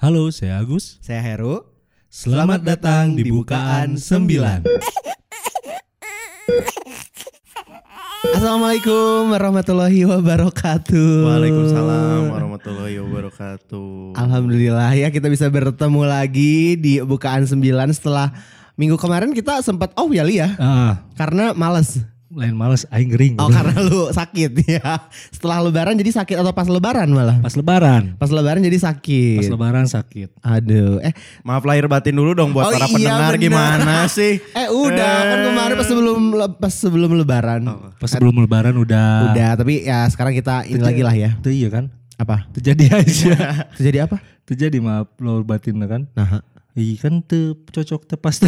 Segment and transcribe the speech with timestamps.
[0.00, 0.96] Halo, saya Agus.
[1.04, 1.60] Saya Heru.
[2.08, 4.64] Selamat datang di Bukaan 9.
[8.32, 11.12] Assalamualaikum warahmatullahi wabarakatuh.
[11.28, 14.16] Waalaikumsalam warahmatullahi wabarakatuh.
[14.16, 17.60] Alhamdulillah ya kita bisa bertemu lagi di Bukaan 9
[17.92, 18.32] setelah
[18.80, 22.00] minggu kemarin kita sempat oh ya Li ya Ah, karena males.
[22.30, 23.34] Lain males aing gering.
[23.36, 25.02] Oh karena lu sakit ya.
[25.28, 27.42] Setelah lebaran jadi sakit atau pas lebaran malah?
[27.42, 28.14] Pas lebaran.
[28.14, 29.50] Pas lebaran jadi Pas sakit.
[29.50, 30.38] lebaran sakit.
[30.38, 31.10] Aduh, eh
[31.42, 33.42] Maaf lahir batin dulu dong buat Oh para iya, pendengar bener.
[33.42, 34.38] gimana sih?
[34.38, 36.18] eh udah kan kemarin pas sebelum
[36.54, 37.60] pas sebelum lebaran.
[37.98, 39.34] Pas sebelum lebaran udah.
[39.34, 41.30] Udah, tapi ya sekarang kita ini lagi lah ya.
[41.34, 41.90] Itu iya kan?
[42.14, 42.46] Apa?
[42.52, 43.34] Terjadi aja.
[43.76, 44.22] Terjadi apa?
[44.46, 46.06] Terjadi maaf lo batin kan?
[46.14, 48.46] Nah, Iya kan te cocok tepas.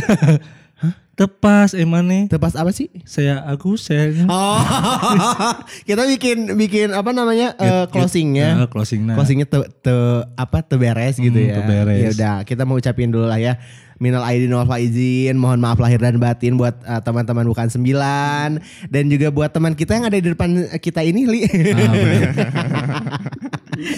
[1.13, 2.25] Tepas emane.
[2.27, 2.89] tepas apa sih?
[3.05, 4.57] Saya Agus, saya Oh,
[5.89, 8.57] kita bikin bikin apa namanya eh, closingnya.
[8.57, 9.13] Ah, closingnya.
[9.13, 11.55] Closingnya te, te- apa teberes gitu Hmm, ya.
[11.59, 12.01] teberes.
[12.01, 13.61] Ya udah, kita mau ucapin dulu lah ya.
[13.99, 18.59] Minal aidin wal faizin, mohon maaf lahir dan batin buat eh, teman-teman bukan sembilan
[18.89, 21.41] dan juga buat teman kita yang ada di depan kita ini, Li.
[21.71, 23.21] Ah.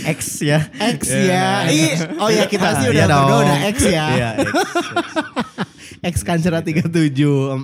[0.04, 0.60] X ya.
[0.98, 1.68] X ya.
[1.68, 3.28] Ih, oh ya kita sih udah Iya dong.
[3.28, 4.06] berdua udah X ya.
[4.10, 4.52] Iya, X.
[6.04, 6.92] X Kancera 37.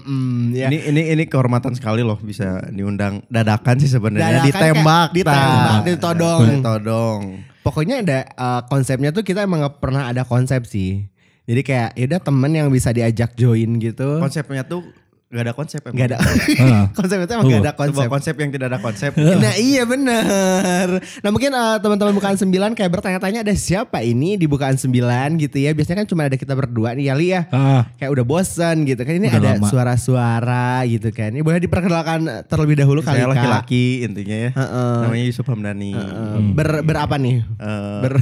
[0.01, 0.67] Mm, ya.
[0.73, 6.41] Ini ini ini kehormatan sekali loh bisa diundang dadakan sih sebenarnya ditembak, ditembak, ditodong.
[6.49, 7.21] ditodong.
[7.61, 11.05] Pokoknya ada uh, konsepnya tuh kita emang gak pernah ada konsep sih.
[11.45, 14.17] Jadi kayak ya udah temen yang bisa diajak join gitu.
[14.23, 14.87] Konsepnya tuh
[15.31, 15.95] gak ada konsep emang.
[15.95, 16.19] Gak ada
[16.99, 17.95] konsepnya tuh emang gak ada konsep.
[17.95, 19.11] Sebuah konsep yang tidak ada konsep.
[19.41, 20.87] Nah iya bener
[21.23, 25.57] Nah mungkin uh, teman-teman bukaan sembilan kayak bertanya-tanya ada siapa ini di bukaan sembilan gitu
[25.57, 28.85] ya Biasanya kan cuma ada kita berdua nih ya Li ya Ah, Kayak udah bosen
[28.85, 34.03] gitu kan Ini ada suara-suara gitu kan Ini boleh diperkenalkan terlebih dahulu kali Saya laki-laki
[34.03, 34.51] intinya ya.
[34.51, 34.97] Heeh.
[35.07, 35.93] Namanya Yusuf Hamdani.
[35.95, 37.37] Uh, ber, berapa nih?
[37.45, 38.15] Eh, Ber?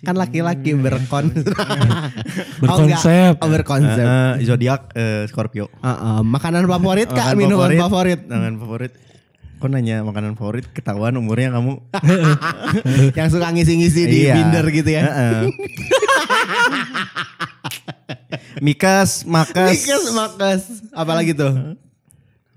[0.00, 1.30] Kan laki-laki berkon
[2.60, 3.38] Berkonsep.
[3.38, 5.68] Oh, berkonsep Eh, eh, zodiak eh, Scorpio.
[5.78, 8.92] Heeh, Makanan favorit kak, Makanan minuman favorit, Makanan favorit.
[9.58, 11.82] Kok nanya makanan favorit ketahuan umurnya kamu.
[13.18, 14.34] Yang suka ngisi-ngisi di Iya.
[14.38, 15.40] binder gitu ya Heeh.
[18.58, 19.70] Mikas, makas.
[19.72, 20.60] Mikas makas
[20.90, 21.76] Apalagi tuh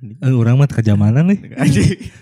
[0.02, 1.38] Eh, orang mah kejamanan nih.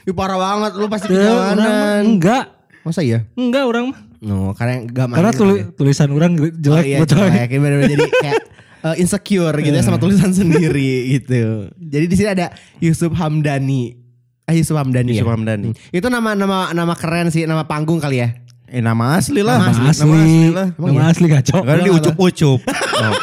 [0.03, 2.03] Ih, parah banget lu pasti kejalanan.
[2.05, 2.51] enggak.
[2.83, 3.23] Masa iya?
[3.35, 3.99] Enggak orang mah.
[4.19, 7.19] No, karena enggak Karena tuli- tulisan orang jelek oh, iya, buat coy.
[7.23, 7.47] jelek.
[7.49, 8.41] Bener-bener jadi kayak
[8.85, 11.71] eh, insecure gitu ya sama tulisan sendiri gitu.
[11.73, 13.95] Jadi di sini ada Yusuf Hamdani.
[14.43, 15.31] Ah Yusuf Hamdani Yusuf ya?
[15.31, 15.69] Hamdani.
[15.89, 18.35] Itu nama nama nama keren sih, nama panggung kali ya.
[18.67, 19.55] Eh nama asli lah.
[19.57, 20.03] Nama asli.
[20.03, 20.67] Nama asli lah.
[20.75, 21.59] Nama asli kacau.
[21.63, 22.59] Karena diucup-ucup.
[22.99, 23.15] Oh.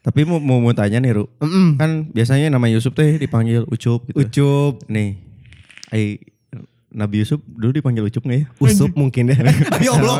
[0.00, 1.28] Tapi mau, mau, mau tanya nih Ru.
[1.36, 1.76] Mm-mm.
[1.76, 4.16] Kan biasanya nama Yusuf teh dipanggil Ucup gitu.
[4.16, 5.20] Ucup, Nih.
[5.92, 6.16] Ai
[6.90, 8.44] Nabi Yusuf dulu dipanggil Ucup gak ya?
[8.58, 9.38] Usup mungkin deh.
[9.86, 10.18] ya Allah.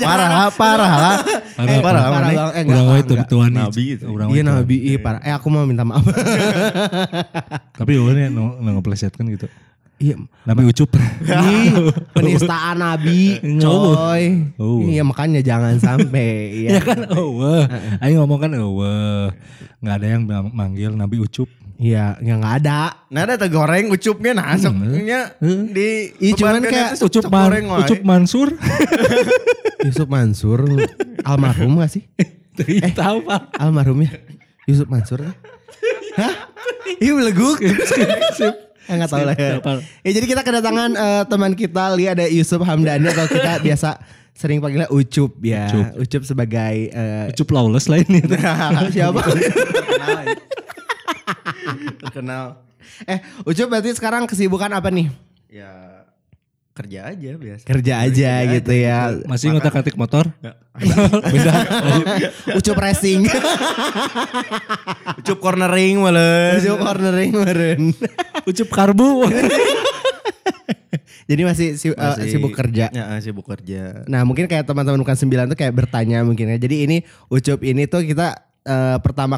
[0.00, 1.16] Parah lah, parah lah.
[1.52, 2.10] Parah, Eh, parah lah.
[2.10, 2.30] parah.
[2.56, 3.84] Eh, Orang enggak, itu tuan Nabi.
[4.00, 4.42] Orang Iya.
[4.42, 5.20] Nabi, iya parah.
[5.20, 6.00] Eh aku mau minta maaf.
[7.78, 9.44] Tapi orang nu nu ngeplesetkan gitu.
[10.00, 10.16] Iya.
[10.48, 10.88] Nabi ucup.
[12.16, 14.24] Penistaan Nabi, coy.
[14.56, 14.80] Oh.
[14.80, 16.64] Iya makanya jangan sampai.
[16.64, 16.80] Ya Iya.
[16.80, 17.44] kan oh
[18.00, 19.28] Ayo ngomong kan oh
[19.80, 21.48] nggak ada yang manggil Nabi ucup.
[21.80, 23.08] Iya, ya nggak ada.
[23.08, 25.32] Nah ada goreng ucupnya nah soknya
[25.72, 28.48] di Iya, cuman kayak Ucup man, goreng ucup Mansur.
[29.88, 30.60] Yusuf Mansur,
[31.24, 32.04] almarhum gak sih?
[32.60, 33.56] Eh, tahu Pak.
[33.56, 34.12] Almarhum ya?
[34.68, 35.24] Yusuf Mansur?
[36.20, 36.34] Hah?
[37.00, 37.64] Iya beleguk.
[37.64, 39.56] Ya nggak tahu lah ya.
[40.04, 43.96] Ya jadi kita kedatangan eh, teman kita, Li ada Yusuf Hamdani atau kita biasa
[44.36, 45.72] sering panggilnya Ucup ya.
[45.72, 45.86] Ucup.
[46.04, 48.36] Ucup sebagai eh, Ucup lawless lain itu.
[48.92, 49.24] siapa?
[52.00, 52.60] Terkenal.
[53.04, 53.16] ya.
[53.16, 55.08] Eh Ucup berarti sekarang kesibukan apa nih?
[55.46, 56.00] Ya
[56.70, 57.64] kerja aja biasa.
[57.66, 58.98] Kerja aja gitu ya.
[59.28, 60.32] Masih ngotak atik motor?
[61.28, 61.52] Beda.
[62.58, 63.28] Ucup racing.
[65.18, 66.56] Ucup cornering malah.
[66.56, 67.80] Ucup cornering meren.
[68.44, 69.28] Ucup karbu.
[71.30, 72.90] Jadi masih, si- eh, Masih- sibuk kerja.
[72.90, 74.02] Ya sibuk kerja.
[74.10, 76.58] Nah mungkin kayak teman-teman bukan sembilan tuh kayak bertanya mungkin ya.
[76.58, 76.96] Jadi ini
[77.28, 79.36] Ucup ini tuh kita eh, pertama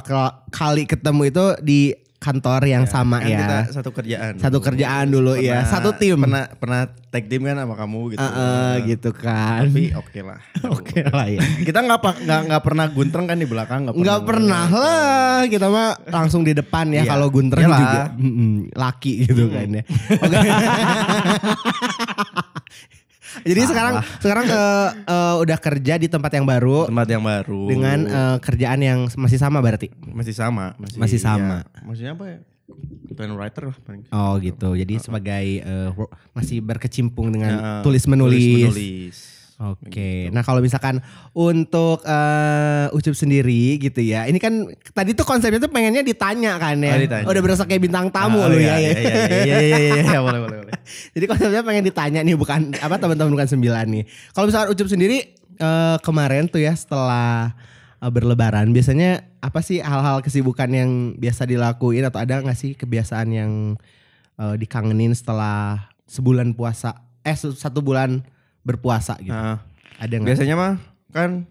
[0.49, 1.81] kali ketemu itu di
[2.17, 3.39] kantor yang sama Kan ya.
[3.43, 4.39] kita satu kerjaan.
[4.39, 5.67] Satu kerjaan dulu ya.
[5.67, 6.15] Satu tim.
[6.15, 8.23] Pernah pernah tag team kan sama kamu gitu.
[8.23, 9.67] Eh, eh, gitu kan.
[9.67, 10.39] Tapi oke lah.
[10.79, 11.43] Oke lah ya.
[11.43, 15.99] Kita nggak nggak nggak pernah guntreng kan di belakang nggak Nggak pernah lah kita mah
[16.07, 17.11] langsung di depan ya Iya.
[17.11, 17.79] kalau Gunter Iyalah.
[17.83, 19.83] juga mm-mm, laki gitu kan ya.
[23.41, 27.99] Jadi sekarang sekarang eh, eh, udah kerja di tempat yang baru tempat yang baru dengan
[28.05, 29.89] eh, kerjaan yang masih sama berarti.
[30.05, 31.65] masih sama masih, Masih sama.
[31.65, 32.39] ya, maksudnya apa ya
[33.13, 34.03] Content writer lah paling.
[34.09, 34.73] Oh gitu.
[34.73, 38.73] Jadi sebagai eh, wo- masih berkecimpung dengan tulis menulis.
[38.73, 39.17] menulis.
[39.63, 40.27] Oke.
[40.35, 40.99] Nah kalau misalkan
[41.31, 44.27] untuk eh, Ucup sendiri gitu ya.
[44.27, 46.99] Ini kan tadi tuh konsepnya tuh pengennya ditanya kan ya.
[46.99, 47.25] Oh, ditanya.
[47.31, 48.77] Udah berasa kayak bintang tamu Ah, lu iya, ya.
[48.79, 48.99] Iya ya.
[48.99, 50.75] iya iya iya iya iya, boleh boleh boleh.
[51.15, 54.05] Jadi konsepnya pengen ditanya nih bukan apa teman-teman bukan sembilan nih.
[54.35, 55.19] Kalau misalkan Ucup sendiri
[55.63, 57.55] eh, kemarin tuh ya setelah
[58.03, 63.29] eh, berlebaran biasanya apa sih hal-hal kesibukan yang biasa dilakuin atau ada nggak sih kebiasaan
[63.31, 63.53] yang
[64.43, 68.27] eh, dikangenin setelah sebulan puasa eh satu bulan
[68.63, 69.31] berpuasa gitu.
[69.31, 69.61] Nah,
[69.97, 70.27] Ada nggak?
[70.27, 70.73] biasanya mah
[71.11, 71.47] kan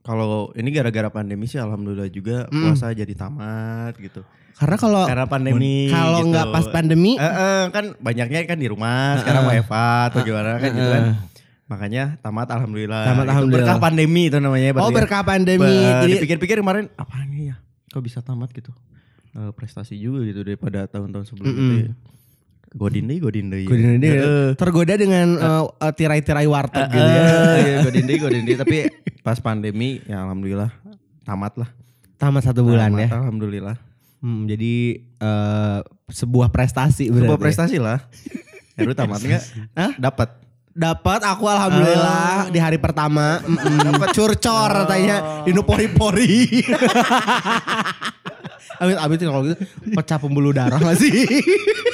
[0.00, 2.62] kalau ini gara-gara pandemi sih alhamdulillah juga Mm.
[2.66, 4.24] puasa jadi tamat gitu.
[4.54, 6.28] Karena kalau Karena pandemi kalau gitu.
[6.30, 9.74] nggak pas pandemi Eh, eh, kan banyaknya kan di rumah sekarang WFH
[10.10, 11.04] atau gimana kan gitu kan.
[11.66, 13.04] Makanya tamat alhamdulillah.
[13.04, 13.66] Tamat Itu alhamdulillah.
[13.66, 14.96] Berkah pandemi itu namanya oh berarti ya.
[14.98, 15.76] berkah pandemi.
[15.80, 17.56] Ba- Jadi dipikir-pikir kemarin apa nih ya?
[17.88, 18.72] Kok bisa tamat gitu?
[19.30, 21.56] Eh, prestasi juga gitu daripada tahun-tahun sebelumnya.
[21.56, 21.92] Tuh ya.
[22.70, 23.66] Godin deh, godin deh.
[23.66, 24.48] Godin dia Heeh.
[24.54, 27.22] tergoda dengan eh, eh, tirai-tirai warteg gitu ya.
[27.26, 28.56] Eh, iya, godin deh, godin deh.
[28.62, 28.76] Tapi
[29.26, 30.70] pas pandemi ya alhamdulillah
[31.26, 31.70] tamat lah.
[32.14, 33.08] Tamat satu bulan Tamat, ya.
[33.10, 33.76] Alhamdulillah.
[34.22, 35.78] Hmm, jadi eh,
[36.14, 37.26] sebuah prestasi berarti.
[37.26, 37.98] Sebuah prestasi lah.
[38.78, 39.42] Heru tamat enggak?
[39.74, 39.92] Hah?
[39.98, 40.28] Dapat.
[40.70, 43.42] Dapat aku alhamdulillah di hari pertama
[43.82, 46.62] dapat curcor katanya di pori-pori.
[48.78, 49.58] amit amit kalau gitu
[49.90, 51.26] pecah pembuluh darah gak sih?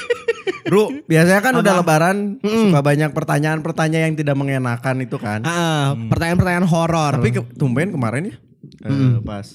[0.67, 5.47] Ru, biasanya kan udah lebaran suka banyak pertanyaan-pertanyaan yang tidak mengenakan itu kan.
[5.47, 7.23] Ah, pertanyaan-pertanyaan horor.
[7.23, 8.37] Tapi ke, tumben kemarin ya
[8.85, 9.47] eh, pas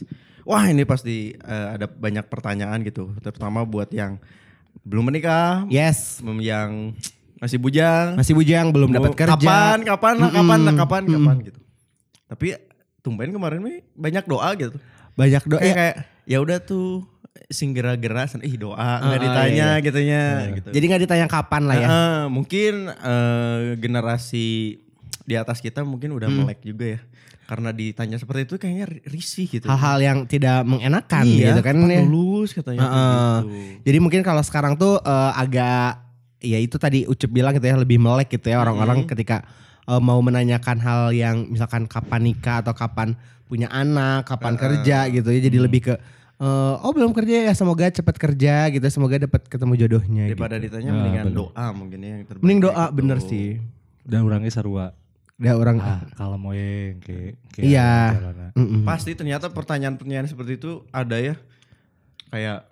[0.47, 3.11] wah ini pasti eh, ada banyak pertanyaan gitu.
[3.19, 4.17] Terutama buat yang
[4.81, 6.95] belum menikah, yes, yang
[7.37, 9.35] masih bujang, masih bujang belum dapat kerja.
[9.35, 10.79] Kapan, kapan, lah, kapan, lah, Mm-mm.
[10.79, 11.59] kapan, kapan gitu.
[12.31, 12.47] Tapi
[13.03, 14.77] tumben kemarin nih banyak doa gitu.
[15.19, 15.59] Banyak doa.
[15.59, 17.03] Kayak kayak ya udah tuh
[17.47, 19.83] sing gera-gera ih doa nggak Ah, ditanya iya.
[19.83, 20.69] gitunya gitu.
[20.69, 21.87] Jadi nggak ditanya kapan lah ya.
[21.87, 24.47] Heeh, mungkin eh, generasi
[25.23, 26.43] di atas kita mungkin udah Hmm.
[26.43, 27.01] melek juga ya.
[27.47, 29.67] Karena ditanya seperti itu kayaknya ri- risih gitu.
[29.67, 31.75] Hal-hal yang tidak mengenakan iya, gitu kan.
[31.81, 32.03] ya.
[32.03, 33.35] lulus katanya Heeh.
[33.43, 33.47] gitu.
[33.87, 36.03] Jadi mungkin kalau sekarang tuh eh, agak
[36.41, 39.43] ya itu tadi Ucup bilang gitu ya lebih melek gitu ya orang-orang ketika
[39.87, 43.15] eh, mau menanyakan hal yang misalkan kapan nikah atau kapan
[43.47, 45.39] punya anak, kapan kerja gitu ya.
[45.41, 45.95] Jadi lebih ke
[46.41, 50.65] eh, oh belum kerja ya semoga cepat kerja gitu semoga dapat ketemu jodohnya Daripada gitu.
[50.67, 51.37] ditanya Nah, mendingan bener.
[51.39, 52.41] doa mungkin ya yang terbaik.
[52.41, 52.95] Mending doa gitu.
[52.95, 53.47] bener sih.
[54.01, 54.97] Dan orangnya sarua.
[55.37, 57.91] Udah orang Ah, kalau mau yang kayak kayak Iya.
[58.83, 61.33] Pasti ternyata pertanyaan-pertanyaan seperti itu ada ya.
[62.27, 62.65] Kayak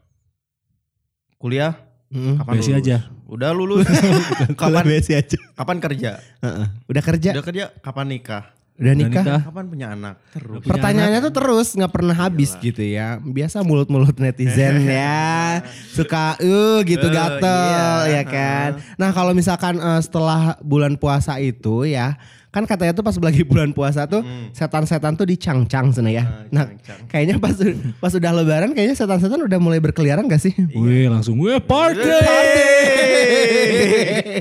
[1.35, 1.73] kuliah
[2.09, 2.37] Mm-mm.
[2.37, 2.81] kapan Besi lulus?
[2.81, 2.97] aja.
[3.25, 3.85] Udah lulus.
[4.61, 5.37] kapan Besi aja.
[5.53, 6.11] kapan kerja?
[6.39, 6.67] Heeh.
[6.85, 8.49] Udah kerja, Udah kerja kapan nikah?
[8.79, 9.23] Udah nikah.
[9.27, 9.41] nikah.
[9.43, 10.15] Kapan punya anak?
[10.31, 10.63] Terus.
[10.63, 13.19] Punya Pertanyaannya tuh terus nggak pernah habis gitu ya.
[13.19, 15.59] Biasa mulut-mulut netizen ya.
[15.91, 18.23] Suka eh gitu Eh, gatel ya iya.
[18.23, 18.69] kan.
[18.95, 22.15] Nah, kalau misalkan eh, setelah bulan puasa itu ya,
[22.49, 24.19] kan katanya tuh pas lagi bulan puasa tuh
[24.51, 26.25] setan-setan tuh dicang-cang sana ya.
[26.25, 26.99] Ah, Nah, cang-cang.
[27.05, 27.53] kayaknya pas
[27.99, 30.51] pas udah lebaran kayaknya setan-setan udah mulai berkeliaran gak sih?
[30.73, 32.01] Wih langsung wih party.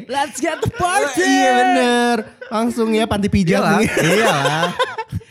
[0.09, 1.21] Let's get the party.
[1.21, 2.17] Iya bener.
[2.49, 3.79] Langsung ya panti pijat Iyalah.
[3.79, 3.89] nih.
[3.93, 4.67] Iyalah.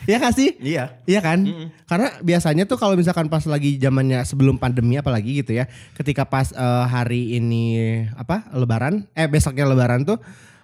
[0.08, 0.56] Iya gak sih?
[0.56, 0.84] Iya.
[1.04, 1.44] Iya kan?
[1.84, 6.48] Karena biasanya tuh kalau misalkan pas lagi zamannya sebelum pandemi apalagi gitu ya, ketika pas
[6.48, 7.76] eh, hari ini
[8.16, 10.16] apa Lebaran, eh besoknya Lebaran tuh,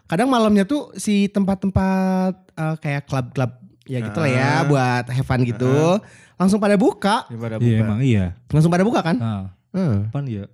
[0.04, 3.52] kadang malamnya tuh si tempat-tempat eh, kayak klub-klub
[3.84, 6.00] ya gitu lah ya buat have fun gitu,
[6.40, 7.84] langsung pada buka, Daripada Iya buka.
[7.84, 8.24] emang iya.
[8.48, 9.16] langsung pada buka kan?
[9.20, 9.44] Nah,
[10.08, 10.44] kapan ya?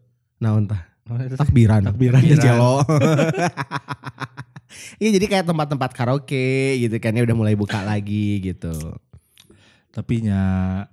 [0.42, 0.82] Nah entah.
[1.38, 1.82] Takbiran.
[1.90, 2.22] Takbiran.
[2.22, 2.82] Ya, Jelo.
[5.02, 8.70] Iya jadi kayak tempat-tempat karaoke gitu kan ya udah mulai buka lagi gitu.
[9.90, 10.42] Tapi nya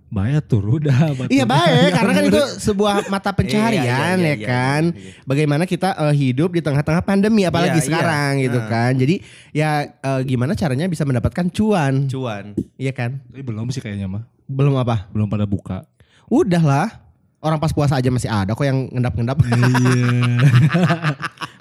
[0.09, 1.13] bayar tuh udah.
[1.29, 4.83] Iya baik karena kan itu sebuah mata pencaharian Iya, iya, iya, ya iya, kan.
[4.97, 5.11] iya.
[5.21, 7.87] Bagaimana kita eh, hidup di tengah-tengah pandemi apalagi Iya, iya.
[7.87, 8.65] sekarang gitu Nah.
[8.65, 8.91] kan.
[8.97, 9.15] Jadi
[9.53, 12.09] ya eh, gimana caranya bisa mendapatkan cuan.
[12.09, 12.57] Cuan.
[12.75, 13.21] Iya kan?
[13.29, 14.25] Tapi belum sih kayaknya mah.
[14.49, 15.05] Belum apa?
[15.13, 15.85] Belum pada buka.
[16.27, 16.87] Udah lah.
[17.37, 19.37] Orang pas puasa aja masih ada kok yang ngendap-ngendap.
[19.45, 20.41] Iya.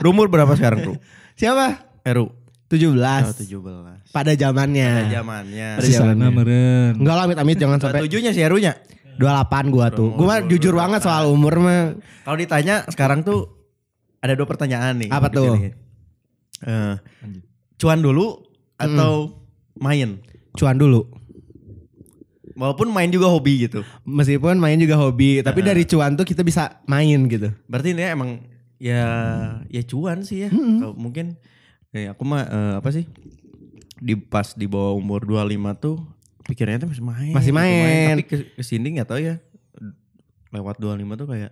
[0.01, 0.95] Rumur berapa sekarang, Bro?
[1.37, 1.85] Siapa?
[2.01, 2.33] Eru.
[2.67, 2.99] 17.
[2.99, 4.11] Oh, 17.
[4.11, 4.91] Pada zamannya.
[4.91, 5.69] Pada zamannya.
[5.79, 6.19] Pada zamannya.
[6.19, 6.93] sana meren.
[6.99, 8.75] Enggak lah amit-amit jangan Sampai tujuhnya si Erunya.
[9.17, 10.13] 28 gua tuh.
[10.19, 11.97] Gua mah jujur banget soal umur mah.
[12.27, 13.49] Kalau ditanya sekarang tuh
[14.21, 15.11] ada dua pertanyaan nih.
[15.15, 15.57] Apa tuh?
[16.67, 16.95] Eh,
[17.79, 18.43] cuan dulu
[18.77, 19.41] atau
[19.79, 20.21] main?
[20.57, 21.07] Cuan dulu.
[22.57, 23.85] Walaupun main juga hobi gitu.
[24.09, 27.53] Meskipun main juga hobi, tapi dari cuan tuh kita bisa main gitu.
[27.69, 28.41] Berarti ini emang
[28.81, 29.05] ya
[29.69, 30.51] ya cuan sih ya.
[30.51, 31.37] Kalau mungkin
[31.93, 33.05] ya aku mah eh, apa sih?
[33.97, 35.47] Di pas di bawah umur 25
[35.79, 35.97] tuh
[36.47, 37.33] pikirannya tuh masih main.
[37.35, 38.15] Masih gitu, main.
[38.19, 39.37] Tapi ke, ke sini nggak tahu ya.
[40.55, 41.51] Lewat 25 tuh kayak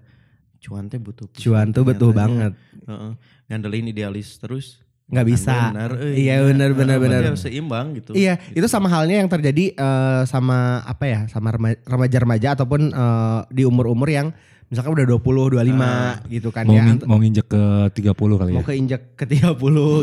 [0.64, 1.26] cuan teh butuh.
[1.34, 1.98] Cuan tuh ya.
[2.14, 2.52] banget.
[2.86, 3.12] Heeh.
[3.50, 5.52] Ngandelin idealis terus nggak bisa.
[5.72, 7.20] Benar, eh, Iya benar benar benar.
[7.28, 8.16] harus seimbang gitu.
[8.16, 13.40] Iya, itu sama halnya yang terjadi eh, sama apa ya, sama rema- remaja-remaja ataupun eh,
[13.52, 14.32] di umur-umur yang
[14.68, 16.82] misalkan udah 20, 25 gitu kan Mau, ya.
[17.04, 18.56] mau nginjek ke 30 kali ya.
[18.56, 19.54] Mau keinjak ke 30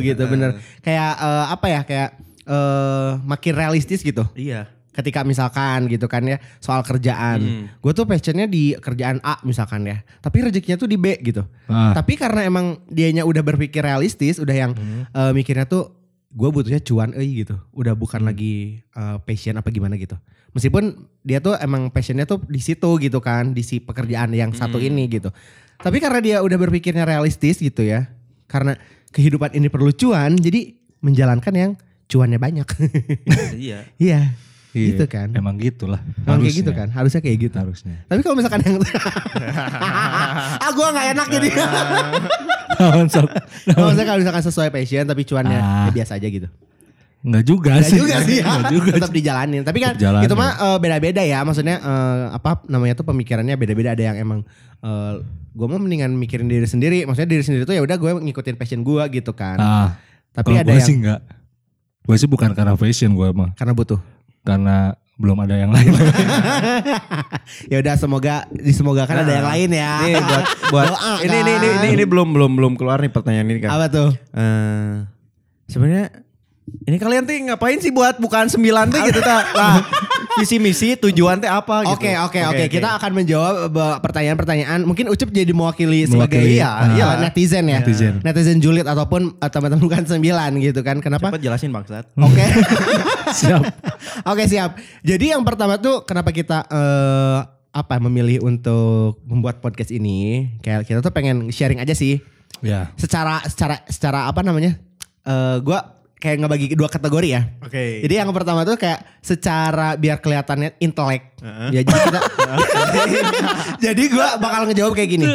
[0.07, 0.57] gitu bener.
[0.79, 2.09] Kayak eh, apa ya, kayak
[2.41, 4.25] eh makin realistis gitu.
[4.33, 4.67] Iya.
[4.91, 7.65] Ketika misalkan gitu kan ya soal kerjaan, Hmm.
[7.71, 11.47] gue tuh passionnya di kerjaan A misalkan ya, tapi rezekinya tuh di B gitu.
[11.65, 14.71] Ah, Tapi karena emang dianya udah berpikir realistis, udah yang
[15.07, 16.00] eh, mikirnya tuh
[16.31, 17.55] gue butuhnya cuan eh gitu.
[17.75, 20.15] Udah bukan lagi eh, passion apa gimana gitu.
[20.51, 24.83] Meskipun dia tuh emang passionnya tuh di situ gitu kan, di si pekerjaan yang satu
[24.83, 25.31] ini gitu.
[25.79, 28.11] Tapi karena dia udah berpikirnya realistis gitu ya.
[28.51, 28.75] Karena
[29.15, 31.71] kehidupan ini perlu cuan, jadi menjalankan yang
[32.11, 32.67] cuannya banyak.
[33.55, 33.87] iya.
[33.95, 34.35] Iya.
[34.75, 34.87] iya.
[34.91, 35.31] Gitu kan.
[35.31, 36.03] Emang gitulah.
[36.27, 37.55] Emang kayak gitu kan, harusnya kayak gitu.
[37.55, 38.03] Harusnya.
[38.11, 38.75] Tapi kalau misalkan yang
[40.67, 41.49] ah gue nggak enak jadi.
[42.81, 43.29] Naon, sok?
[43.67, 45.85] Kalau misalkan kalau misalkan sesuai passion tapi cuannya Ah.
[45.85, 46.49] ya biasa aja gitu.
[47.21, 47.97] Enggak juga Enggak sih.
[47.97, 48.45] juga sih ya.
[48.49, 49.61] Nggak juga Tetap dijalanin.
[49.61, 50.25] Tapi kan jalanin.
[50.25, 51.39] itu mah eh, beda-beda ya.
[51.41, 53.93] Maksudnya eh, apa namanya tuh pemikirannya beda-beda.
[53.93, 54.39] Ada yang emang
[54.79, 55.13] eh,
[55.51, 57.05] gue mau mendingan mikirin diri sendiri.
[57.05, 59.55] Maksudnya diri sendiri tuh ya udah gue ngikutin passion gue gitu kan.
[59.55, 59.89] Ah,
[60.31, 61.21] Tapi ada gue yang sih enggak.
[62.01, 63.53] Gue sih bukan karena fashion gue mah.
[63.53, 64.01] karena butuh.
[64.41, 65.93] Karena belum ada yang lain.
[67.71, 69.93] ya udah semoga disemogakan ada yang lain ya.
[70.01, 71.77] Nih buat buat Doa, ini, ini ini kan?
[71.77, 73.69] ini ini belum belum belum keluar nih pertanyaan ini kan.
[73.77, 74.09] Apa tuh?
[74.33, 75.05] Eh,
[75.69, 76.09] sebenarnya
[76.81, 79.45] ini kalian tuh ngapain sih buat bukan sembilan tuh gitu ta?
[79.59, 79.85] Lah,
[80.39, 81.93] visi misi tujuan teh apa gitu.
[81.93, 84.81] Oke oke oke kita akan menjawab be- pertanyaan-pertanyaan.
[84.87, 86.89] Mungkin Ucup jadi mewakili, sebagai Mewakili, iya, ah.
[86.95, 87.79] iya, netizen ya.
[87.83, 88.13] Netizen.
[88.25, 90.97] Netizen julid ataupun eh, teman-teman bukan sembilan gitu kan.
[91.03, 91.29] Kenapa?
[91.29, 92.05] Cepat jelasin bangsat.
[92.17, 92.45] Oke.
[93.39, 93.61] Siap.
[94.31, 94.75] Oke siap.
[95.05, 97.39] Jadi yang pertama tuh kenapa kita eh,
[97.71, 100.51] apa memilih untuk membuat podcast ini?
[100.59, 102.19] Kayak kita tuh pengen sharing aja sih.
[102.59, 102.91] Ya.
[102.99, 104.75] Secara secara secara apa namanya?
[105.23, 107.41] Eh gua kayak ngebagi dua kategori ya.
[107.65, 108.05] Oke.
[108.05, 111.33] Jadi yang pertama tuh kayak secara biar kelihatannya intelek.
[111.73, 112.21] Ya jadi kita
[113.89, 115.25] Jadi gua bakal ngejawab kayak gini.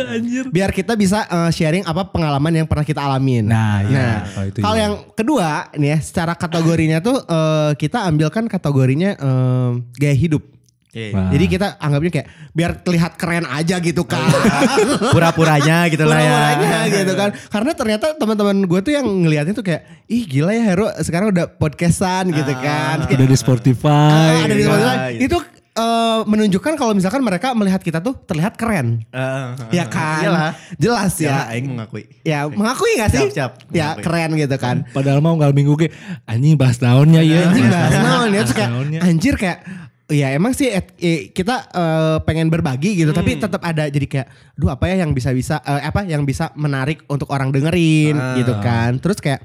[0.54, 3.50] Biar kita bisa eh, sharing apa pengalaman yang pernah kita alamin.
[3.50, 3.98] Nah, iya.
[3.98, 4.84] Nah, Kalau itu kalau iya.
[4.86, 10.55] yang kedua nih ya, secara kategorinya tuh eh, kita ambilkan kategorinya eh, gaya hidup.
[10.96, 11.12] Oke.
[11.12, 11.28] Wah.
[11.28, 14.24] Jadi kita anggapnya kayak biar terlihat keren aja gitu kan.
[15.12, 16.32] Pura-puranya gitu lah ya.
[16.56, 17.30] Pura-puranya gitu kan.
[17.52, 21.52] Karena ternyata teman-teman gue tuh yang ngeliatnya tuh kayak, ih gila ya Hero sekarang udah
[21.52, 23.04] podcastan gitu kan.
[23.04, 24.24] Terus kayak, Udah di Spotify.
[24.32, 24.72] ah, ada di gitu.
[24.72, 24.96] Spotify.
[25.10, 25.20] iya.
[25.20, 25.38] Itu
[25.76, 29.04] eh, menunjukkan kalau misalkan mereka melihat kita tuh terlihat keren.
[29.06, 30.24] Eh, Ya kan?
[30.24, 30.50] Iyalah.
[30.74, 31.52] Jelas Ya, ya.
[31.52, 32.08] aing mengakui.
[32.22, 33.28] Ya mengakui gak sih?
[33.28, 33.52] Siap, siap.
[33.68, 34.02] Ya Mengakui.
[34.02, 34.76] keren gitu kan.
[34.90, 35.92] Padahal mau nggak minggu ke
[36.24, 37.40] anjing bahas tahunnya ya.
[37.46, 38.70] anjing bahas naon ya terus kayak
[39.02, 39.58] anjir kayak
[40.08, 44.28] Ya emang sih et- eh, kita eh, pengen berbagi gitu tapi tetap ada jadi kayak
[44.54, 48.34] duh apa ya yang bisa bisa apa yang bisa menarik untuk orang dengerin Ah.
[48.34, 49.42] gitu kan terus kayak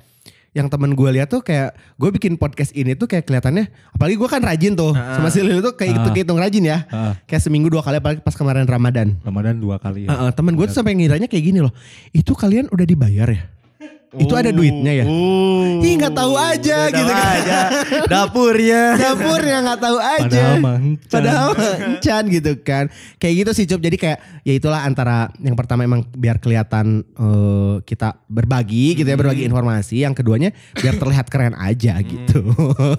[0.52, 4.30] yang temen gue lihat tuh kayak gue bikin podcast ini tuh kayak kelihatannya apalagi gue
[4.30, 6.06] kan rajin tuh sama si Lili tuh kayak Ah.
[6.06, 7.18] kehitung rajin ya Ah.
[7.24, 10.14] kayak seminggu dua kali apalagi pas kemarin Ramadan Ramadan dua kali ya.
[10.14, 11.74] Heeh, temen gue tuh sampai ngiranya kayak gini loh
[12.12, 13.50] itu kalian udah dibayar ya
[14.12, 17.36] itu ada duitnya ya Uh, Ih, nggak tahu aja udah gitu tahu kan.
[17.42, 17.60] aja.
[18.12, 18.84] Dapurnya.
[18.94, 20.22] dapurnya nggak tahu aja.
[20.22, 21.10] Padahal mah encan.
[21.10, 22.86] Padahal mah encan gitu kan.
[23.18, 23.82] Kayak gitu sih Cup.
[23.82, 29.18] Jadi kayak ya itulah antara yang pertama emang biar kelihatan eh, kita berbagi gitu ya,
[29.18, 30.06] berbagi informasi.
[30.06, 32.46] Yang keduanya biar terlihat keren aja gitu.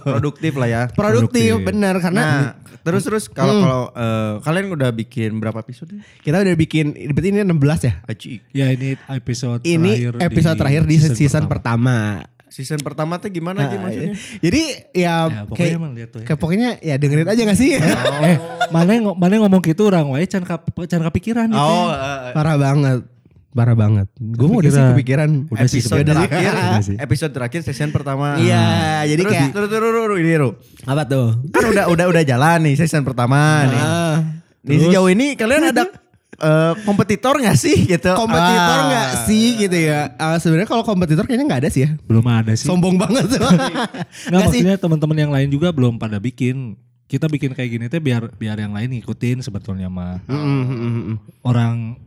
[0.02, 0.82] Produktif lah ya.
[0.90, 1.66] Produktif, Produktif.
[1.66, 2.42] bener karena Nah,
[2.82, 5.92] terus terus kalau kalau eh, kalian udah bikin berapa episode?
[6.24, 7.94] kita udah bikin berarti ini 16 ya.
[8.06, 8.32] Aci.
[8.50, 12.22] Ya ini episode Ini terakhir episode terakhir di season, pertama.
[12.46, 14.12] Season pertama tuh gimana Nah, maksudnya?
[14.38, 16.26] Jadi ya, Ya, pokoknya kayak, emang lihat tuh ya.
[16.28, 17.70] kayak pokoknya ya dengerin aja gak sih?
[18.28, 18.36] eh,
[18.68, 21.56] mana yang mana yang ngomong gitu orang wae can kap, can kepikiran gitu.
[21.56, 23.08] Oh, eh, Parah banget.
[23.52, 24.08] Parah banget.
[24.16, 25.28] Gue mau udah sih kepikiran.
[25.48, 26.28] Udah sih episode sebenarnya.
[26.28, 26.52] terakhir,
[26.84, 26.96] sih.
[26.96, 28.36] episode terakhir season pertama.
[28.36, 28.64] Iya,
[29.12, 30.50] jadi terus, kayak terus, terus, terus, terus, ini Ru.
[30.84, 31.26] apa tuh?
[31.52, 33.80] Kan udah udah udah jalan nih season pertama nih.
[33.80, 34.16] Ah,
[34.62, 35.84] Nih sejauh ini kalian ada
[36.42, 38.10] eh, kompetitor gak sih gitu?
[38.12, 38.86] kompetitor Ah.
[38.90, 40.10] nggak sih gitu ya?
[40.18, 41.90] Ah, Sebenarnya kalau kompetitor kayaknya nggak ada sih ya.
[42.02, 42.66] Belum ada sih.
[42.66, 43.38] Sombong banget tuh.
[43.38, 43.88] Nggak
[44.30, 44.60] Nggak sih.
[44.60, 46.74] maksudnya teman-teman yang lain juga belum pada bikin.
[47.06, 50.24] Kita bikin kayak gini teh biar biar yang lain ngikutin sebetulnya mah.
[50.26, 51.16] Mm, mm, mm, mm.
[51.44, 52.00] Orang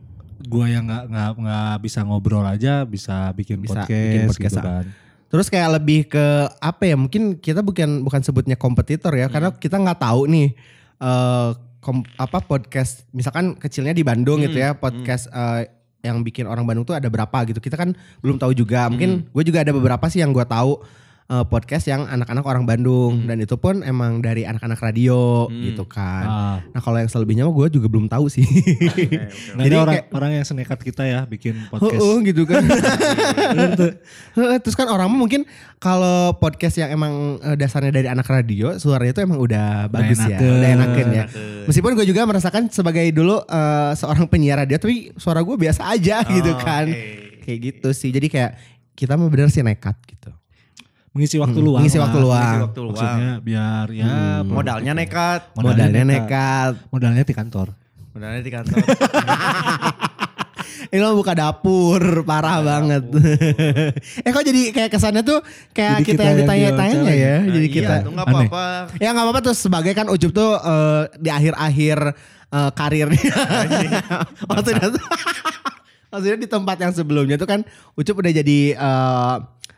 [0.46, 4.60] gua yang nggak nggak nggak bisa ngobrol aja bisa bikin Bisa podcast, bikin podcast, gitu
[4.60, 4.86] kan.
[5.26, 6.26] Terus kayak lebih ke
[6.58, 6.98] apa ya?
[6.98, 10.58] Mungkin kita bukan bukan sebutnya kompetitor ya, karena kita nggak tahu nih
[10.96, 11.50] eh
[11.86, 13.06] kom- apa podcast.
[13.14, 15.70] Misalkan kecilnya di Bandung gitu ya, podcast eh,
[16.02, 17.62] yang bikin orang Bandung tuh ada berapa gitu.
[17.62, 17.94] Kita kan
[18.26, 18.90] belum tahu juga.
[18.90, 20.82] Mungkin gue juga ada beberapa sih yang gue tahu
[21.26, 26.26] eh, podcast yang anak-anak orang Bandung dan itu pun emang dari anak-anak radio gitu kan.
[26.26, 26.58] Ah.
[26.70, 28.46] Nah kalau yang selebihnya mah gue juga belum tahu sih.
[29.56, 31.98] Nggak Jadi ada orang, kayak- orang yang senekat kita ya bikin podcast.
[31.98, 32.62] Heeh, gitu kan.
[34.36, 35.42] Heeh, Terus kan orang mah mungkin
[35.78, 40.38] kalau podcast yang emang eh, dasarnya dari anak radio, suaranya itu emang udah bagus ya,
[40.38, 40.54] enakeun.
[40.56, 41.24] udah enakeun ya.
[41.66, 46.22] Meskipun gue juga merasakan sebagai dulu eh, seorang penyiar radio, tapi suara gue biasa aja
[46.28, 46.86] gitu kan.
[47.42, 48.10] Kayak gitu sih.
[48.10, 48.52] Jadi kayak
[48.94, 50.32] kita mah bener sih nekat gitu.
[51.16, 51.80] Mengisi waktu Hmm, luang.
[51.80, 52.44] mengisi waktu luang.
[52.44, 52.96] Mengisi waktu luang.
[53.00, 54.06] Maksudnya biar ya
[54.44, 55.42] Modalnya nekat.
[55.56, 56.74] Modalnya nekat.
[56.92, 57.68] Modalnya di kantor.
[58.12, 58.78] Modalnya di kantor.
[60.86, 63.04] Ini lo buka dapur, parah banget.
[64.26, 65.42] eh kok jadi kayak kesannya tuh
[65.72, 67.36] kayak Jadi kita, kita yang ditanya-tanya ya.
[67.42, 68.48] Nah, jadi iya, kita nggak Aneh.
[68.48, 68.66] apa-apa.
[69.02, 71.98] Ya nggak apa-apa tuh sebagai kan Ucup tuh eh, di akhir-akhir
[72.52, 73.36] eh, karirnya.
[74.50, 74.88] maksudnya
[76.06, 77.60] maksudnya di tempat yang sebelumnya tuh kan
[77.96, 79.36] Ucup udah jadi eh,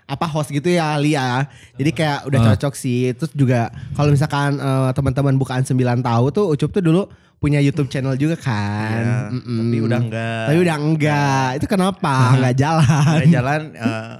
[0.07, 1.45] apa host gitu ya Lia.
[1.75, 2.45] Jadi kayak udah Ah.
[2.49, 3.11] cocok sih.
[3.11, 7.03] Terus juga kalau misalkan eh, teman-teman bukaan 9 tahu tuh Ucup tuh dulu
[7.37, 9.29] punya YouTube channel juga kan.
[9.29, 9.57] Iya, Mm-mm.
[9.61, 10.45] tapi udah enggak.
[10.47, 11.47] Tapi udah enggak.
[11.55, 12.15] Itu kenapa?
[12.33, 12.87] Enggak jalan.
[13.13, 14.15] Ada jalan eh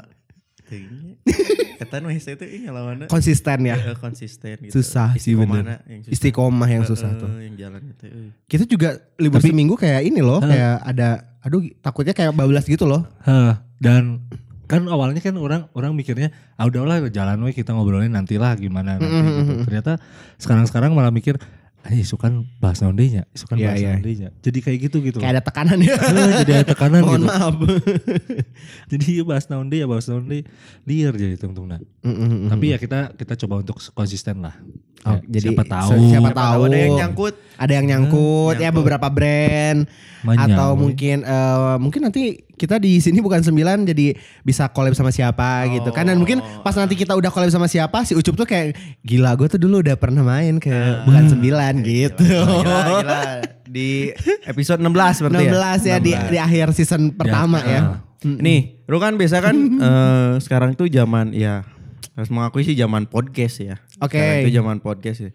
[1.78, 3.76] Ketan wes itu ini lawannya Konsisten ya.
[3.78, 4.74] eh, konsisten gitu.
[4.76, 5.80] Susah sih bener.
[5.86, 6.14] Yang susah.
[6.14, 7.30] Istiqomah yang susah Eh, tuh.
[7.38, 8.06] Yang jalan itu.
[8.06, 8.30] eh.
[8.46, 12.84] Kita juga libur Tapi- seminggu kayak ini loh, kayak ada aduh takutnya kayak bablas gitu
[12.84, 13.06] loh.
[13.22, 14.26] Hah, dan
[14.68, 19.08] kan awalnya kan orang orang mikirnya ah udahlah jalan we kita ngobrolin nantilah gimana nanti
[19.08, 19.64] gitu.
[19.64, 19.98] Ternyata
[20.38, 21.40] sekarang-sekarang malah mikir
[21.88, 23.90] ah isukan bahas naon deui nya, isukan Iya, bahas iya.
[23.96, 24.30] naon deui nya.
[24.44, 25.18] Jadi kayak gitu gitu.
[25.24, 25.96] Kayak ada tekanan ya.
[25.96, 27.28] Heeh, jadi ada tekanan Mohon gitu.
[27.32, 27.56] maaf.
[28.92, 30.44] Jadi ya bahas naon deui ya bahas naon deui
[30.84, 31.80] liar jadi tungtungna.
[32.04, 32.52] Mm-mm.
[32.52, 34.56] Tapi ya kita kita coba untuk konsisten lah.
[35.08, 37.34] Oh, Ya, jadi siapa tahu siapa Siapa tahu ada yang nyangkut.
[37.56, 38.76] ada yang nyangkut, ya nyangkut.
[38.76, 39.80] beberapa brand
[40.18, 45.10] Manyang, atau mungkin eh, mungkin nanti kita di sini bukan sembilan jadi bisa collab sama
[45.10, 48.44] siapa gitu kan dan mungkin pas nanti kita udah collab sama siapa si Ucup tuh
[48.44, 50.74] kayak gila gue tuh dulu udah pernah main ke
[51.06, 52.26] bukan sembilan gitu.
[52.28, 53.22] Gila, gila.
[53.64, 54.10] Di
[54.44, 57.82] episode 16 berarti 16 ya, di, di akhir season pertama ya.
[58.26, 59.54] Nih, lu kan biasa kan
[59.88, 61.62] eh, sekarang tuh zaman ya
[62.18, 63.78] harus mengakui sih zaman podcast ya.
[64.00, 64.18] Oke.
[64.18, 65.32] Sekarang itu zaman podcast ya.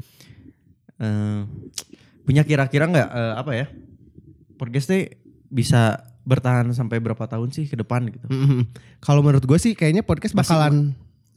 [0.98, 1.40] Eh,
[2.22, 3.66] punya kira-kira nggak eh, apa ya?
[4.54, 5.02] Podcast tuh
[5.50, 8.22] bisa bertahan sampai berapa tahun sih ke depan gitu?
[8.30, 8.70] Mm-mm.
[9.02, 10.76] Kalau menurut gue sih kayaknya podcast Masih- bakalan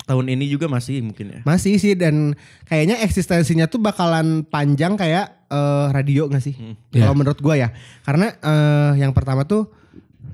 [0.06, 1.40] Tahun ini juga masih mungkin ya.
[1.50, 2.38] masih sih dan
[2.70, 6.54] kayaknya eksistensinya tuh bakalan panjang kayak eh, radio gak sih?
[6.94, 7.10] Iya.
[7.10, 7.74] Kalau menurut gue ya,
[8.06, 9.66] karena eh, yang pertama tuh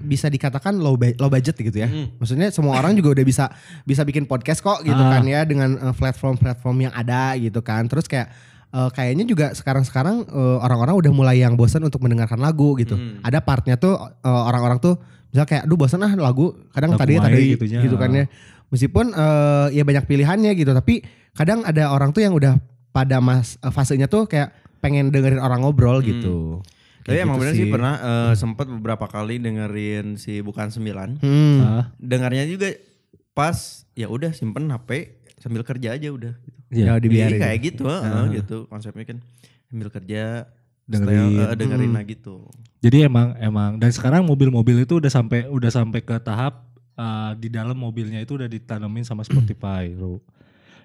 [0.01, 1.87] bisa dikatakan low, low budget gitu ya.
[2.17, 3.45] Maksudnya semua orang juga udah bisa
[3.81, 5.15] bisa bikin podcast kok gitu Ah.
[5.15, 7.85] kan ya dengan eh, platform-platform yang ada gitu kan.
[7.85, 8.27] Terus kayak
[8.69, 12.93] eh, kayaknya juga sekarang-sekarang eh, orang-orang udah mulai yang bosan untuk mendengarkan lagu gitu.
[13.21, 14.97] Ada partnya tuh eh, orang-orang tuh
[15.31, 17.79] misalnya kayak aduh bosan ah lagu kadang Lagu tadi wae tadi gitunya.
[17.81, 18.25] gitu kan ya.
[18.67, 22.55] Meskipun eh, ya banyak pilihannya gitu, tapi kadang ada orang tuh yang udah
[22.91, 26.59] pada mas eh, fasenya tuh kayak pengen dengerin orang ngobrol gitu.
[27.01, 31.17] Tapi Kayak emang gitu bener sih pernah eh, sempat beberapa kali dengerin si bukan sembilan.
[31.21, 31.57] Hmm.
[31.61, 32.69] Ah, Dengarnya juga
[33.33, 36.59] pas ya udah simpen HP sambil kerja aja udah gitu.
[36.69, 36.93] iya.
[36.93, 37.33] Ya, dibiarin.
[37.33, 39.17] Jadi kayak gitu, heeh, gitu konsepnya kan
[39.65, 40.45] sambil kerja
[40.85, 41.17] Dengerin.
[41.33, 42.35] dengerin, dengerin lah gitu.
[42.83, 46.67] Jadi emang emang dan sekarang mobil-mobil itu udah sampai udah sampai ke tahap
[46.99, 50.19] uh, di dalam mobilnya itu udah ditanamin sama Spotify, bro.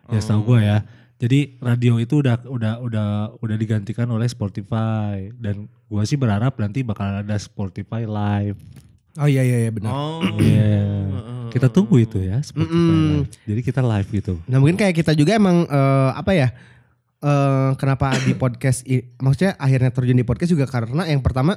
[0.06, 0.78] Ya setahu gue ya.
[1.16, 6.80] Jadi radio itu udah udah udah udah digantikan oleh Spotify dan gua sih berharap nanti
[6.80, 8.60] bakal ada Spotify live.
[9.16, 9.90] Oh iya iya iya benar.
[9.90, 10.76] Oh, Iya.
[11.48, 13.08] Kita tunggu itu ya Spotify Mm-mm.
[13.16, 13.32] live.
[13.44, 14.36] Jadi kita live gitu.
[14.44, 16.48] Nah mungkin kayak kita juga emang eh, apa ya?
[17.16, 21.56] eh kenapa di podcast i- maksudnya akhirnya terjun di podcast juga karena yang pertama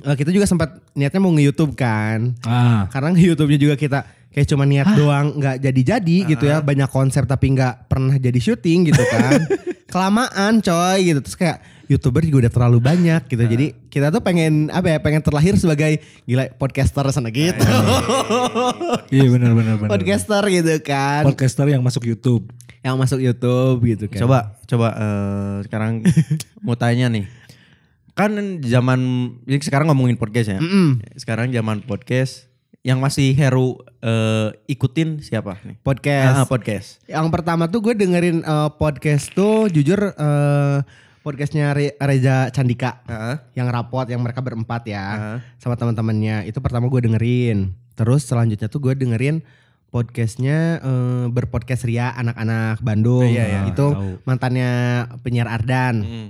[0.00, 2.34] eh, kita juga sempat niatnya mau nge-YouTube kan.
[2.42, 3.98] Ah, Karena YouTube-nya juga kita
[4.30, 6.62] kayak cuma niat doang nggak jadi-jadi gitu ya.
[6.62, 9.42] Banyak konsep tapi nggak pernah jadi syuting gitu kan.
[9.92, 11.18] Kelamaan coy gitu.
[11.18, 11.58] Terus kayak
[11.90, 13.42] YouTuber juga udah terlalu banyak gitu.
[13.42, 14.98] Jadi kita tuh pengen apa ya?
[15.02, 17.66] Pengen terlahir sebagai gila podcaster sana gitu.
[19.10, 19.90] iya benar benar benar.
[19.90, 21.26] podcaster gitu kan.
[21.26, 22.46] Podcaster yang masuk YouTube.
[22.80, 24.22] yang masuk YouTube gitu kan.
[24.24, 26.06] Coba coba eh, sekarang
[26.64, 27.26] mau tanya nih.
[28.20, 29.00] Kan zaman
[29.64, 30.60] sekarang ngomongin podcast ya.
[30.60, 31.00] Mm-mm.
[31.16, 35.80] Sekarang zaman podcast yang masih Heru eh, ikutin siapa nih?
[35.80, 36.36] Podcast.
[36.36, 36.88] Ah, podcast.
[37.08, 40.78] Yang pertama tuh gue dengerin eh, podcast tuh jujur eh,
[41.20, 43.00] podcastnya Re- Reza Candika.
[43.04, 43.36] Heeh.
[43.56, 45.38] yang rapot yang mereka berempat ya Heeh.
[45.56, 49.44] sama teman-temannya itu pertama gue dengerin terus selanjutnya tuh gue dengerin
[49.88, 53.60] podcastnya eh, berpodcast Ria anak-anak Bandung Iya, iya.
[53.64, 54.24] itu Tahu.
[54.24, 54.70] mantannya
[55.20, 56.28] penyiar Ardan Mm.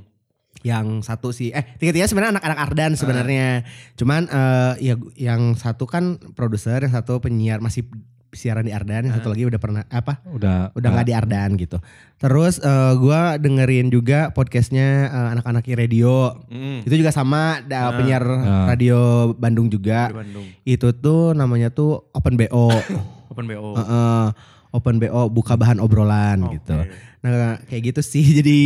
[0.61, 3.65] Yang satu sih eh tiga-tiga sebenarnya anak-anak Ardan sebenarnya
[3.97, 7.89] cuman eh ya yang satu kan produser yang satu penyiar masih
[8.31, 10.23] siaran di Ardan, yang satu lagi udah pernah apa?
[10.23, 11.83] Udah Udah nggak di Ardan gitu.
[12.15, 16.39] Terus eh, gua dengerin juga podcastnya eh, anak-anak radio.
[16.47, 16.87] Mm.
[16.87, 17.99] Itu juga sama da, Ah.
[17.99, 18.71] penyiar Ah.
[18.71, 20.15] radio Bandung juga.
[20.15, 20.47] Bandung.
[20.63, 22.71] Itu tuh namanya tuh Open BO.
[23.35, 23.75] Open BO.
[23.75, 24.27] Heeh.
[24.71, 26.63] Open BO buka bahan obrolan Oke.
[26.63, 26.79] gitu.
[27.21, 28.57] Nah kayak gitu sih jadi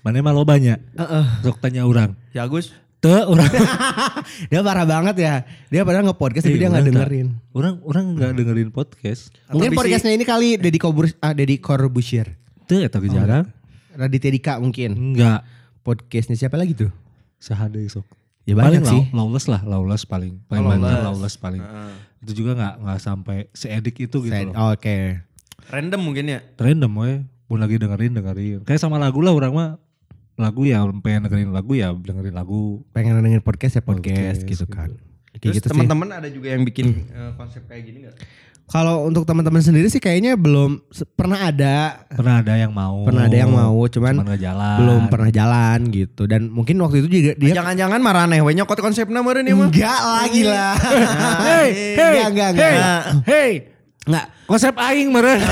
[0.00, 0.78] Mana mah lo banyak.
[0.94, 1.24] Heeh.
[1.40, 2.18] Sok tanya orang.
[2.30, 2.74] Si Agus.
[2.96, 3.46] Te orang.
[4.50, 5.34] dia parah banget ya.
[5.68, 7.26] Dia padahal nge-podcast tapi Iya, dia nggak dengerin.
[7.52, 9.30] Orang orang nggak dengerin podcast.
[9.46, 12.34] Mungkin Atau podcastnya ini kali Deddy Kobur ah Deddy Corbusier.
[12.64, 13.46] Tuh eta ge jarang.
[13.92, 14.92] Raditya Dika mungkin.
[14.92, 15.46] Enggak.
[15.80, 16.90] Podcastnya siapa lagi tuh?
[17.38, 18.04] Sahade sok.
[18.42, 19.02] Ya paling banyak sih.
[19.10, 20.38] law- lawless lah, lawless paling.
[20.46, 21.06] Paling Oh, banyak Lawless.
[21.06, 21.62] lawless paling.
[21.62, 21.92] Heeh.
[22.20, 24.54] Itu juga nggak nggak sampai seedik itu gitu loh.
[24.70, 25.22] Oke.
[25.66, 26.40] Random mungkin ya.
[26.56, 27.12] Random we.
[27.46, 28.58] Mau lagi dengerin dengerin.
[28.62, 29.70] Kayak sama lagu lah orang mah
[30.36, 32.82] lagu ya pengen dengerin lagu ya dengerin lagu.
[32.90, 34.74] Pengen dengerin podcast ya podcast, Podcast, gitu gitu.
[34.74, 34.90] kan.
[35.32, 38.16] Kayak Terus gitu teman-teman ada juga yang bikin eh, konsep kayak gini gak?
[38.66, 40.82] Kalau untuk teman-teman sendiri sih kayaknya belum
[41.14, 43.06] pernah ada, Pernah ada yang mau.
[43.06, 44.76] pernah ada yang mau, cuman, Cuman jalan.
[44.82, 46.26] belum pernah jalan gitu.
[46.26, 49.70] Dan mungkin waktu itu juga dia Jangan-jangan maraneh we nyokot konsepnya meureun ieu mah.
[49.70, 50.74] enggak lagi lah.
[51.46, 52.74] Hey, hey, enggak, enggak, enggak.
[53.22, 53.52] hey, hey.
[54.06, 54.26] Enggak.
[54.46, 55.42] Konsep aing meren.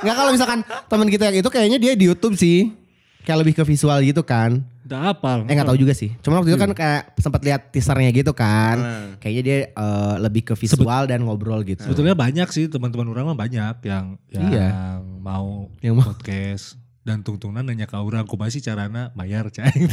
[0.00, 2.76] Enggak kalau misalkan teman kita yang itu kayaknya dia di YouTube sih.
[3.20, 4.64] Kayak lebih ke visual gitu kan.
[4.84, 5.44] Udah apal.
[5.44, 6.12] Eh nggak tahu juga sih.
[6.20, 8.76] Cuma waktu itu kan kayak sempat lihat teasernya gitu kan.
[8.76, 9.08] Hmm.
[9.16, 11.84] Kayaknya dia eh, lebih ke visual dan ngobrol gitu.
[11.84, 14.68] Sebetulnya banyak sih teman-teman orang mah banyak yang yang Iya.
[15.16, 16.04] mau Yang mau.
[16.10, 16.66] podcast
[17.00, 19.72] dan tungtungan nanya ke orang kumaha sih carana bayar cai.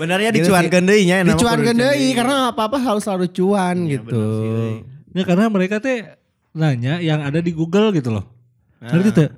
[0.00, 1.58] Benernya Gitu dicuankeun deui nya deui dicuan
[2.14, 4.24] karena apa-apa harus selalu cuan Iya, gitu.
[5.16, 6.04] ya karena mereka teh
[6.52, 8.28] nanya yang ada di Google gitu loh.
[8.84, 8.92] Ah.
[8.92, 9.28] Ngerti tuh?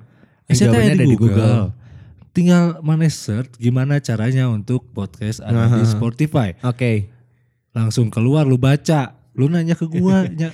[0.51, 1.31] Yang Saya ada di di Google.
[1.31, 1.63] Google.
[2.31, 5.91] Tinggal mana search gimana caranya untuk podcast ada di Aha.
[5.91, 6.55] Spotify.
[6.63, 7.11] Oke.
[7.71, 9.15] Langsung keluar lu baca.
[9.31, 10.51] Lu nanya ke gua, nya,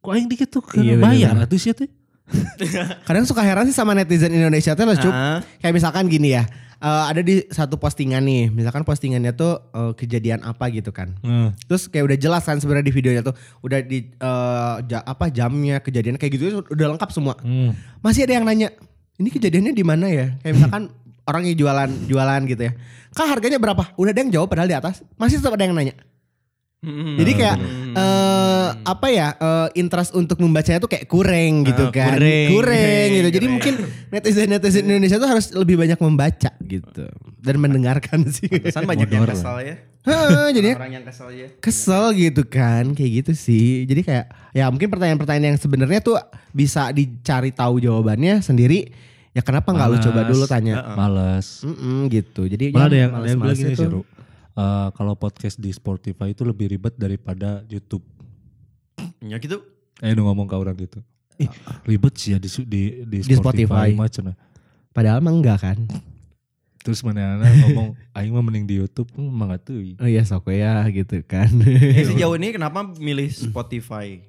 [0.00, 1.88] kok aing dikit tuh kan Iya, bayar atuh sih teh.
[3.06, 5.06] Kadang suka heran sih sama netizen Indonesia tuh lucu.
[5.06, 5.40] Ah.
[5.58, 6.44] Kayak misalkan gini ya.
[6.76, 11.16] eh, ada di satu postingan nih, misalkan postingannya tuh eh, kejadian apa gitu kan.
[11.20, 15.28] Nah, Terus kayak udah jelas kan sebenarnya di videonya tuh udah di eh, ja- apa
[15.28, 17.38] jamnya kejadian kayak gitu udah lengkap semua.
[17.38, 18.02] hmm.
[18.02, 18.68] Masih ada yang nanya,
[19.16, 20.26] ini kejadiannya di mana ya?
[20.40, 20.82] Kayak misalkan
[21.24, 22.72] orang yang jualan jualan gitu ya.
[23.10, 23.96] Kak harganya berapa?
[23.96, 25.00] Udah ada yang jawab padahal di atas.
[25.16, 25.96] Masih tetap ada yang nanya.
[26.78, 27.16] Hmm.
[27.16, 27.56] Jadi kayak
[27.96, 32.14] eh apa ya eh, interest untuk membacanya tuh kayak kurang gitu Ah, kan.
[32.14, 32.48] kurang.
[32.52, 33.28] Kurang gitu.
[33.28, 33.54] Jadi Kurang.
[33.56, 33.74] mungkin
[34.10, 37.04] netizen-netizen Indonesia tuh harus lebih banyak membaca gitu
[37.38, 38.46] dan mendengarkan sih.
[38.46, 39.74] Pesan banyak yang kesal ya.
[40.06, 41.48] Heeh, jadinya Orang yang kesal ya.
[41.58, 46.14] kesel gitu kan kayak gitu sih jadi kayak ya mungkin pertanyaan-pertanyaan yang sebenarnya tuh
[46.52, 48.86] bisa dicari tahu jawabannya sendiri
[49.32, 50.06] ya kenapa nggak lu Males.
[50.06, 50.94] coba dulu tanya.
[50.94, 51.66] Males.
[51.66, 53.88] Mm-mm, gitu jadi Malah ya, ada yang, ada yang bilang gini sih,
[54.56, 58.00] Eh, kalau podcast di Spotify itu lebih ribet daripada YouTube.
[59.20, 59.60] Ya gitu.
[59.98, 61.04] Eh, udah ngomong ke orang gitu.
[61.36, 61.52] Ih,
[61.84, 63.92] ribet sih ya di di di, Di Spotify.
[63.92, 64.36] Spotify, cenah.
[64.88, 65.76] padahal mah enggak kan
[66.80, 69.76] Terus mana ngomong aing mah mending di YouTube, hmm, mah nggak tuh.
[69.98, 74.24] oh iya sok ya gitu kan Eh sejauh ini kenapa milih Spotify?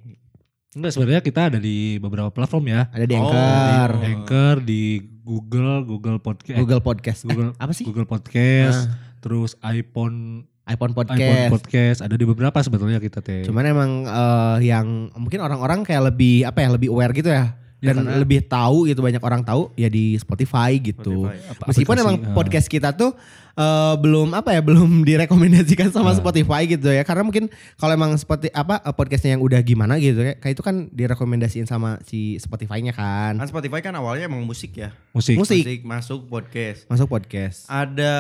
[0.70, 2.92] Enggak sebenarnya kita ada di beberapa platform ya.
[2.92, 4.82] ada di Oh, Anchor di- Anchor di
[5.24, 10.94] Google, Google Podcast, Google Podcast Eh, Google apa sih Google Podcast, terus iPhone iPhone iPhone
[10.94, 13.44] Podcast Podcast ada di beberapa sebetulnya kita teh.
[13.44, 17.94] cuman emang eh, yang mungkin orang-orang kayak lebih apa ya lebih aware gitu ya Ya,
[17.94, 21.46] dan karena- lebih tahu gitu banyak orang tahu ya di Spotify gitu Spotify.
[21.54, 22.34] Apa- Meskipun aplikasi, emang eh.
[22.34, 23.14] podcast kita tuh
[23.54, 26.18] eh, belum apa ya belum direkomendasikan sama Nah.
[26.18, 30.20] Spotify gitu ya karena mungkin kalau emang seperti apa eh, podcastnya yang udah gimana gitu
[30.20, 34.74] ya kayak itu kan direkomendasiin sama si Spotify-nya kan Kan Spotify kan awalnya emang musik
[34.74, 34.90] ya.
[35.12, 35.38] musik.
[35.38, 35.62] Musik.
[35.84, 36.90] masuk podcast.
[36.90, 38.14] masuk podcast Ada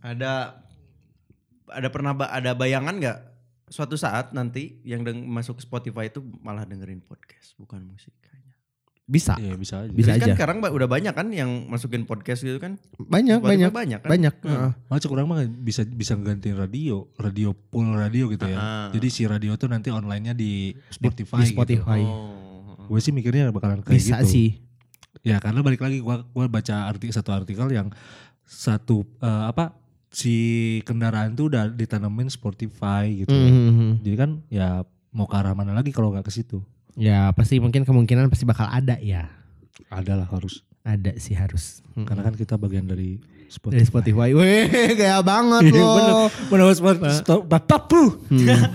[0.00, 0.62] ada
[1.66, 3.18] ada pernah ba- ada bayangan nggak
[3.66, 8.54] suatu saat nanti yang masuk ke Spotify itu malah dengerin podcast bukan musik kayaknya.
[9.06, 9.90] bisa Iya bisa aja.
[9.90, 10.34] Bisa Terus kan aja.
[10.34, 12.78] sekarang ba- udah banyak kan yang masukin podcast gitu kan?
[12.96, 14.10] banyak Spotify banyak banyak kan?
[14.10, 14.50] banyak Hmm.
[14.90, 15.06] heeh.
[15.06, 18.58] Orang mah bisa bisa gantiin radio, radio full radio gitu ya.
[18.58, 18.88] Ah.
[18.90, 21.38] Jadi si radio tuh nanti online-nya di di, Spotify.
[21.38, 22.86] di Spotify Oh.
[22.86, 24.26] Gue sih mikirnya bakalan kayak bisa gitu.
[24.28, 24.48] sih
[25.20, 27.90] Ya karena balik lagi gua gua baca arti satu artikel yang
[28.50, 29.78] satu eh, apa
[30.10, 30.34] si
[30.82, 33.30] kendaraan tuh udah ditanamin Spotify gitu.
[33.30, 33.46] ya.
[33.46, 34.02] Mhm.
[34.02, 34.68] Jadi kan ya
[35.08, 36.58] mau ke arah mana lagi kalau nggak ke situ?
[36.92, 39.30] ya pasti mungkin kemungkinan pasti bakal ada ya
[39.88, 40.66] Ada lah harus.
[40.82, 42.02] ada sih harus Hmm.
[42.04, 43.72] Karena kan kita bagian dari Spotify.
[43.72, 44.62] dari Spotify weh
[44.98, 48.02] gaya banget Iya, loh Menurut Spotify, Bapak pu.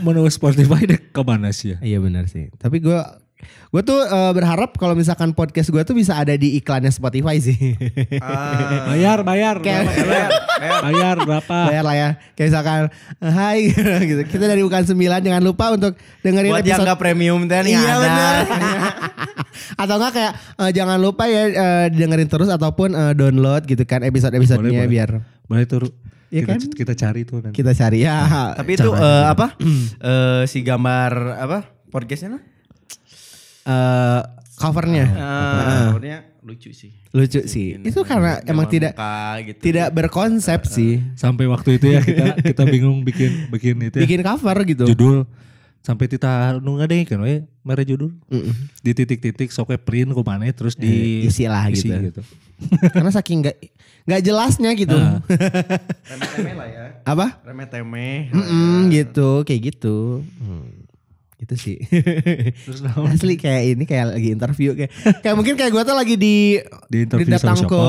[0.02, 1.78] Menurut Spotify deh ke mana sih ya?
[1.82, 2.52] Iya benar sih.
[2.54, 3.00] Tapi gue
[3.46, 7.76] gue tuh eh, berharap kalau misalkan podcast gue tuh bisa ada di iklannya Spotify sih.
[8.18, 9.60] Ah, Bayar, bayar.
[9.60, 10.32] Kayak- berapa,
[10.64, 11.58] bayar, bayar berapa?
[11.68, 12.10] Bayar lah ya.
[12.34, 12.80] Kayak misalkan
[13.20, 13.60] Hai
[14.10, 14.22] gitu.
[14.26, 17.74] Kita dari bukan sembilan jangan lupa untuk dengerin buat yang episode gak premium teh nih
[17.74, 18.00] Iya ada.
[18.00, 18.36] benar.
[19.84, 24.02] Atau enggak kayak eh, jangan lupa ya eh, dengerin terus ataupun eh, download gitu kan
[24.02, 25.10] episode-episodenya biar
[25.46, 25.84] Boleh tuh.
[25.84, 25.90] Ru.
[26.32, 26.60] Iya kita, kan?
[26.74, 27.56] kita cari tuh nanti.
[27.56, 28.18] kita cari ya.
[28.56, 29.54] Tapi itu eh, apa?
[30.00, 31.60] Eh, si gambar apa?
[31.92, 32.44] Podcastnya lah?
[33.66, 34.22] Eh,
[34.56, 36.94] covernya Ah, covernya lucu sih.
[37.10, 37.76] lucu sih.
[37.80, 39.60] Itu karena emang tidak Muka gitu.
[39.64, 41.02] tidak berkonsep sih.
[41.14, 44.86] Sampai waktu itu ya kita kita bingung bikin bikin itu ya, Bikin cover gitu.
[44.86, 45.26] judul
[45.82, 48.54] sampai kita nu ngadeng kan we mere judul Mm-mm.
[48.80, 52.22] di titik-titik soknya print ke mana terus di Eh, isi lah isi gitu.
[52.94, 53.58] Karena saking nggak
[54.04, 54.94] nggak jelasnya gitu.
[54.94, 55.22] Nah.
[56.06, 56.84] Remeh-temeh lah ya.
[57.04, 57.42] Apa?
[57.42, 58.30] Remeh-temeh.
[58.30, 60.22] Mm-mm, gitu, kayak gitu.
[60.38, 60.85] Hmm,
[61.46, 61.78] Gitu sih.
[63.06, 64.90] Asli kayak ini kayak lagi interview kayak
[65.22, 66.58] kayak mungkin kayak gue tuh lagi di
[66.90, 67.82] Di interview datang sama ke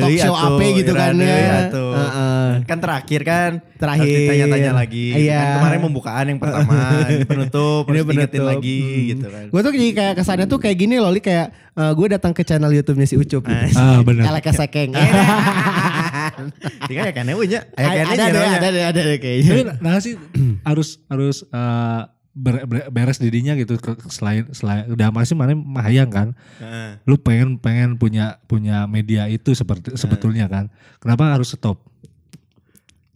[0.00, 1.68] talk show apa gitu kan ya.
[1.68, 1.92] atuh.
[1.92, 2.48] Heeh.
[2.64, 3.50] Kan terakhir kan.
[3.76, 4.00] Terakhir.
[4.08, 5.06] Harus ditanya-tanya lagi.
[5.12, 5.36] Iya.
[5.36, 6.72] Kan kemarin pembukaan yang pertama,
[7.12, 8.44] ini penutup, Ini penutup.
[8.48, 9.04] lagi Hmm.
[9.12, 9.44] gitu kan.
[9.52, 12.72] Gue tuh jadi kayak kesannya tuh kayak gini loh, Li kayak gue datang ke channel
[12.72, 13.44] YouTube-nya si Ucup.
[13.76, 14.32] Ah benar.
[14.32, 14.96] Eleke sekeng.
[16.88, 17.60] Tinggal ya kan punya.
[17.76, 19.76] Ya ada, kan ada, ada, ada, ada, kayaknya.
[19.80, 20.16] Nah sih
[20.64, 22.00] harus harus eh,
[22.32, 26.96] ber- ber- beres didinya gitu ke- selain selain udah masih mana mahayang kan Heeh.
[27.04, 31.78] lu pengen pengen punya punya media itu seperti sebetulnya kan kenapa harus stop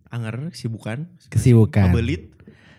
[0.06, 1.04] Anger kesibukan.
[1.28, 1.90] Kesibukan.
[1.90, 2.32] Kebelit.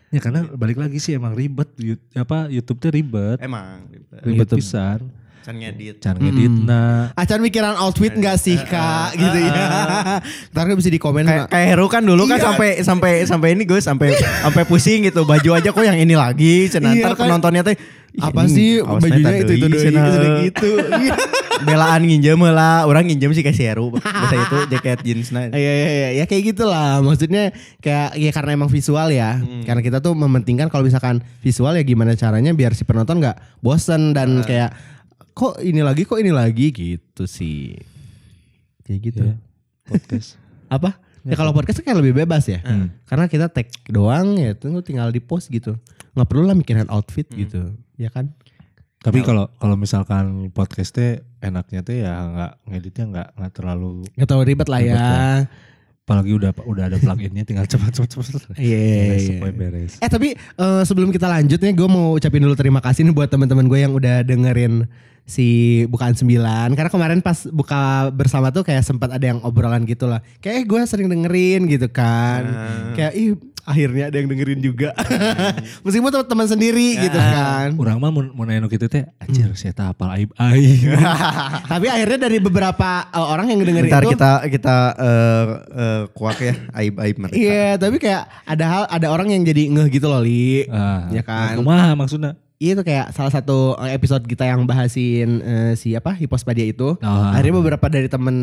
[0.07, 1.67] ya karena balik lagi sih emang ribet
[2.15, 3.91] apa YouTube tuh ribet Emang.
[4.23, 4.63] ribet YouTube.
[4.63, 5.11] pisan
[5.47, 6.03] Can ngedit.
[6.03, 10.19] can ngeditna Acan mikiran outfit gak sih kak gitu ya.
[10.51, 11.23] Ntar kan bisa di komen.
[11.23, 12.45] Kayak kayak Heru kan dulu kan Iya.
[12.45, 14.11] sampai sampai sampai ini gue sampai
[14.43, 17.31] sampai pusing gitu baju aja kok yang ini lagi cenah Iya, ntar kan.
[17.31, 17.79] penontonnya teh
[18.11, 20.69] "Ih, apa ini sih bajunya itu itu doang cenah." gitu gitu.
[20.83, 21.15] Iya.
[21.57, 25.87] belaan nginjem lah orang nginjem sih kayak si Heru biasa itu jaket jeansnya Iya iya
[25.89, 30.67] iya ya kayak gitulah maksudnya kayak ya karena emang visual ya karena kita tuh mementingkan
[30.67, 34.69] kalau misalkan visual ya gimana caranya biar si penonton nggak bosen dan kayak
[35.37, 36.73] kok ini lagi kok ini lagi?
[36.73, 37.77] Gitu sih.
[38.81, 39.21] Kayak gitu.
[39.21, 39.35] Ya,
[39.85, 40.41] podcast.
[40.75, 40.97] Apa?
[41.27, 42.63] Ya kalau podcast kan kayak lebih bebas ya.
[42.63, 42.87] Hmm.
[43.03, 45.75] karena kita tag doang ya tunggu tinggal di post gitu.
[46.17, 47.77] Nggak perlu lah mikirin outfit gitu.
[47.99, 48.33] Ya kan?
[49.03, 54.45] Tapi kalau kalau misalkan podcastnya enaknya tuh ya nggak ngeditnya nggak nggak terlalu nggak terlalu
[54.49, 55.39] ribet lah Ribet ya lah.
[56.07, 59.29] apalagi udah udah ada pluginnya tinggal cepat cepat cepat Iya, iya, beres iya.
[59.37, 59.93] supaya beres.
[60.01, 63.29] Eh tapi eh, sebelum kita lanjut nih gue mau ucapin dulu terima kasih nih buat
[63.29, 64.89] teman-teman gue yang udah dengerin
[65.27, 66.71] si bukaan sembilan.
[66.73, 70.81] Karena kemarin pas buka bersama tuh kayak sempat ada yang obrolan gitu lah kayak gue
[70.87, 72.47] sering dengerin gitu kan.
[72.95, 73.35] Kayak ih
[73.67, 74.95] akhirnya ada yang dengerin juga.
[75.85, 77.75] Meskipun teman-teman sendiri gitu kan.
[77.75, 80.95] Orang mah mau nanya nu kitu teh anjir saya tak hafal aib aib.
[81.71, 86.55] tapi akhirnya dari beberapa eh, orang yang dengerin itu kita kita eh eh, kuak ya
[86.79, 87.35] aib aib mereka.
[87.35, 90.63] Iya tapi kayak ada hal ada orang yang jadi ngeh gitu loh li.
[90.71, 91.59] Ah, Ya kan?
[91.59, 92.39] Kumaha maksudnya?
[92.57, 96.97] Iya itu kayak salah satu eh, episode kita yang bahasin eh, si apa Hipospadia itu.
[96.97, 97.23] Oh.
[97.29, 98.35] Akhirnya beberapa dari temen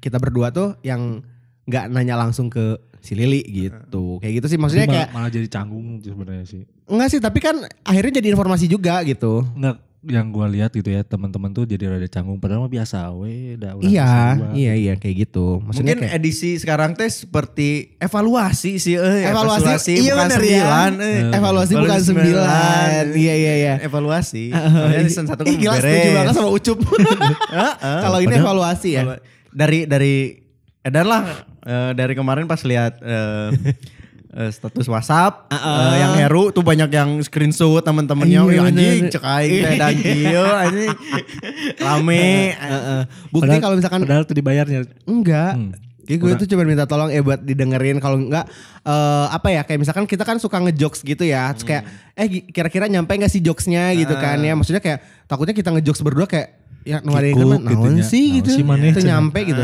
[0.00, 1.20] kita berdua tuh yang
[1.68, 4.16] nggak nanya langsung ke si Lili gitu.
[4.24, 6.62] Kayak gitu sih maksudnya Tapi kayak malah, malah jadi canggung sebenarnya sih.
[6.88, 9.44] enggak sih tapi kan akhirnya jadi informasi juga gitu.
[9.52, 13.54] Enggak yang gua lihat gitu ya teman-teman tuh jadi rada canggung padahal mah biasa we
[13.54, 14.10] udah udah Iya,
[14.52, 15.60] iya iya kayak gitu.
[15.60, 20.46] Maksudnya Mungkin kayak edisi sekarang teh seperti evaluasi sih eh Evaluasi, iya bukan bener ya.
[20.58, 21.20] sembilan, eh.
[21.32, 23.02] evaluasi bukan sembilan.
[23.12, 23.74] Iya iya iya.
[23.80, 24.44] Evaluasi.
[24.74, 25.86] Soalnya season satu kan gila beres.
[25.86, 26.78] setuju banget sama Ucup.
[27.54, 28.00] Heeh.
[28.00, 29.02] Kalau ini Padahal- evaluasi ya.
[29.48, 30.14] Dari dari
[30.82, 31.22] edar lah
[31.62, 33.48] eh, dari kemarin pas lihat eh,
[34.32, 35.58] eh, status WhatsApp eh,
[35.98, 39.12] yang Heru tuh banyak yang screenshot teman-temannya Iya, "Wih, anjing bener.
[39.12, 40.90] cek aing teh dan kieu anjing
[41.78, 43.00] rame Heeh.
[43.28, 44.80] Bukti Padahal- kalau misalkan padahal tuh dibayarnya.
[45.04, 45.52] Enggak.
[45.54, 45.72] Hmm.
[46.02, 48.50] Kayak gue tuh cuma minta tolong eh buat didengerin kalau enggak
[48.82, 51.52] eh apa ya kayak misalkan kita kan suka ngejokes gitu ya.
[51.52, 54.52] Terus kayak eh gi- kira-kira nyampe gak sih jokesnya gitu kan ya.
[54.52, 58.50] Maksudnya kayak takutnya kita ngejokes berdua kayak ya nu ada yang kan naon sih gitu.
[58.50, 59.22] sih maneh itu cenah.
[59.22, 59.62] nyampe gitu.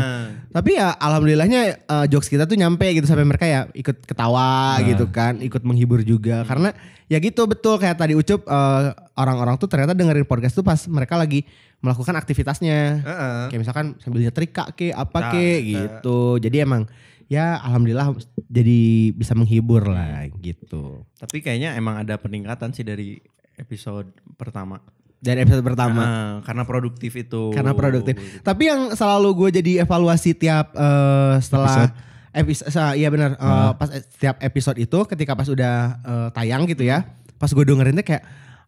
[0.49, 5.05] Tapi ya alhamdulillahnya eh, jokes kita tuh nyampe gitu sampai mereka ya ikut ketawa gitu
[5.13, 6.41] kan, ikut menghibur juga.
[6.45, 6.73] Karena
[7.05, 8.83] ya gitu betul kayak tadi Ucup eh,
[9.13, 11.45] orang-orang tuh ternyata dengerin podcast tuh pas mereka lagi
[11.79, 12.79] melakukan aktivitasnya.
[13.05, 13.41] Heeh.
[13.53, 15.59] kayak misalkan sambil nyetrika ke apa Nah, ke nah.
[15.61, 16.19] gitu.
[16.41, 16.89] Jadi emang
[17.29, 18.17] ya alhamdulillah
[18.49, 21.05] jadi bisa menghibur lah gitu.
[21.21, 23.21] Tapi kayaknya emang ada peningkatan sih dari
[23.59, 24.81] episode pertama
[25.19, 30.31] dari episode pertama Heeh, karena produktif itu karena produktif tapi yang selalu gue jadi evaluasi
[30.33, 31.91] tiap eh, setelah
[32.31, 37.03] episode iya benar eh, pas setiap episode itu ketika pas udah eh, tayang gitu ya
[37.35, 38.23] pas gue dengerinnya kayak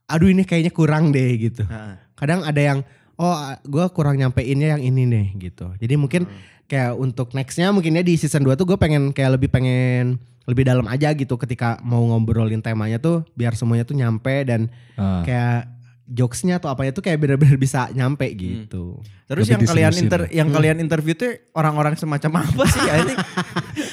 [0.08, 1.64] aduh ini kayaknya kurang deh gitu.
[1.64, 1.96] Heeh.
[2.20, 2.80] Kadang ada yang
[3.16, 5.72] oh gue kurang nyampeinnya yang ini nih gitu.
[5.80, 6.36] Jadi mungkin Hmm.
[6.68, 10.88] kayak untuk nextnya mungkinnya di season 2 tuh gue pengen kayak lebih pengen lebih dalam
[10.88, 15.24] aja gitu ketika mau ngobrolin temanya tuh biar semuanya tuh nyampe dan Ah.
[15.24, 15.68] kayak
[16.06, 19.00] jokesnya atau apanya tuh kayak bener-bener bisa nyampe gitu.
[19.26, 20.44] Terus Lebih yang kalian inter, ya.
[20.44, 23.14] yang kalian interview tuh orang-orang semacam apa sih ya ini?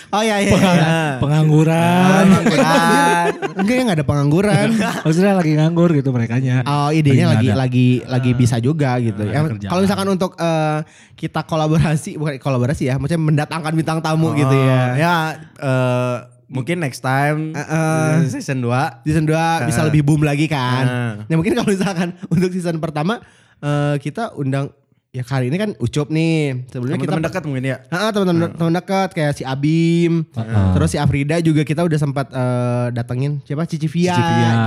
[0.09, 0.57] Oh iya iya.
[0.57, 0.97] Pengang- iya.
[1.21, 2.25] pengangguran.
[2.33, 3.29] Pengangguran.
[3.61, 4.69] Enggak ya nggak ada pengangguran.
[5.05, 6.65] Maksudnya lagi nganggur gitu mereka nya.
[6.65, 7.61] Oh idenya Lagi ada.
[7.61, 9.21] lagi lagi bisa juga gitu.
[9.21, 9.69] Yang kerjaan.
[9.69, 10.81] kalau misalkan untuk eh,
[11.13, 14.81] kita kolaborasi bukan kolaborasi ya, maksudnya mendatangkan bintang tamu gitu ya.
[14.97, 15.15] Ya
[15.61, 16.17] eh,
[16.49, 18.27] mungkin next time Heeh.
[18.33, 20.85] season 2 Season 2 bisa lebih boom lagi kan.
[20.85, 21.13] Heeh.
[21.29, 23.21] Nah mungkin kalau misalkan untuk season pertama
[23.61, 24.73] eh, kita undang
[25.09, 26.69] ya kali ini kan Ucup nih.
[26.69, 27.77] Sebelumnya kita teman-teman dekat mungkin ya.
[27.89, 30.67] Heeh, teman-teman teman dekat kayak si Abim, Heeh.
[30.77, 34.17] terus si Afrida juga kita udah sempat eh, datengin siapa Cici Via,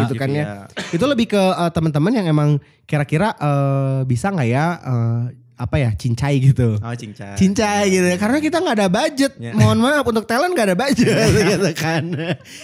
[0.05, 0.65] gitu kan ya.
[0.89, 2.49] Itu lebih ke eh, teman-teman yang emang
[2.89, 5.21] kira-kira eh, bisa nggak ya eh,
[5.61, 6.73] apa ya cincai gitu.
[6.75, 7.37] Oh cincai.
[7.37, 8.17] Cincai gitu ya.
[8.17, 9.31] Karena kita nggak ada budget.
[9.37, 9.53] Ya.
[9.53, 11.13] Mohon maaf untuk talent nggak ada budget
[11.53, 12.03] gitu kan.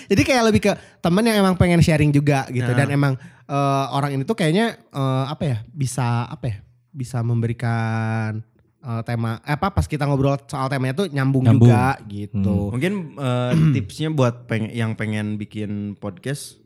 [0.09, 2.73] Jadi kayak lebih ke teman yang emang pengen sharing juga gitu Nah.
[2.75, 3.13] dan emang
[3.45, 6.57] eh, orang ini tuh kayaknya eh, apa ya bisa apa ya
[6.89, 8.41] bisa memberikan
[8.79, 11.69] eh, tema eh, apa pas kita ngobrol soal temanya tuh nyambung, Nyambung.
[11.69, 12.73] juga gitu.
[12.73, 16.57] Mungkin eh, tipsnya buat peng- yang pengen bikin podcast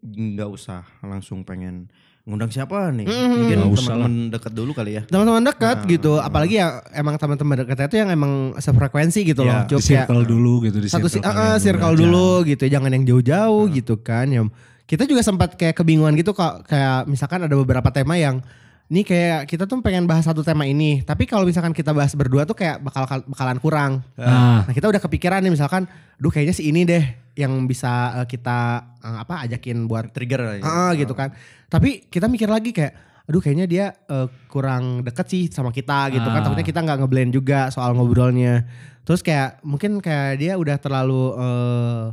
[0.00, 1.90] nggak usah langsung pengen
[2.26, 3.06] ngundang siapa nih.
[3.06, 5.02] Mungkin Nggak usah teman-teman dekat dulu kali ya.
[5.06, 5.88] Teman-teman dekat Nah.
[5.88, 9.54] gitu, apalagi ya emang teman-teman dekatnya itu yang emang sefrekuensi gitu loh.
[9.54, 12.00] Ya, Cuk, Di kayak- circle dulu gitu di satu circle ah, kalian circle aja.
[12.02, 14.42] dulu gitu jangan yang jauh-jauh gitu kan ya
[14.84, 18.42] kita juga sempat kayak kebingungan gitu kok kayak misalkan ada beberapa tema yang
[18.86, 22.46] nih kayak kita tuh pengen bahas satu tema ini tapi kalau misalkan kita bahas berdua
[22.46, 26.70] tuh kayak bakal bakalan kurang Nah, nah kita udah kepikiran nih misalkan duh kayaknya si
[26.70, 27.04] ini deh
[27.36, 28.58] yang bisa eh, kita
[29.04, 30.64] eh, apa ajakin buat Trigger lah ya.
[30.64, 31.36] Ah gitu kan.
[31.68, 32.96] Tapi kita mikir lagi kayak
[33.28, 36.40] aduh kayaknya dia eh, kurang deket sih sama kita gitu kan.
[36.40, 36.44] Ah.
[36.48, 38.64] Takutnya kita nggak ngeblend juga soal ngobrolnya.
[39.06, 42.04] Terus kayak mungkin kayak dia udah terlalu eh,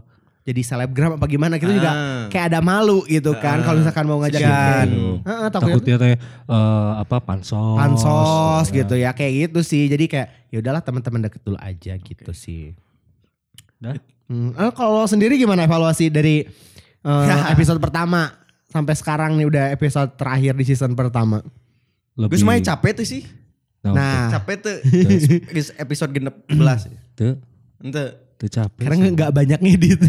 [0.43, 2.23] jadi selebgram apa gimana kita juga Ah.
[2.27, 4.43] kayak ada malu gitu kan kalau misalkan mau ngajakin
[4.85, 5.23] Gitu.
[5.23, 6.13] Heeh, takutnya takutnya teh
[6.45, 7.75] eh, apa pansos.
[7.75, 8.75] pansos Ya.
[8.77, 9.87] gitu ya kayak gitu sih.
[9.87, 12.75] Jadi kayak ya udahlah teman-teman deket dulu aja gitu sih.
[13.77, 13.95] Dah.
[14.25, 16.43] Hmm, eh, kalau lo sendiri gimana evaluasi dari
[16.99, 18.31] eh, episode pertama
[18.65, 21.39] sampai sekarang nih udah episode terakhir di season pertama?
[22.11, 22.37] Gue Lebih.
[22.37, 23.23] semuanya capek tuh sih.
[23.81, 24.75] Nah, Capek tuh
[25.77, 26.87] episode genep belas.
[27.13, 27.35] Tuh,
[27.79, 28.22] Ente.
[28.43, 28.83] Tuh capek.
[28.83, 29.99] karena nggak banyak ngedit.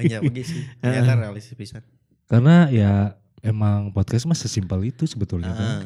[0.00, 0.62] Hanya pergi sih.
[0.80, 1.84] Ternyata realistis pisan.
[2.24, 3.12] Karena ya
[3.44, 5.68] emang podcast mah sesimpel itu sebetulnya kan.
[5.68, 5.80] Ah.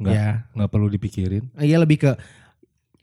[0.00, 1.44] Nggak ya, nggak perlu dipikirin.
[1.60, 2.10] iya lebih ke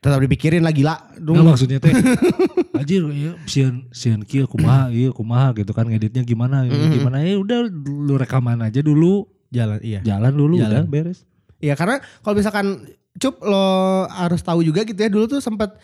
[0.03, 0.95] tetap dipikirin lah gila.
[1.15, 1.93] Nggak Dulu maksudnya teh
[2.77, 6.93] anjir ya sian sian kia kumaha iya kumaha gitu kan ngeditnya gimana ini Mm-mm.
[6.93, 9.99] gimana ya udah lu rekaman aja dulu jalan iya.
[10.05, 10.85] jalan dulu Jalan.
[10.85, 11.25] udah beres
[11.57, 12.85] Iya karena kalau misalkan
[13.17, 15.81] Cup lo harus tahu juga gitu ya dulu tuh sempat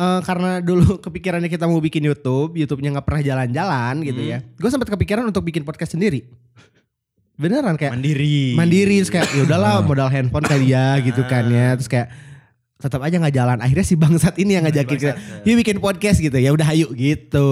[0.00, 4.32] eh, karena dulu kepikirannya kita mau bikin YouTube, YouTube-nya nggak pernah jalan-jalan gitu Hmm.
[4.32, 4.38] ya.
[4.56, 6.24] Gue sempat kepikiran untuk bikin podcast sendiri.
[7.36, 8.52] Beneran kayak Mandiri.
[8.52, 12.12] mandiri terus kayak ya udahlah modal handphone kali ya gitu kan ya terus kayak
[12.76, 16.20] tetap aja nggak jalan akhirnya si bangsat ini yang ngajakin kita Bangsat, yuk bikin podcast
[16.20, 17.48] gitu ya udah ayo gitu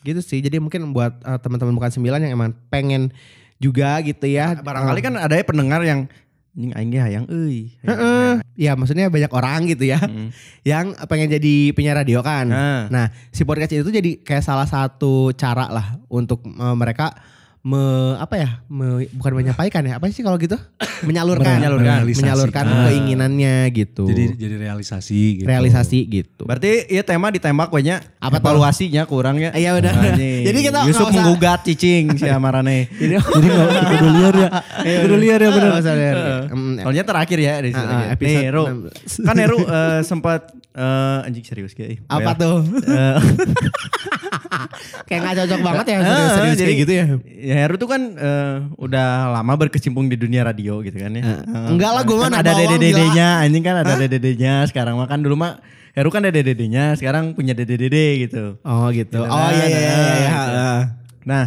[0.00, 3.10] gitu sih jadi mungkin buat eh, teman-teman bukan sembilan yang emang pengen
[3.58, 6.06] juga gitu ya Barangkali kan ada ya pendengar yang
[6.50, 7.70] anjing aing hayang euy.
[7.80, 8.42] Heeh.
[8.54, 10.34] ya maksudnya banyak orang gitu ya Hmm.
[10.62, 12.82] yang pengen jadi penyiar radio kan Nah.
[12.86, 17.14] Nah, si podcast itu jadi kayak salah satu cara lah untuk eh, mereka
[17.62, 17.82] me,
[18.16, 18.50] apa ya?
[18.66, 19.96] me- bukan menyampaikan ya.
[19.96, 20.56] Apa sih kalau gitu?
[21.02, 21.98] Menyalurkan, Menyalurkan.
[22.04, 22.88] menyalurkan Ah.
[22.88, 24.04] keinginannya gitu.
[24.06, 26.44] jadi jadi realisasi gitu realisasi gitu.
[26.44, 29.52] Berarti iya tema ditembak banyak Apa evaluasinya kurangnya.
[29.52, 29.92] Iya udah.
[29.92, 30.44] Anjing.
[30.48, 32.88] Jadi kita Yusuf usah- menggugat cicing si Amarane.
[32.90, 34.48] Jadi jadi nggak kudu liar ya
[35.04, 36.16] kudu liar ya usah liar.
[36.46, 38.64] Em, Soalnya terakhir ya di Ah, ah, Nih, Ru.
[38.66, 39.20] 16.
[39.22, 40.40] Kan Heru eh, sempat
[40.72, 42.04] eh, anjing serius kayak.
[42.06, 42.60] apa tuh?
[42.84, 43.16] Eh,
[45.06, 47.04] kayak nggak cocok banget ya Ah, serius-serius jadi- kayak gitu ya.
[47.50, 51.42] Ya Heru tuh kan eh, udah lama berkecimpung di dunia radio gitu kan ya.
[51.42, 54.54] Eh, enggak lah, gua mah kan anak ada dede-dedenya, anjing kan ada dede-dedenya.
[54.64, 55.58] Sekarang mah kan dulu mah
[55.90, 58.54] Heru kan ada dede-dedenya, sekarang punya dede-dede gitu.
[58.62, 59.18] Oh gitu.
[59.18, 59.90] Gitu Oh kan, iya iya iya.
[59.90, 60.30] iya.
[60.30, 60.54] gitu.
[60.54, 60.82] Ah.
[61.20, 61.44] Nah,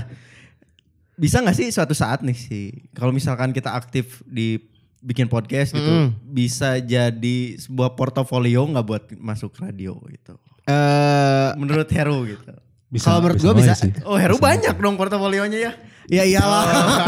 [1.15, 4.59] bisa nggak sih suatu saat nih sih, kalau misalkan kita aktif di
[4.99, 6.09] bikin podcast gitu, Mm.
[6.25, 10.35] bisa jadi sebuah portofolio nggak buat masuk radio gitu.
[10.65, 12.51] Eh, Menurut Heru gitu.
[12.87, 13.73] bisa Kalau menurut gua wae bisa.
[13.75, 13.91] sih.
[14.03, 15.73] Oh Heru banyak dong portofolionya ya.
[16.07, 16.63] Ya iyalah.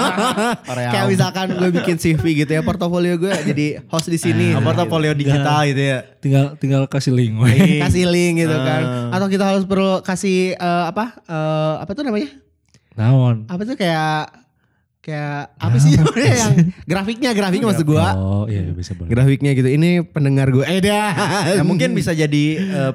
[0.70, 0.90] Korea.
[0.90, 4.56] Kayak misalkan gue bikin CV gitu ya portofolio gue jadi host di sini.
[4.56, 6.00] Ah, portofolio digital gitu ya.
[6.20, 7.36] tinggal tinggal kasih link.
[7.36, 7.84] Link.
[7.84, 9.12] kasih link gitu kan.
[9.12, 9.16] Ah.
[9.16, 11.20] Atau kita harus perlu kasih eh, apa?
[11.22, 12.30] eh, apa tuh namanya?
[12.96, 14.32] naon Apa tuh kayak
[15.04, 16.54] kayak apa sih sebenarnya yang
[16.90, 19.12] grafiknya grafiknya maksud gua Oh iya bisa boleh.
[19.12, 21.14] grafiknya gitu ini pendengar gue eh dah
[21.60, 22.94] Ya mungkin bisa jadi eh,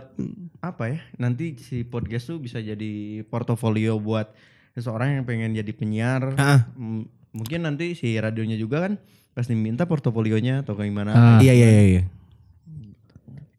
[0.59, 0.99] apa ya?
[1.17, 4.33] Nanti si podcast tuh bisa jadi portofolio buat
[4.81, 6.35] seseorang yang pengen jadi penyiar.
[6.35, 6.67] Ah.
[6.75, 8.99] M- Mungkin nanti si radionya juga kan
[9.31, 11.15] pasti minta portofolionya atau gimana.
[11.15, 11.39] Ah.
[11.39, 12.03] iya iya iya iya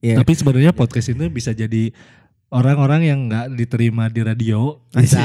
[0.01, 0.17] Iya.
[0.17, 1.93] Tapi sebenarnya podcast ini bisa jadi
[2.51, 4.75] orang-orang yang nggak diterima di radio.
[4.91, 5.23] bisa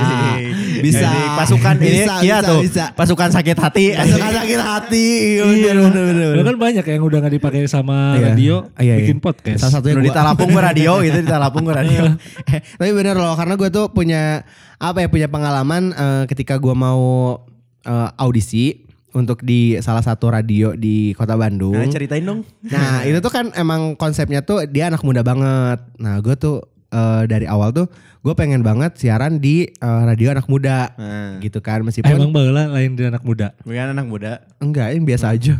[0.78, 2.60] bisa Jadi pasukan ini bisa, iya bisa, tuh.
[2.62, 2.84] bisa.
[2.94, 3.86] Pasukan sakit hati.
[3.92, 8.14] Masuk sakit hati iya bener bener bener, Lo kan banyak yang udah nggak dipakai sama
[8.14, 8.22] Iya.
[8.30, 8.94] radio Iya, iya.
[9.02, 9.58] bikin podcast.
[9.58, 12.02] salah satunya di Talapung gua radio gitu, di Talapung gua radio.
[12.46, 14.46] Eh, tapi bener loh karena gue tuh punya
[14.78, 17.34] apa ya punya pengalaman eh, ketika gue mau
[17.82, 21.74] eh, audisi untuk di salah satu radio di kota Bandung.
[21.74, 22.46] Nah, ceritain dong.
[22.62, 25.82] Nah itu tuh kan emang konsepnya tuh dia anak muda banget.
[25.98, 27.86] Nah gue tuh eh, dari awal tuh
[28.20, 32.34] gue pengen banget siaran di eh, radio anak muda Nah, gitu kan Eh, meskipun Emang
[32.34, 33.54] bagelah lain di anak muda.
[33.62, 34.32] bukan anak muda.
[34.58, 35.54] enggak ini biasa aja.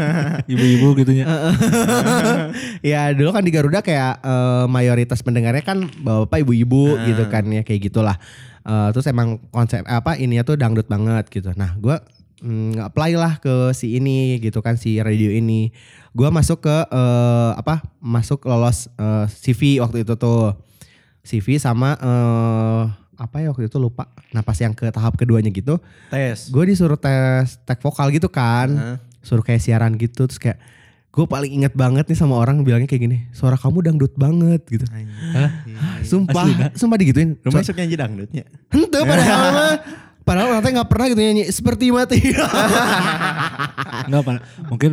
[0.52, 1.24] Ibu-ibu gitunya.
[2.92, 7.62] ya dulu kan di Garuda kayak eh, mayoritas pendengarnya kan bapak ibu-ibu gitu kan ya
[7.62, 8.16] kayak gitulah.
[8.64, 11.54] Eh, terus emang konsep apa ininya tuh dangdut banget gitu.
[11.54, 11.96] Nah gue
[12.42, 15.70] mm, apply lah ke si ini gitu kan si radio ini.
[16.12, 20.56] Gue masuk ke eh, apa masuk lolos eh, CV waktu itu tuh
[21.20, 22.82] CV sama eh,
[23.16, 24.06] apa ya waktu itu lupa.
[24.30, 26.48] Nah pas yang ke tahap keduanya gitu, Tes.
[26.48, 28.96] gue disuruh tes tek vokal gitu kan Heeh.
[29.18, 30.56] suruh kayak siaran gitu terus kayak
[31.08, 34.86] gue paling inget banget nih sama orang bilangnya kayak gini suara kamu dangdut banget gitu
[35.34, 35.50] Hah?
[36.00, 36.66] sumpah Aslina?
[36.72, 38.44] sumpah digituin Lu So- masuk nyanyi dangdutnya.
[38.70, 39.76] Henteu padahal mah
[40.22, 42.18] padahal orang teh nggak pernah gitu nyanyi seperti mati
[44.06, 44.38] Enggak Pak.
[44.68, 44.90] Mungkin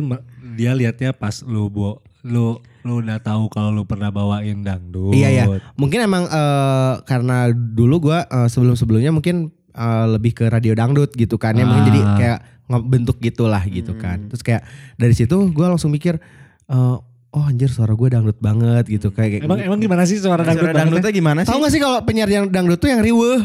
[0.56, 5.10] dia liatnya pas lu bu, lu lu udah tahu kalau lu pernah bawain dangdut.
[5.10, 10.72] iya iya mungkin emang eh, karena dulu gue sebelum sebelumnya mungkin eh, lebih ke radio
[10.72, 11.88] dangdut gitu kan ya mungkin Ah.
[11.88, 14.62] jadi kayak ngebentuk gitulah gitu kan terus kayak
[14.94, 16.18] dari situ gue langsung mikir
[16.66, 16.96] eh,
[17.30, 20.80] oh anjir suara gue dangdut banget gitu kayak Emang emang gimana sih suara dangdut Suara
[20.80, 21.50] dangdutnya gimana sih?
[21.52, 23.44] Tahu gak sih kalau penyiar yang dangdut tuh yang riweh?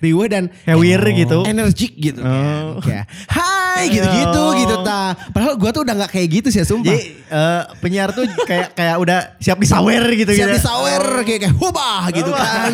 [0.00, 1.44] Riweh dan Hewir gitu.
[1.44, 2.80] energik gitu Oh.
[2.80, 4.56] Kayak hai gitu-gitu Oh.
[4.56, 5.12] gitu ta.
[5.28, 6.88] Padahal gua tuh udah gak kayak gitu sih ya sumpah.
[6.88, 10.56] Jadi eh, penyiar tuh kayak kayak udah siap disawer gitu Siap gitu.
[10.56, 12.72] disawer kayak kayak hubah gitu kan.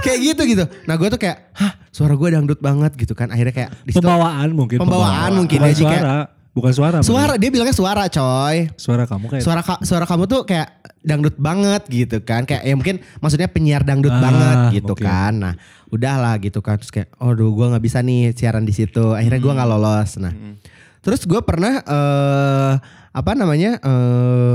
[0.00, 0.64] kayak gitu gitu.
[0.84, 3.28] Nah gua tuh kayak hah suara gua dangdut banget gitu kan.
[3.28, 4.78] Akhirnya kayak di situ- Pembawaan mungkin.
[4.78, 6.37] Pembawaan mungkin bukan ya, kayak-.
[6.58, 6.98] Bukan suara.
[7.00, 8.66] Suara dia bilangnya suara coy.
[8.74, 9.42] Suara kamu kayak.
[9.42, 10.68] Suara ka- suara kamu tuh kayak
[11.00, 12.42] dangdut banget gitu kan.
[12.42, 15.06] Kayak ya mungkin maksudnya penyiar dangdut Ah, banget gitu mungkin.
[15.06, 15.32] kan.
[15.38, 15.54] Nah,
[15.88, 16.76] udahlah gitu kan.
[16.76, 19.14] Terus kayak aduh gua nggak bisa nih siaran di situ.
[19.14, 20.10] Akhirnya gua nggak lolos.
[20.18, 20.34] Nah.
[20.98, 22.72] Terus gua pernah eh
[23.08, 23.78] apa namanya?
[23.78, 24.54] eh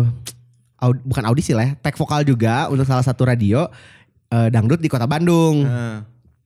[0.78, 3.72] aud- bukan audisi lah ya, tag vokal juga untuk salah satu radio
[4.28, 5.64] eh, dangdut di Kota Bandung.
[5.64, 5.98] Heeh.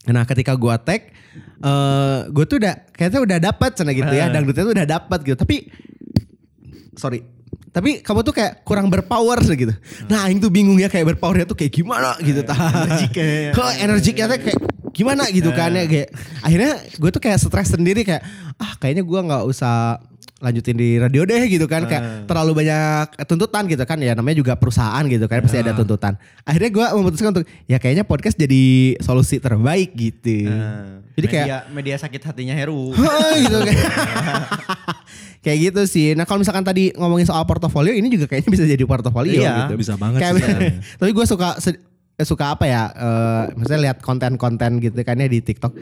[0.07, 1.11] Nah ketika gua tag,
[1.59, 4.33] eh gue tuh udah kayaknya udah dapat cina gitu ya, Eh.
[4.33, 5.37] dangdutnya tuh udah dapat gitu.
[5.37, 5.55] Tapi
[6.95, 7.21] sorry,
[7.69, 9.73] tapi kamu tuh kayak kurang berpower gitu.
[10.09, 12.41] Nah Aing tuh bingung ya kayak berpowernya tuh kayak gimana gitu.
[12.41, 13.51] Eh, energik kayaknya.
[13.57, 14.59] Kok energiknya tuh kayak
[14.97, 16.09] gimana gitu kan ya kayak.
[16.41, 18.23] Akhirnya gue tuh kayak stres sendiri kayak
[18.57, 20.01] ah kayaknya gua nggak usah
[20.37, 22.25] lanjutin di radio deh gitu kan kayak Eh.
[22.25, 23.97] terlalu banyak tuntutan gitu kan.
[23.97, 26.13] Ya namanya juga perusahaan gitu kan pasti ada tuntutan.
[26.43, 28.63] Akhirnya gua memutuskan untuk ya kayaknya podcast jadi
[28.99, 30.45] solusi terbaik gitu.
[30.45, 32.93] Nah, Jadi media, kayak- media sakit hatinya Heru.
[33.41, 33.81] gitu kayak
[35.43, 36.13] kayak gitu sih.
[36.13, 39.73] Nah kalau misalkan tadi ngomongin soal portofolio ini juga kayaknya bisa jadi portofolio Iya, gitu.
[39.75, 40.73] Bisa banget Kayak- sih sebenarnya.
[40.99, 41.49] tapi gue suka
[42.13, 45.73] eh, suka apa ya eh maksudnya lihat konten-konten gitu kan ya di TikTok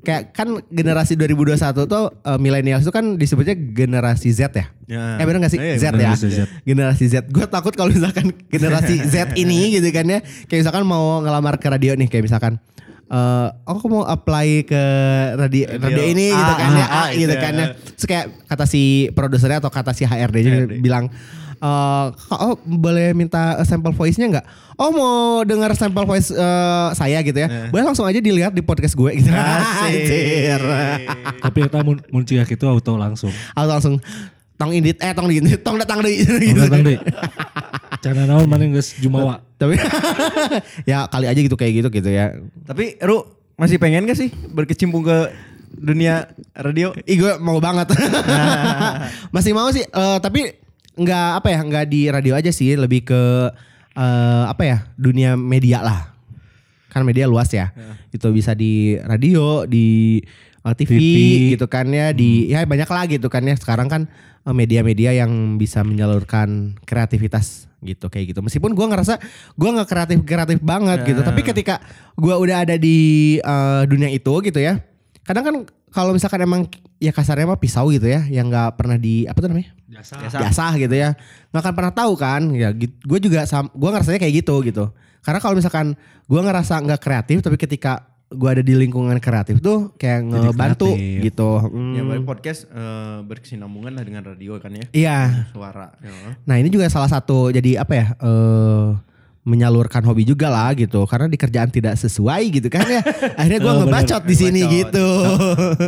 [0.00, 5.16] kayak kan generasi 2021 tuh eh, millennials itu kan disebutnya generasi Z ya Ya.
[5.16, 6.40] eh bener gak sih Iya, Z bener, ya generasi Z.
[6.64, 11.20] generasi Z gue takut kalau misalkan generasi Z ini gitu kan ya kayak misalkan mau
[11.20, 12.58] ngelamar ke radio nih kayak misalkan
[13.06, 14.82] eh aku mau apply ke
[15.36, 17.60] radio, Radio radio ini A, gitu kan A, ya A gitu gitu kan ya.
[17.60, 20.74] ya Terus kayak kata si produsernya atau kata si HRD nya HRD.
[20.78, 21.10] bilang
[21.60, 24.46] eh Kak, oh boleh minta sampel voice-nya nggak?
[24.80, 27.48] Oh mau dengar sampel voice eh, saya gitu ya?
[27.52, 27.68] Nah.
[27.68, 29.28] Boleh langsung aja dilihat di podcast gue gitu.
[29.28, 29.92] Asik.
[29.92, 30.62] Anjir.
[31.44, 33.28] Tapi kita mun muncul itu auto langsung.
[33.52, 33.94] Aku langsung
[34.56, 36.60] tong indit eh tong indit tong datang deh Oh, gitu.
[36.64, 36.96] datang deh.
[38.00, 39.44] Cara naon mana geus jumawa.
[39.60, 39.76] Tapi
[40.90, 42.32] ya kali aja gitu kayak gitu gitu ya.
[42.64, 43.24] Tapi Ru
[43.60, 45.28] masih pengen gak sih berkecimpung ke
[45.76, 46.96] dunia radio?
[47.04, 47.92] Ih gue mau banget.
[49.36, 50.50] Masih mau sih, eh, tapi
[51.00, 53.22] nggak apa ya, nggak di radio aja sih, lebih ke
[53.96, 56.12] eh, apa ya, dunia media lah.
[56.92, 57.72] Kan media luas ya,
[58.12, 60.20] itu bisa di radio, di
[60.60, 61.16] eh, TV, TV.
[61.56, 63.56] gitu kan ya, di ya banyak lah gitu kan ya.
[63.56, 64.02] Sekarang kan
[64.44, 68.44] eh, media-media yang bisa menyalurkan kreativitas gitu kayak gitu.
[68.44, 69.16] Meskipun gua ngerasa
[69.56, 71.80] gua nggak kreatif kreatif banget gitu, tapi ketika
[72.12, 74.84] gua udah ada di eh, dunia itu gitu ya,
[75.24, 75.56] kadang kan
[75.90, 76.66] kalau misalkan emang
[76.96, 79.70] ya kasarnya mah pisau gitu ya, yang nggak pernah di apa tuh namanya?
[79.84, 80.14] Biasa.
[80.38, 80.64] Biasa.
[80.78, 81.18] gitu ya
[81.50, 84.84] nggak akan pernah tahu kan ya gue juga gue ngerasanya kayak gitu gitu
[85.20, 89.90] karena kalau misalkan gue ngerasa nggak kreatif tapi ketika gue ada di lingkungan kreatif tuh
[89.96, 91.22] kayak Jadi ngebantu kreatif.
[91.26, 91.92] gitu Hmm.
[91.92, 94.86] Ya berarti podcast eh, berkesinambungan lah dengan radio kan ya.
[94.94, 95.18] iya
[95.50, 95.90] Suara.
[95.98, 96.38] Ya.
[96.40, 98.86] nah ini juga salah satu jadi apa ya eh
[99.42, 103.00] menyalurkan hobi juga lah gitu karena di kerjaan tidak sesuai gitu kan ya
[103.34, 104.76] akhirnya gue Oh, ngebacot di sini Ngebacot.
[104.76, 105.06] gitu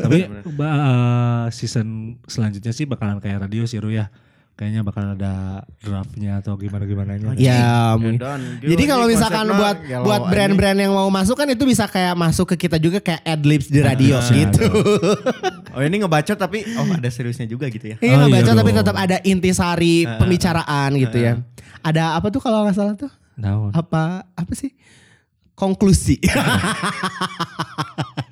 [0.01, 0.19] Tapi
[0.59, 1.89] ba- eh, season
[2.25, 4.09] selanjutnya sih bakalan kayak radio sih Ru ya.
[4.53, 5.35] Kayaknya bakalan ada
[5.79, 7.33] draftnya atau gimana gimana nya.
[7.35, 10.29] ya Ya, Jadi gila, kalau ini misalkan buat buat ini.
[10.29, 13.81] brand-brand yang mau masuk kan itu bisa kayak masuk ke kita juga kayak adlibs di
[13.81, 14.65] radio Nah, gitu.
[15.73, 17.97] Oh ini ngebacot tapi oh ada seriusnya juga gitu ya.
[17.99, 21.33] Iya Oh, iya baca tapi tetap ada intisari pembicaraan gitu ya.
[21.81, 23.09] Ada apa tuh kalau nggak salah tuh?
[23.37, 23.73] Naon?
[23.73, 24.73] Apa apa sih?
[25.53, 26.17] Konklusi.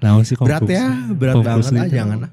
[0.03, 0.81] Naon sih berat konklusi?
[0.81, 1.95] ya, berat banget Konklusi ah itu.
[1.95, 2.19] jangan.
[2.25, 2.31] ah.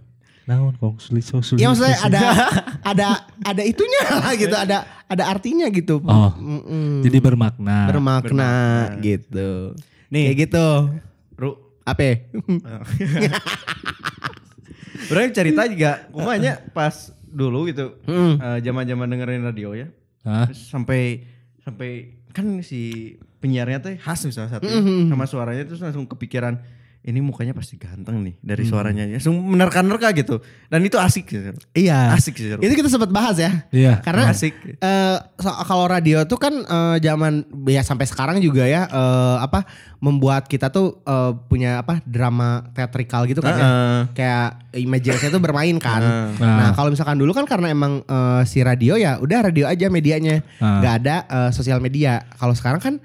[0.48, 1.54] Naon konklusi konklusi.
[1.60, 2.22] Iya maksudnya ada
[2.96, 3.08] ada
[3.44, 6.00] ada itunya lah gitu, ada ada artinya gitu.
[6.02, 6.32] Oh.
[6.40, 7.04] Mm-mm.
[7.04, 7.88] Jadi bermakna.
[7.88, 8.52] bermakna,
[9.00, 9.76] gitu.
[10.08, 10.32] Nih.
[10.32, 10.68] Kayak gitu.
[11.36, 11.52] Ru.
[11.84, 12.24] Apa?
[15.08, 17.96] Berarti cerita juga kumanya pas dulu gitu.
[18.08, 18.34] Mm.
[18.40, 19.88] eh, Zaman-zaman dengerin radio ya.
[20.24, 20.52] Hah?
[20.52, 21.28] Sampai
[21.64, 25.10] sampai kan si penyiarnya tuh khas salah satu Mhm.
[25.10, 26.62] sama suaranya terus langsung kepikiran
[27.08, 31.40] ini mukanya pasti ganteng nih dari suaranya langsung menerka-nerka gitu dan itu asik sih
[31.72, 32.12] Iya.
[32.12, 33.64] asik sih Itu kita sempat bahas ya.
[33.72, 34.04] Iya.
[34.04, 38.84] Karena asik eh so- kalau radio tuh kan eh, zaman ya sampai sekarang juga ya
[38.86, 39.64] eh, apa
[39.98, 43.64] membuat kita tuh eh, punya apa drama teatrikal gitu kan ya.
[43.64, 44.00] Heeh.
[44.12, 46.04] Kayak imajinasi itu bermain kan.
[46.04, 46.28] Heeh.
[46.44, 46.56] Nah.
[46.60, 50.44] Nah, kalau misalkan dulu kan karena emang eh, si radio ya udah radio aja medianya.
[50.60, 52.28] Nggak ada eh, sosial media.
[52.36, 52.96] Kalau sekarang kan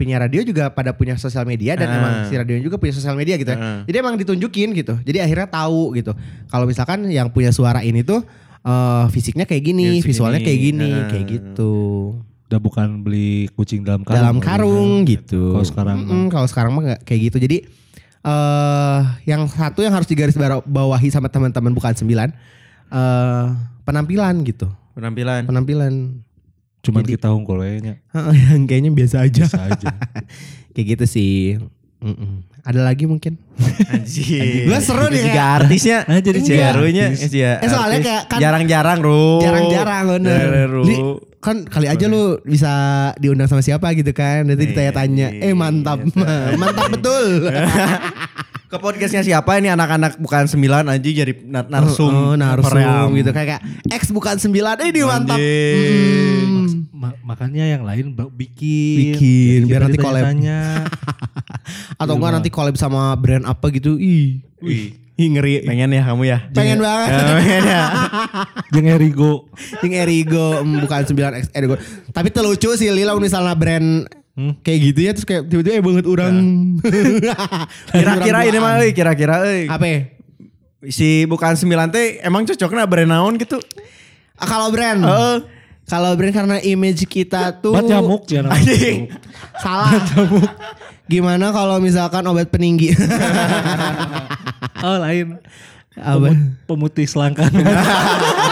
[0.00, 1.96] penyiar radio juga pada punya sosial media dan Ah.
[2.00, 3.58] emang si radio juga punya sosial media gitu ya.
[3.60, 3.78] Ah.
[3.84, 4.96] Jadi emang ditunjukin gitu.
[4.96, 6.16] Jadi akhirnya tahu gitu.
[6.48, 8.24] Kalau misalkan yang punya suara ini tuh
[8.60, 10.04] eh, fisiknya kayak gini, Ya, segini.
[10.04, 11.08] visualnya kayak gini, Ah.
[11.08, 11.72] kayak gitu.
[12.44, 14.16] Udah bukan beli kucing dalam karung.
[14.16, 15.54] Dalam karung gitu.
[15.54, 17.36] Kalau sekarang Mm-mm, kalau sekarang mah nggak kayak gitu.
[17.38, 17.56] Jadi
[18.20, 20.36] eh yang satu yang harus digaris
[20.66, 22.28] bawahi sama teman-teman bukan sembilan
[22.90, 23.46] eh
[23.82, 24.68] penampilan gitu.
[24.92, 26.20] penampilan Penampilan
[26.80, 28.00] Cuman Jadi- kita hungkulnya
[28.50, 29.44] yang kayaknya biasa aja.
[29.44, 29.88] biasa aja.
[30.72, 31.60] kayak gitu sih.
[32.00, 32.48] Mm-mm.
[32.60, 33.36] Ada lagi mungkin?
[33.92, 37.20] anjing Gua seru nih juga kayak- artisnya Ah, jadi si jadi Arunya artis.
[37.26, 38.06] si Eh, soalnya artis.
[38.06, 40.40] kayak kan- jarang-jarang Ru Jarang-jarang bener.
[40.68, 42.72] Jarang, kan kali aja lu bisa
[43.16, 44.44] diundang sama siapa gitu kan.
[44.44, 45.32] Nanti ditanya-tanya.
[45.34, 46.04] Eh mantap.
[46.54, 47.48] mantap betul.
[48.70, 53.18] Ke podcastnya siapa ini anak-anak bukan sembilan aja jadi nar- narsum Oh, narsum Koream.
[53.18, 53.62] gitu kayak kayak
[53.92, 54.78] X bukan sembilan.
[54.78, 55.34] Eh ini mantap.
[55.34, 56.46] Anjing.
[56.46, 56.68] Mm.
[56.94, 59.18] Ma- makanya yang lain bikin.
[59.18, 60.22] Bikin, biar nanti collab.
[62.00, 63.98] Atau enggak nanti collab sama brand apa gitu.
[63.98, 64.38] Ih.
[64.62, 65.66] Wih, Ih ngeri.
[65.66, 67.08] pengen ya kamu ya Pengen banget.
[67.10, 67.82] Ya, pengen ya
[68.72, 69.32] Jeung Erigo.
[69.82, 71.74] Yang Erigo mm, bukan 9X Erigo.
[72.08, 74.54] Tapi itu lucu sih Lila misalnya brand Hmm?
[74.60, 76.34] kayak gitu ya terus kayak tiba-tiba eh banget orang.
[77.90, 79.66] kira-kira ini mah euy, kira-kira euy.
[79.66, 79.84] Apa?
[79.84, 80.00] ya?
[80.82, 83.60] si bukan sembilan teh emang cocoknya brand naon gitu
[84.34, 84.96] Ah, kalau brand.
[84.98, 85.36] Heeh.
[85.84, 87.84] Kalau brand karena image kita tuh Bat
[88.24, 88.54] jangan.
[88.54, 89.10] anjing
[89.58, 89.90] salah.
[91.04, 92.94] Gimana kalau misalkan obat peninggi?
[94.80, 95.36] Oh lain.
[95.92, 96.32] Apa?
[96.32, 97.52] Pemut- pemutih selangkang.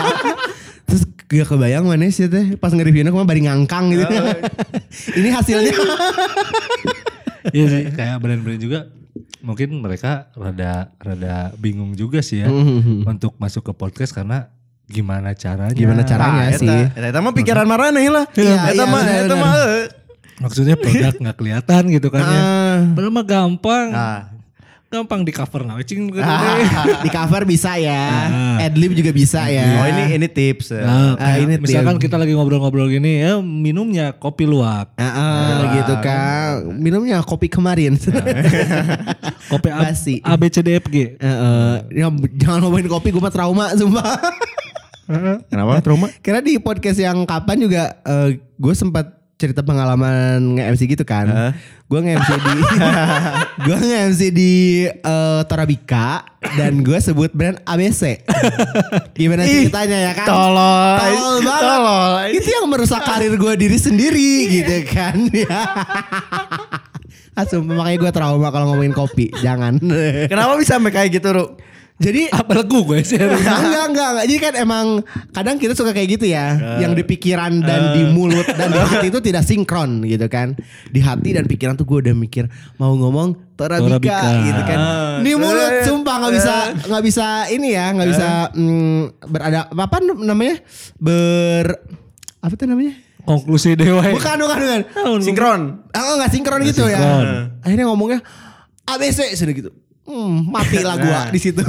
[1.29, 4.09] Gak kebayang mana sih teh pas nge-reviewnya ke mana bari ngangkang gitu.
[5.19, 5.73] Ini hasilnya.
[7.49, 8.93] Iya sih kayak brand-brand juga
[9.41, 13.07] mungkin mereka rada rada bingung juga sih ya Mhm.
[13.07, 14.53] untuk masuk ke podcast karena
[14.85, 15.73] gimana caranya.
[15.73, 16.45] Gimana caranya?
[16.45, 16.69] Nah, sih.
[16.69, 19.39] eta- eta mah pikiran marane lah Iya, eta iya, mah eta benar.
[19.39, 19.85] mah euy.
[20.39, 22.37] Maksudnya produk nggak kelihatan gitu kan ya.
[22.37, 23.87] Ah, Padahal mah gampang.
[23.91, 24.21] nah
[24.89, 25.77] Gampang di cover nah.
[25.85, 26.09] Cing
[27.05, 28.09] di cover bisa ya.
[28.57, 28.65] Ah.
[28.65, 29.85] Adlib juga bisa ya.
[29.85, 30.81] oh ini ini tips ya.
[30.81, 32.09] Nah, Ah, kayak ini misalkan tim.
[32.09, 34.89] kita lagi ngobrol-ngobrol gini ya minumnya kopi luwak.
[34.97, 36.73] Ah, ah, gitu kan.
[36.73, 38.01] Minumnya kopi kemarin.
[39.53, 40.21] Kopi A, Basi.
[40.21, 40.97] A B C D F G.
[40.97, 44.17] Eh, eh, ya, jangan ngomongin kopi gue mah trauma sumpah.
[45.49, 47.97] kenapa trauma Karena di podcast yang kapan juga
[48.57, 51.31] gue sempat cerita pengalaman nge-MC gitu kan.
[51.31, 51.53] Heeh.
[51.87, 52.55] Gue nge-MC di
[53.71, 54.53] gue nge-MC di
[54.91, 56.27] eh, Torabika
[56.59, 58.27] dan gue sebut brand ABC.
[59.15, 60.27] Gimana ceritanya ya kan?
[60.27, 61.63] tolol Tolol banget.
[61.63, 65.17] tolol Itu yang merusak karir gue diri sendiri gitu kan.
[65.31, 65.63] Ya.
[67.39, 69.31] Ah, makanya gue trauma kalau ngomongin kopi.
[69.31, 69.79] Jangan.
[70.27, 71.55] kenapa bisa sampai kayak gitu Ru
[71.99, 73.19] Jadi Apa lagu gue sih?
[73.19, 74.25] enggak, enggak, enggak, enggak.
[74.31, 74.87] Jadi kan emang
[75.31, 76.79] kadang kita suka kayak gitu ya.
[76.79, 80.55] yang di pikiran dan di mulut dan di hati itu tidak sinkron gitu kan.
[80.89, 82.47] Di hati dan pikiran tuh gue udah mikir
[82.77, 84.47] mau ngomong Torabika, Torabika.
[84.47, 84.79] gitu kan.
[84.79, 85.91] Ah, Di mulut set.
[85.91, 86.55] sumpah nggak bisa
[86.87, 90.63] nggak bisa ini ya, nggak bisa mm, berada apa namanya?
[90.97, 91.67] Ber
[92.39, 92.95] apa tuh namanya?
[93.27, 94.01] Konklusi dewa.
[94.01, 94.15] ya.
[94.15, 94.81] Bukan, bukan, bukan.
[95.21, 95.61] Sinkron.
[95.91, 97.27] Oh, nggak sinkron gitu sinkron.
[97.27, 97.51] ya.
[97.61, 98.23] Akhirnya ngomongnya
[98.87, 99.71] ABC sudah gitu.
[100.09, 101.27] Hmm, mati lah gua Nah.
[101.29, 101.61] di situ.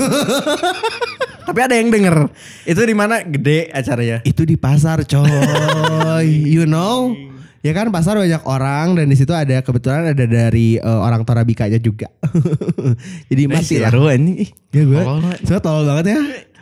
[1.43, 2.29] Tapi ada yang denger.
[2.63, 4.23] Itu di mana gede acaranya.
[4.23, 5.27] itu di pasar coy
[6.55, 7.11] you know
[7.59, 11.75] ya kan pasar banyak orang dan di situ ada kebetulan ada dari eh, orang Torabikanya
[11.77, 12.07] juga
[13.27, 14.47] jadi mati lah seru ini.
[14.69, 15.01] ya gue
[15.43, 16.19] coba tolol banget ya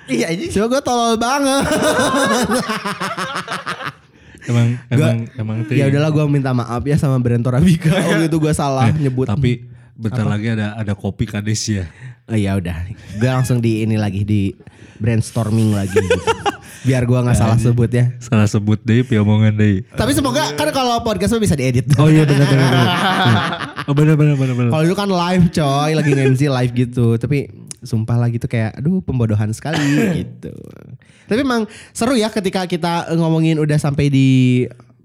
[0.07, 0.45] Iya ini.
[0.49, 1.63] coba gue tolol banget
[4.43, 5.75] Emang Gua- emang emang tuh.
[5.75, 9.27] ya udahlah gue minta maaf ya sama brand Torabika waktu itu gue salah Eh, nyebut
[9.27, 9.67] Tapi
[9.97, 11.83] bentar lagi ada ada kopi kades ya.
[12.29, 12.85] oh, ya udah
[13.17, 14.53] gue langsung di ini lagi di
[14.97, 16.21] brainstorming lagi gitu.
[16.85, 19.81] biar gue nggak salah sebut ya Salah sebut deh, omongan deh.
[19.97, 22.69] tapi semoga kan kalau podcast bisa diedit Oh iya benar benar.
[22.69, 22.87] benar.
[23.87, 24.71] Oh benar benar benar benar.
[24.71, 27.15] Kalau itu kan live coy, lagi nge-MC live gitu.
[27.15, 27.47] Tapi
[27.79, 29.79] sumpah lagi tuh kayak aduh pembodohan sekali
[30.21, 30.51] gitu.
[31.25, 31.63] Tapi emang
[31.95, 34.27] seru ya ketika kita ngomongin udah sampai di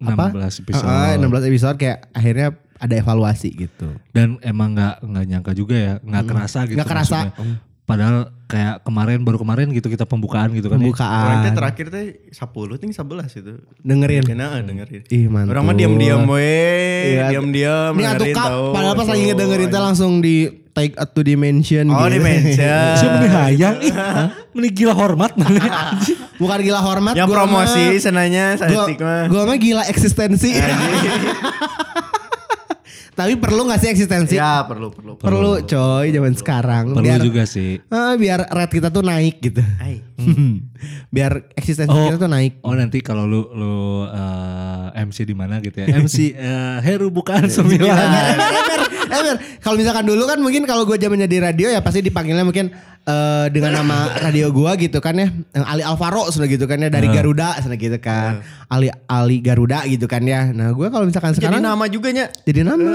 [0.03, 0.35] apa?
[0.35, 0.87] 16 episode.
[0.87, 3.95] Ah, 16 episode kayak akhirnya ada evaluasi gitu.
[4.11, 6.77] Dan emang nggak nggak nyangka juga ya, nggak kerasa gitu.
[6.77, 7.19] Nggak kerasa.
[7.29, 7.57] maksudnya.
[7.83, 8.17] Padahal
[8.47, 10.75] kayak kemarin baru kemarin gitu kita pembukaan gitu kan.
[10.75, 10.81] ya.
[10.81, 11.51] Pembukaan.
[11.53, 12.43] terakhir teh 10
[12.79, 13.03] ting 11
[13.37, 13.53] itu.
[13.81, 14.23] Dengerin.
[14.25, 15.03] Kena dengerin.
[15.07, 15.51] Ih mantul.
[15.51, 16.47] Orang mah diam-diam we,
[17.13, 17.31] Iya.
[17.33, 18.65] diam-diam Ini atuh kak, tahu.
[18.71, 20.37] padahal pas lagi ngedengerin teh langsung di
[20.73, 22.17] take to dimension Oh, gitu.
[22.17, 22.95] dimension.
[23.03, 23.77] Siapa nih hayang?
[23.83, 23.93] Ih,
[24.53, 25.33] Meni gila hormat.
[26.41, 27.13] Bukan gila hormat.
[27.13, 29.27] Yang gua promosi senanya Gua, statistik mah.
[29.27, 30.55] gua mah gila eksistensi.
[33.13, 34.41] Tapi perlu gak sih eksistensi?
[34.41, 35.21] Ya perlu perlu.
[35.21, 36.97] Perlu coy zaman sekarang.
[36.97, 37.77] Perlu biar, juga sih.
[37.93, 39.61] Ah, biar rate kita tuh naik gitu.
[39.61, 40.01] Hai.
[41.15, 42.09] biar eksistensi Oh.
[42.09, 42.65] kita tuh naik.
[42.65, 45.93] Oh nanti kalau lu lu eh, MC di mana gitu ya?
[45.93, 47.93] MC eh, Heru bukan sembilan.
[47.93, 48.81] Ember,
[49.13, 49.37] ember.
[49.61, 52.73] Kalau misalkan dulu kan mungkin kalau gue zamannya di radio ya pasti dipanggilnya mungkin
[53.05, 55.29] eh, dengan nama radio gua gitu kan ya.
[55.51, 58.41] Yang Ali Alvaro sudah gitu kan ya dari Garuda sudah gitu kan.
[58.67, 60.49] Ali Ali Garuda gitu kan ya.
[60.49, 62.31] Nah, gue kalau misalkan Jadi sekarang nama juga nya.
[62.43, 62.89] jadi nama.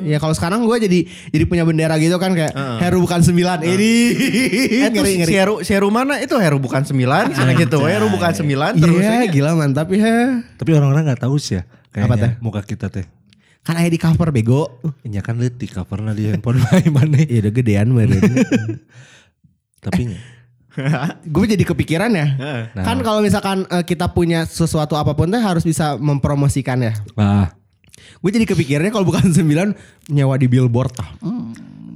[0.00, 0.98] Ya kalau sekarang gue jadi
[1.30, 2.50] jadi punya bendera gitu kan kayak
[2.80, 3.60] Heru bukan sembilan.
[3.60, 3.92] Ini
[4.80, 5.32] Eh, ngeri si.
[5.32, 6.18] Heru, si Heru mana?
[6.18, 7.78] Itu Heru bukan 9, sana gitu.
[7.82, 8.98] Heru bukan 9 terus.
[8.98, 9.30] Iya aja.
[9.30, 10.40] gila mantap ya.
[10.56, 11.62] Tapi orang-orang nggak tahu sih ya.
[11.90, 12.32] Kayaknya Apa teh?
[12.40, 13.06] muka kita teh.
[13.60, 14.80] Kan ada di cover bego.
[15.02, 17.20] Iya kan lihat di covernya di handphone main mana.
[17.20, 18.18] Iya udah gedean meren.
[19.80, 20.20] Tapi nya,
[21.20, 22.26] gue jadi kepikiran ya.
[22.70, 22.84] Nah.
[22.84, 26.92] Kan kalau misalkan eh, kita punya sesuatu apa pun teh harus bisa mempromosikan ya.
[27.14, 27.48] wah
[28.16, 29.72] Gue jadi kepikirannya kalau bukan sembilan
[30.08, 31.08] nyawa di billboard ah.
[31.18, 31.52] Hmm,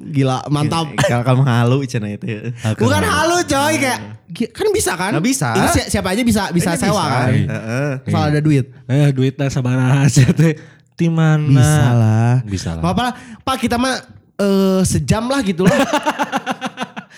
[0.07, 0.89] gila mantap.
[0.99, 2.24] Kalau kamu halu cina itu.
[2.24, 2.41] ya.
[2.74, 5.12] Bukan halu coy kayak gi- kan bisa kan?
[5.12, 5.49] Nggak bisa.
[5.53, 7.28] Ini si- siapa aja bisa bisa Kayaknya sewa kan.
[7.30, 7.91] Heeh.
[8.05, 8.64] Asal ada duit.
[8.87, 10.57] eh duitnya sabar aja teh.
[10.95, 11.45] Di mana?
[11.45, 12.35] Bisa lah.
[12.43, 12.82] Bisa lah.
[12.82, 13.12] Apa lah.
[13.41, 13.97] Pak kita mah
[14.37, 15.76] eh, sejam lah gitu lah.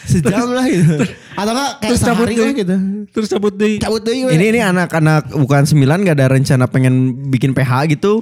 [0.05, 1.01] sejam lah gitu.
[1.33, 2.53] Atau enggak kayak Terus cabut sehari deh.
[2.55, 2.77] gitu.
[3.11, 3.75] Terus cabut deh.
[3.79, 4.15] Cabut deh.
[4.29, 6.95] Ini ini anak-anak bukan 9 gak ada rencana pengen
[7.27, 8.21] bikin PH gitu.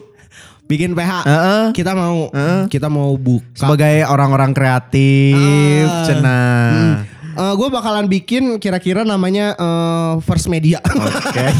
[0.64, 1.28] bikin PH.
[1.28, 1.64] Heeh.
[1.76, 2.32] Kita mau
[2.66, 3.44] kita mau buka.
[3.52, 6.04] Sebagai orang-orang kreatif, Ah.
[6.08, 7.04] cenah.
[7.34, 10.78] gue bakalan bikin kira-kira namanya eh, First Media.
[10.80, 11.44] Oke.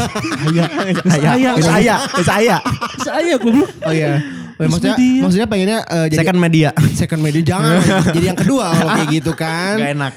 [0.47, 0.65] Saya,
[1.05, 2.57] saya, saya, saya.
[2.97, 3.69] Saya goblok.
[3.83, 4.23] oh iya.
[4.55, 5.21] Oh, maksudnya Media.
[5.21, 6.69] maksudnya pengennya eh, jadi Second media.
[7.03, 7.75] second media jangan
[8.17, 9.75] jadi yang kedua kalau kayak gitu kan.
[9.77, 10.13] Gak enak.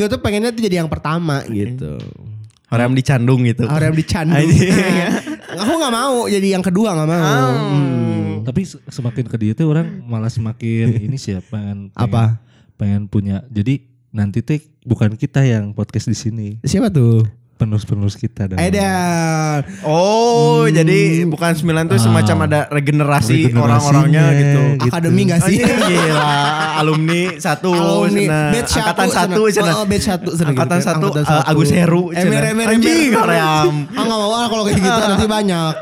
[0.00, 2.00] gue tuh pengennya tuh jadi yang pertama gitu.
[2.66, 3.68] Orang dicandung gitu.
[3.68, 4.48] Orang yang dicandung.
[5.60, 7.48] Aku nggak mau jadi yang kedua nggak mau.
[7.68, 8.32] Hmm.
[8.42, 12.24] Tapi se- semakin ke dia tuh orang malah semakin ini sih ya, pengen, pengen Apa?
[12.74, 13.44] pengen punya.
[13.46, 17.22] Jadi nanti teh bukan kita yang podcast di sini, Siapa tuh?
[17.62, 18.90] Penerus-penerus kita dan Eda.
[19.86, 24.62] Oh, jadi bukan 9 tuh semacam ada regenerasi orang-orangnya gitu.
[24.82, 24.90] gitu.
[24.90, 25.62] Akademi gak sih?
[25.62, 26.34] Anjing, gila,
[26.82, 29.74] alumni satu, Alumni batch angkatan satu, cenah.
[29.78, 31.50] Oh, batch satu, cenah angkatan gitu satu, Angkatan eh, satu.
[31.54, 32.50] Agus Heru, Emer, cenah.
[32.50, 33.74] emer, anjing, hoream.
[33.98, 35.74] Ah nggak mau ah kalau kayak gitu nanti banyak.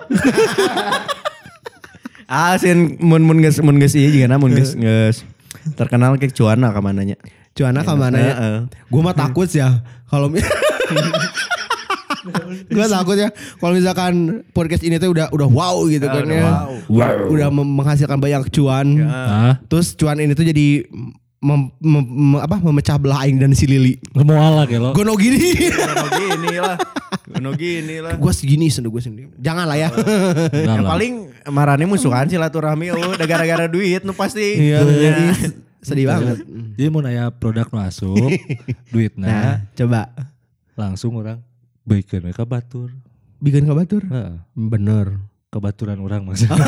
[2.28, 5.24] Ah, sin mun mun geus mun geus ieu juga mun geus geus
[5.74, 7.16] terkenal kayak cuana ka mananya.
[7.56, 8.34] Cuana ke mana ya?
[8.34, 8.58] Heeh.
[8.86, 10.30] Gue mah takut ya kalau
[12.74, 14.14] gue takut ya kalau misalkan
[14.52, 16.52] podcast ini tuh udah udah wow gitu kan udah ya.
[16.88, 17.32] wow.
[17.32, 18.86] Udah menghasilkan banyak cuan.
[19.04, 20.84] Ah, Terus cuan ini tuh jadi
[21.40, 23.96] mem- mem- mem- apa memecah belah aing dan si Lili.
[24.12, 24.90] Gemoala kayak lo.
[24.92, 25.40] Gono gini.
[25.72, 26.76] Gono gini lah.
[27.30, 28.14] Gono gini lah.
[28.20, 29.28] gue segini sendiri gue sendiri.
[29.40, 29.88] Jangan lah ya.
[30.52, 30.90] Yang lah.
[30.92, 31.12] paling
[31.48, 34.68] marane musuhan silaturahmi oh udah gara-gara duit nu pasti.
[34.70, 34.78] Iya.
[34.84, 35.16] Ya.
[35.80, 36.44] sedih banget.
[36.76, 38.28] Jadi mau nanya produk masuk,
[38.92, 40.12] duitnya Nah, coba
[40.76, 41.40] langsung orang
[41.82, 42.90] baikkan mereka batur.
[43.36, 44.04] bikin kabatur.
[44.04, 44.36] Heeh.
[44.52, 45.16] Bener.
[45.48, 46.60] Kebaturan orang maksudnya.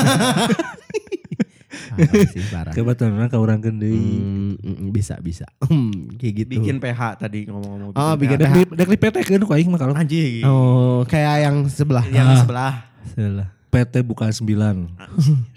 [1.92, 2.72] Parah sih, parah.
[2.72, 3.92] Kebaturan orang ke orang gede.
[3.92, 5.44] Hmm, mm, bisa bisa.
[5.60, 6.50] Hmm, kayak gitu.
[6.56, 7.92] Bikin PH tadi ngomong-ngomong.
[7.92, 8.72] Oh, bikin PH.
[8.72, 10.40] dek di PT kan kok aing mah kalau Anjing.
[10.42, 12.04] Oh, kayak yang sebelah.
[12.08, 12.38] Yang Ah.
[12.40, 12.72] sebelah.
[13.06, 13.48] Sebelah.
[13.68, 14.76] PT bukan sembilan.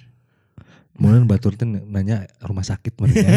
[0.96, 3.28] Kemudian batur teh nanya rumah sakit mereka.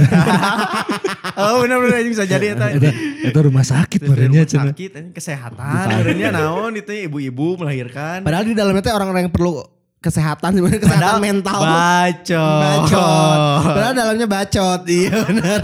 [1.39, 2.67] Oh benar-benar bisa jadi eta.
[2.75, 2.91] itu,
[3.23, 5.87] itu rumah sakit mereka rumah sakit, ini kesehatan.
[5.87, 8.27] Sebenarnya naon itu ibu-ibu melahirkan.
[8.27, 9.63] Padahal di dalamnya tuh orang-orang yang perlu
[9.99, 11.59] kesehatan sebenarnya kesehatan Padahal mental.
[11.63, 12.59] Bacot.
[12.59, 13.39] Bacot.
[13.71, 14.81] Padahal dalamnya bacot.
[14.87, 15.63] Iya benar.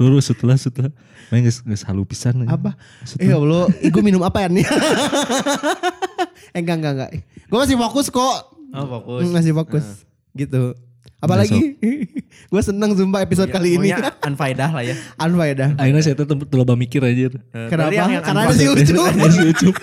[0.00, 0.88] Lurus setelah setelah
[1.28, 2.40] main geus geus halu pisan.
[2.48, 2.72] Apa?
[3.20, 4.64] Eh Allah, gue minum apa ya nih?
[6.52, 7.10] eh enggak enggak enggak.
[7.44, 8.36] Gue masih fokus kok.
[8.72, 9.20] Oh fokus.
[9.26, 9.84] Hmm, Masih fokus.
[10.32, 10.74] Gitu.
[11.20, 11.76] Apalagi
[12.52, 13.92] gue seneng sumpah episode kali ini.
[13.92, 14.94] Pokoknya unfaedah lah ya.
[15.24, 15.68] Unfaedah.
[15.76, 17.28] Akhirnya saya tetap loba mikir aja.
[17.28, 17.92] Eh, Kenapa?
[17.92, 18.64] dari yang- yang Karena si.
[18.64, 19.12] Ucup.
[19.28, 19.76] Si Ucup.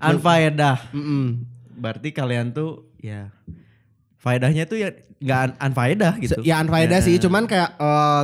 [0.00, 0.76] Unfaedah.
[0.92, 1.44] Mm-mm.
[1.76, 3.32] Berarti kalian tuh ya
[4.20, 6.40] faedahnya tuh ya nggak un- unfaedah gitu.
[6.40, 7.76] Ya unfaedah sih, cuman kayak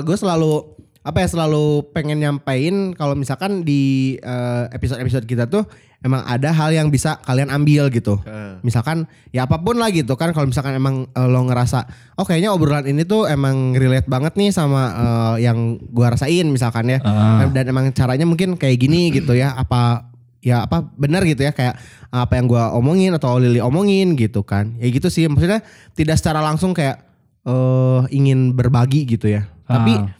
[0.05, 5.62] gue selalu apa ya selalu pengen nyampein kalau misalkan di eh, episode-episode kita tuh
[6.07, 8.22] emang ada hal yang bisa kalian ambil gitu.
[8.22, 8.62] Eh.
[8.62, 11.82] Misalkan ya apa pun lah gitu kan kalau misalkan emang eh, lo ngerasa
[12.14, 16.86] oh kayaknya obrolan ini tuh emang relate banget nih sama eh, yang gua rasain misalkan
[16.86, 17.02] ya.
[17.02, 17.42] Ah.
[17.50, 20.07] Dan emang caranya mungkin kayak gini gitu ya apa
[20.46, 21.74] ya apa benar gitu ya kayak
[22.14, 24.78] apa yang gua omongin atau Lili omongin gitu kan.
[24.78, 25.66] Ya gitu sih maksudnya
[25.98, 27.02] tidak secara langsung kayak
[27.46, 29.50] eh ingin berbagi gitu ya.
[29.66, 30.16] Tapi Ah.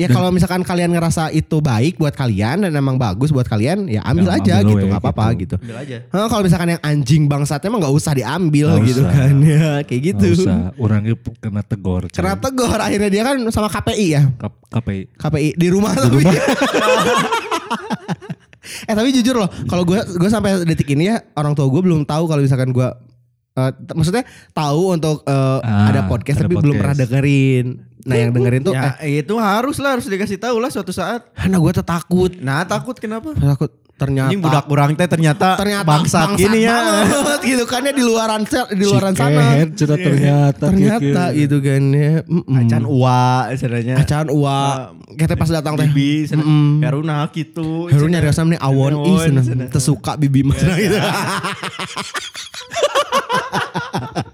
[0.00, 4.00] Ya kalau misalkan kalian ngerasa itu baik buat kalian dan emang bagus buat kalian ya
[4.02, 5.56] ambil Ya, aja ambil gitu we, nggak apa-apa gitu.
[5.58, 5.96] Ambil aja.
[6.08, 9.12] Kalau misalkan yang anjing bangsatnya emang nggak usah diambil Nggak gitu usah.
[9.12, 10.26] kan ya kayak gitu.
[10.26, 12.02] Nggak usah, orangnya kena tegor.
[12.02, 12.16] coy.
[12.16, 14.22] Karena tegur akhirnya dia kan sama KPI ya.
[14.32, 15.00] K- KPI.
[15.14, 16.24] KPI di rumah tapi.
[18.82, 22.04] eh tapi jujur loh, kalau gue gue sampai detik ini ya orang tua gue belum
[22.04, 22.88] tahu kalau misalkan gue
[23.56, 27.10] t- maksudnya tahu untuk eh, Ah, ada podcast ada tapi belum pernah podcast.
[27.10, 27.66] dengerin.
[28.06, 31.28] Nah yang dengerin tuh Ya eh, itu harus lah harus dikasih tahu lah suatu saat.
[31.48, 32.32] nah gue tuh takut.
[32.40, 33.36] Nah takut kenapa?
[33.36, 33.70] Takut
[34.00, 36.72] ternyata Ini budak kurang teh ternyata, ternyata bangsat gini ya.
[37.12, 39.28] banget gitu kan ya di luaran di luaran sana.
[39.28, 40.66] Cikehet, cenah ternyata.
[40.72, 42.24] Ternyata gitu kan ya.
[42.24, 42.60] Mm-mm.
[42.64, 43.94] Acan uwa sebenarnya.
[44.00, 44.58] Acan uwa.
[45.12, 45.84] Kita pas datang teh.
[45.84, 46.40] Bibi, sana.
[46.40, 46.80] Mm-mm.
[46.80, 47.92] Heru nah gitu.
[47.92, 49.68] Heru nyari asam nih awon ih seneng.
[49.68, 50.96] tersuka bibi mas gitu.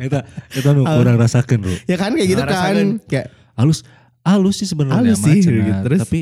[0.00, 1.74] Eta eta nu kurang rasakeun, Bro.
[1.84, 2.86] ya kan kayak gitu kan.
[3.04, 3.84] Kayak Halus
[4.20, 5.60] halus sih sebenarnya Halus mah, sih, cenah.
[5.62, 5.80] gitu.
[5.84, 6.00] Terus?
[6.00, 6.20] tapi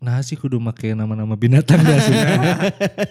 [0.00, 2.14] nah sih kudu make nama-nama binatang dah sih.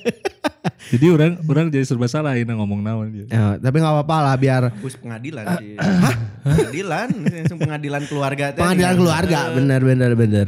[0.92, 3.26] jadi orang orang jadi serba salah ini ngomong naon dia.
[3.26, 5.78] ya, tapi nggak apa-apa lah biar Bus pengadilan sih.
[6.42, 8.60] pengadilan, langsung pengadilan keluarga teh.
[8.60, 10.48] pengadilan keluarga bener bener bener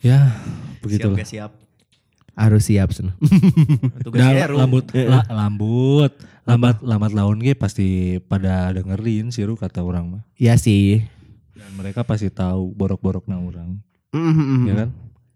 [0.00, 1.18] Ya, Siap begitulah.
[1.18, 1.50] gak siap.
[2.32, 3.12] harus siap sen.
[4.00, 4.56] Tugas Dah Heru.
[4.56, 6.08] lambut la- lambut
[6.50, 7.88] lambat lambat laun ge pasti
[8.20, 10.22] pada dengerin sih Ru, kata orang mah.
[10.34, 11.04] Iya sih.
[11.52, 13.78] Dan mereka pasti tahu borok-borokna orang,
[14.10, 14.64] Mhm.
[14.64, 14.88] ya kan?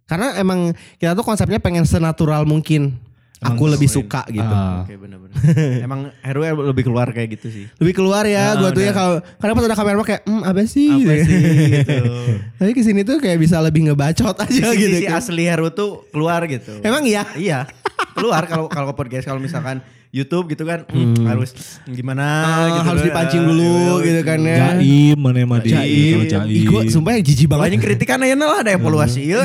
[0.04, 0.60] Karena emang
[0.96, 3.00] kita tuh konsepnya pengen senatural mungkin.
[3.44, 4.40] Aku lebih suka gitu.
[4.40, 5.36] Ah, Oke bener-bener.
[5.84, 7.64] Emang Heru lebih keluar kayak gitu sih.
[7.76, 10.42] Lebih keluar ya, Ah, gua tuh ya kalau karena pas ada kamera mah kayak, hmm
[10.42, 10.88] apa sih?
[10.88, 11.28] Apa gitu.
[11.28, 11.36] sih
[11.68, 11.96] gitu.
[12.62, 14.96] Tapi ke sini tuh kayak bisa lebih ngebacot aja Sisi, gitu.
[14.96, 15.20] sisi kan.
[15.20, 16.80] asli Heru tuh keluar gitu.
[16.80, 17.28] Emang iya?
[17.36, 17.68] Iya.
[18.16, 19.84] Keluar kalau kalau podcast kalau misalkan
[20.14, 21.50] YouTube gitu kan hmm, harus
[21.84, 23.08] gimana Ah, gitu harus kan.
[23.10, 24.56] dipancing dulu gitu kan ya.
[24.78, 26.22] Jaim mana mah di Jaim.
[26.24, 26.46] Jaim.
[26.48, 27.62] Ih, gua sumpah yang jijik banget.
[27.66, 29.42] Banyak kritikan aja lah ada evaluasi ya.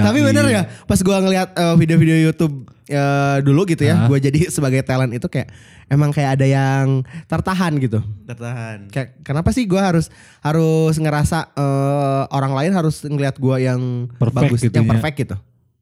[0.00, 2.54] Tapi bener ya, pas gua ngeliat eh, video-video YouTube
[2.86, 4.06] eh, dulu gitu ya, Hah?
[4.08, 5.52] gua jadi sebagai talent itu kayak
[5.86, 8.00] emang kayak ada yang tertahan gitu.
[8.24, 8.88] Tertahan.
[8.88, 10.08] Kayak kenapa sih gua harus
[10.40, 14.92] harus ngerasa eh, orang lain harus ngelihat gua yang Perfect bagus, gitu yang ya.
[14.96, 15.36] perfect gitu.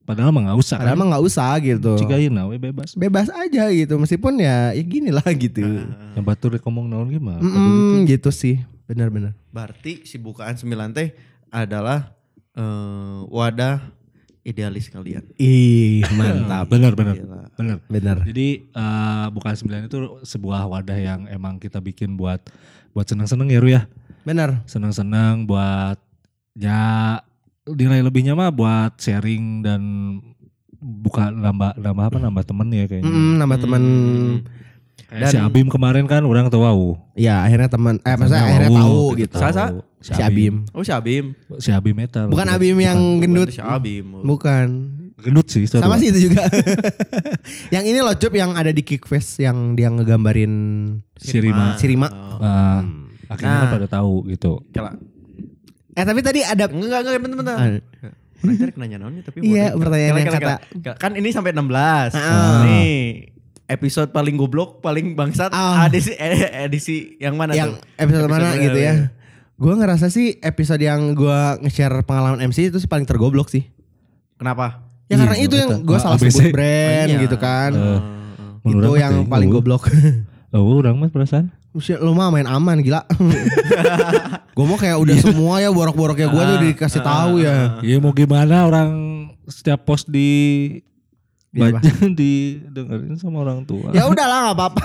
[0.06, 0.78] Padahal mah nggak usah.
[0.78, 1.02] Padahal kan?
[1.02, 1.92] mah nggak usah gitu.
[1.98, 2.94] Cigain we bebas.
[2.94, 5.60] Bebas aja gitu, meskipun ya, ya gini lah gitu.
[6.14, 7.42] Yang batur rek ngomong naon gimana?
[7.42, 9.34] Mm, gitu sih, benar-benar.
[9.50, 11.10] Berarti si bukaan 9 teh
[11.50, 12.14] adalah
[12.54, 13.82] eh, wadah
[14.46, 15.26] idealis kalian.
[15.42, 16.70] Ih, Mantap.
[16.70, 17.50] bener Gila.
[17.58, 17.78] bener.
[17.90, 18.16] Benar.
[18.22, 22.38] Jadi eh, bukan sembilan itu sebuah wadah yang emang kita bikin buat
[22.94, 23.82] buat seneng-seneng ya Ru ya.
[24.22, 24.62] Benar.
[24.70, 25.98] Seneng-seneng buat
[26.54, 27.18] ya
[27.68, 29.80] nilai lebihnya mah buat sharing dan
[30.76, 33.08] buka nambah nambah apa nambah temen ya kayaknya.
[33.08, 33.82] Mm, nambah teman
[35.06, 36.80] Kayak Dan- si Abim kemarin kan orang tahu wow.
[37.14, 39.34] Ya akhirnya teman, eh maksudnya akhirnya tahu gitu.
[39.38, 39.64] Sasa?
[40.02, 40.66] Si Abim.
[40.72, 41.30] Oh si Abim.
[41.58, 42.26] Si Abim eta.
[42.26, 43.54] Bukan Abim yang gendut.
[43.54, 44.26] Si Abim.
[44.26, 44.66] Bukan.
[45.16, 45.62] Gendut sih.
[45.64, 46.42] Sama sih itu juga.
[47.74, 50.52] yang ini loh Cup yang ada di Kickfest yang dia ngegambarin
[51.14, 51.78] Si Rima.
[51.78, 52.08] si Rima.
[52.10, 52.42] Oh.
[52.42, 52.82] Ah,
[53.28, 53.72] akhirnya Nah.
[53.72, 54.58] pada tahu gitu.
[54.68, 54.90] Kela.
[55.96, 57.56] Eh tapi tadi ada Enggak, enggak, bentar, bentar.
[57.56, 58.12] Ah.
[58.36, 60.60] Orang cari nanya naonnya tapi Iya, mau- pertanyaan yang kata-.
[60.94, 62.12] Kan ini sampai 16.
[62.12, 62.62] Ah.
[62.62, 63.32] Nih,
[63.66, 65.88] episode paling goblok, paling bangsat Ah.
[65.88, 67.80] edisi eh, edisi yang mana yang tuh?
[67.96, 68.94] episode mana Episode gitu mana, ya.
[69.56, 73.64] Gue ngerasa sih episode yang gue nge-share pengalaman MC itu sih paling tergoblok sih.
[74.36, 74.84] Kenapa?
[75.06, 76.28] Ya Iya, karena itu yang gue Ah, salah ABC.
[76.30, 77.18] sebut brand Iya.
[77.24, 77.72] gitu kan.
[77.72, 77.98] Eh,
[78.68, 79.88] itu yang paling goblok.
[80.52, 81.52] Oh, orang mah perasaan.
[81.76, 83.04] Usia, lu mah main aman gila.
[84.56, 87.84] gue mau kayak udah semua ya borok-boroknya gue tuh dikasih tahu ya.
[87.84, 88.88] Iya mau gimana orang
[89.44, 90.32] setiap post di
[91.52, 91.76] apa?
[91.76, 93.92] baca di dengerin sama orang tua.
[93.92, 94.82] Ya udahlah nggak apa-apa.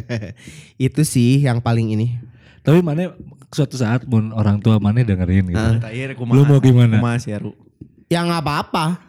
[0.92, 2.20] itu sih yang paling ini.
[2.60, 3.16] Tapi mana
[3.48, 5.56] suatu saat mun orang tua mana dengerin gitu.
[5.56, 5.80] Ah.
[5.80, 7.00] Terakhir Lu mau gimana?
[7.00, 7.56] Kumaha sih Aru?
[8.12, 9.00] Ya nggak apa-apa.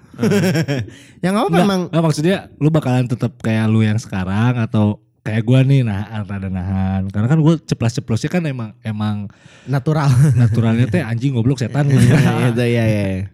[1.20, 1.82] yang nggak apa-apa Nggak, emang.
[1.92, 6.48] nggak, maksudnya lu bakalan tetap kayak lu yang sekarang atau kayak gua nih nah rada
[6.52, 7.08] nahan.
[7.10, 9.28] Karena kan gua ceplas-ceplosnya kan emang emang
[9.68, 10.08] Natural.
[10.42, 12.04] naturalnya teh anjing goblok setan gitu.
[12.04, 13.28] itu ya ya.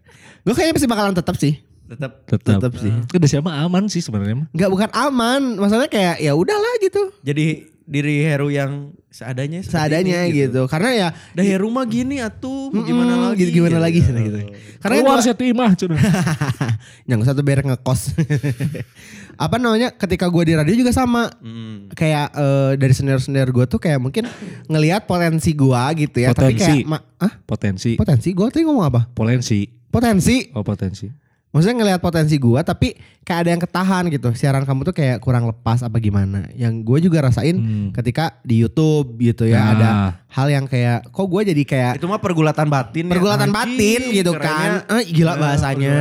[0.45, 1.53] Gue kayaknya pasti bakalan tetap sih.
[1.89, 2.57] Tetap tetap.
[2.61, 2.93] Tetap sih.
[2.93, 4.47] Udah siapa aman sih sebenarnya mah.
[4.53, 7.13] Nggak bukan aman, maksudnya kayak ya udahlah gitu.
[7.21, 10.69] jadi diri Heru yang seadanya Seadanya ini, gitu.
[10.69, 13.49] Karena ya Dah Heru mah gini atuh, mau gimana lagi?
[13.49, 14.39] gitu, gimana lagi, gitu.
[14.77, 15.97] Karena Keluar saya timah cenah.
[17.09, 18.13] yang satu berek ngekos.
[19.43, 19.89] Apa namanya?
[19.89, 21.33] Ketika gue di radio juga sama.
[21.41, 21.89] Hmm.
[21.91, 24.29] Kayak eh, dari senior-senior gue tuh kayak mungkin
[24.69, 26.29] ngelihat potensi gue gitu ya.
[26.31, 26.85] Tapi Potensi.
[26.85, 27.91] kayak ma- ah Potensi.
[27.97, 29.01] potensi gue tadi ngomong apa?
[29.09, 29.65] Potensi.
[29.89, 30.53] Potensi.
[30.53, 31.09] Oh potensi.
[31.49, 34.29] Maksudnya ngelihat potensi gue tapi kayak ada yang ketahan gitu.
[34.31, 36.45] Siaran kamu tuh kayak kurang lepas apa gimana.
[36.53, 37.89] Yang gue juga rasain Hmm.
[37.89, 39.69] ketika di YouTube gitu ya Nah.
[39.71, 39.89] ada
[40.29, 43.05] hal yang kayak kok gue jadi kayak Itu mah pergulatan batin.
[43.05, 43.11] ya.
[43.11, 44.69] Pergulatan Anjing, batin gitu kan.
[44.91, 45.95] Eh, gila Eh, bahasanya.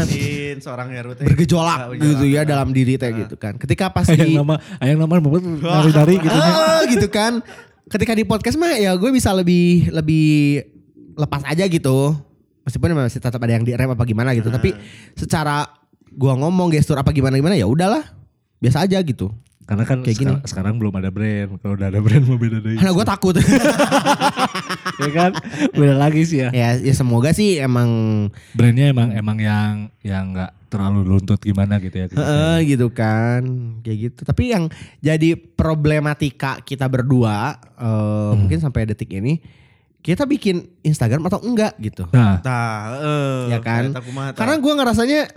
[0.00, 1.26] batin, seorang Heru teh.
[1.26, 3.58] bergejolak gitu ya dalam diri teh gitu kan.
[3.58, 6.30] Ketika pas Ayang di nama ayang nama membuat nari-nari gitu.
[6.32, 7.42] Ah, gitu kan.
[7.84, 10.62] Ketika di podcast mah ya gue bisa lebih lebih
[11.12, 12.14] lepas aja gitu.
[12.62, 14.70] Meskipun masih tetap ada yang di rem apa gimana gitu, tapi
[15.18, 15.66] secara
[16.14, 18.02] gua ngomong gestur apa gimana gimana ya udahlah.
[18.62, 19.34] Biasa aja gitu.
[19.62, 20.34] Karena kan Kayak gini.
[20.42, 21.54] sekarang, belum ada brand.
[21.62, 22.74] Kalau udah ada brand mah beda deh.
[22.76, 23.34] Karena gue takut.
[25.02, 25.30] ya kan?
[25.70, 26.50] Beda lagi sih ya.
[26.50, 27.88] ya, ya semoga sih emang
[28.58, 32.06] Brandnya emang emang yang yang nggak terlalu luntut gimana gitu ya.
[32.10, 33.44] Heeh, gitu kan
[33.84, 34.72] kayak gitu tapi yang
[35.04, 39.36] jadi problematika kita berdua eh, mungkin sampai detik ini
[40.02, 42.04] kita bikin Instagram atau enggak gitu.
[42.10, 43.94] Nah, Tah, eh, Ya kan?
[44.34, 45.30] karena gua ngerasanya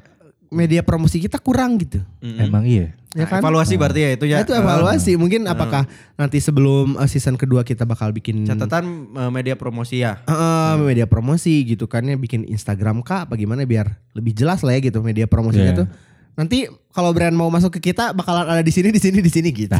[0.47, 2.01] media promosi kita kurang gitu.
[2.19, 2.41] Mm-mm.
[2.41, 2.93] emang iya.
[3.11, 3.39] ya Nah, kan?
[3.39, 4.35] Evaluasi berarti ya itu ya.
[4.35, 5.11] Nah, itu evaluasi.
[5.15, 5.85] Mungkin apakah
[6.15, 10.19] nanti sebelum eh, season kedua kita bakal bikin catatan eh, media promosi ya.
[10.25, 12.15] eh, media promosi gitu kan ya.
[12.15, 13.23] Bikin Instagram kah?
[13.23, 13.63] Apa gimana?
[13.63, 15.79] Biar lebih jelas lah ya gitu media promosinya Iya.
[15.79, 15.87] tuh
[16.35, 19.49] nanti kalau brand mau masuk ke kita bakalan ada di sini di sini di sini
[19.49, 19.71] gitu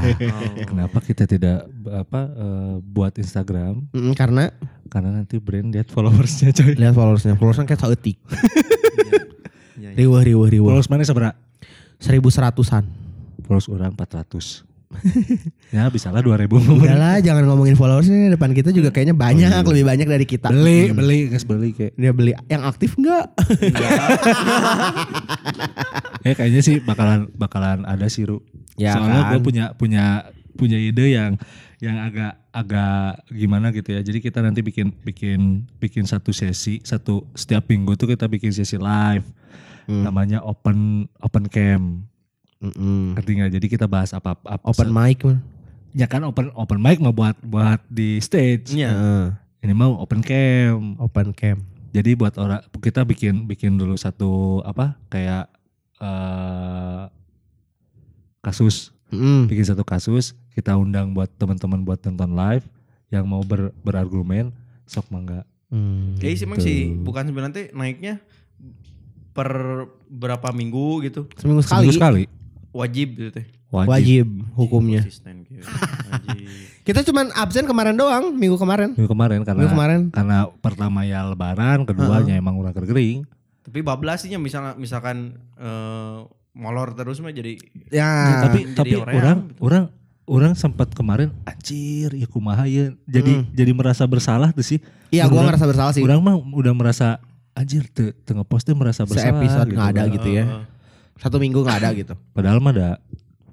[0.66, 3.92] Kenapa kita tidak apa eh, buat Instagram?
[3.92, 4.52] Mm, karena
[4.88, 6.74] Karena nanti brand lihat followersnya coy.
[6.74, 8.18] lihat followersnya followersnya kayak seetik
[9.76, 10.00] Iya, iya.
[10.00, 11.36] riwah riwah riwah Followers mana seberapa?
[11.98, 12.88] seribu seratusan
[13.44, 14.75] Followers orang 400.
[15.76, 16.48] ya bisa lah 2000.
[16.52, 20.96] udahlah jangan ngomongin followersnya depan kita juga kayaknya banyak lebih banyak dari kita beli, Mm.
[20.96, 21.94] beli, guys beli kayak.
[21.94, 23.32] dia beli yang aktif enggak
[26.22, 28.42] Ya kayaknya sih bakalan bakalan ada sih Ru.
[28.76, 29.32] Ya Soalnya kan?
[29.32, 30.06] gue punya punya
[30.56, 31.38] punya ide yang
[31.78, 34.02] yang agak agak gimana gitu ya.
[34.02, 38.74] Jadi kita nanti bikin bikin bikin satu sesi satu setiap minggu tuh kita bikin sesi
[38.76, 39.22] live.
[39.86, 40.02] Hmm.
[40.02, 42.10] Namanya open open cam.
[42.60, 43.14] Mm-mm.
[43.16, 43.52] Ngerti nggak?
[43.52, 45.40] Jadi kita bahas apa apa open mic man
[45.96, 48.76] Ya kan open open mic mau buat buat di stage.
[48.76, 48.92] Iya.
[48.92, 49.26] Heeh.
[49.64, 51.00] Ini mau open cam.
[51.00, 51.58] open cam
[51.90, 55.48] Jadi buat orang kita bikin bikin dulu satu apa kayak
[55.98, 57.04] eh
[58.42, 59.46] kasus Mm.
[59.48, 62.66] bikin satu kasus kita undang buat teman-teman buat nonton live
[63.08, 64.50] yang mau ber, berargumen
[64.84, 66.20] sok mangga Mm.
[66.20, 66.68] Kayaknya sih emang Gitu.
[66.68, 68.14] sih bukan sebenarnya nanti naiknya
[69.32, 69.50] per
[70.08, 72.24] berapa minggu gitu seminggu sekali, seminggu sekali
[72.76, 73.46] wajib gitu teh.
[73.68, 75.64] wajib, wajib hukumnya gitu.
[75.64, 76.48] Wajib.
[76.84, 81.24] kita cuman absen kemarin doang minggu kemarin minggu kemarin karena minggu kemarin karena pertama ya
[81.24, 83.24] lebaran keduanya emang udah kering
[83.62, 86.18] Tapi bablas sih misalnya misalkan eh,
[86.54, 87.58] molor terus mah jadi
[87.90, 89.60] ya tapi jadi tapi orang, orang gitu.
[89.62, 89.84] orang
[90.26, 93.50] orang sempat kemarin anjir ya kumaha ya jadi Hmm.
[93.52, 97.18] jadi merasa bersalah tuh sih iya gua Orang- ngerasa bersalah sih orang mah udah merasa
[97.52, 100.14] anjir te, tengah post tuh merasa bersalah Se-episode nggak ada kan.
[100.14, 100.46] gitu ya.
[101.16, 102.90] Satu minggu nggak ada gitu padahal mah ada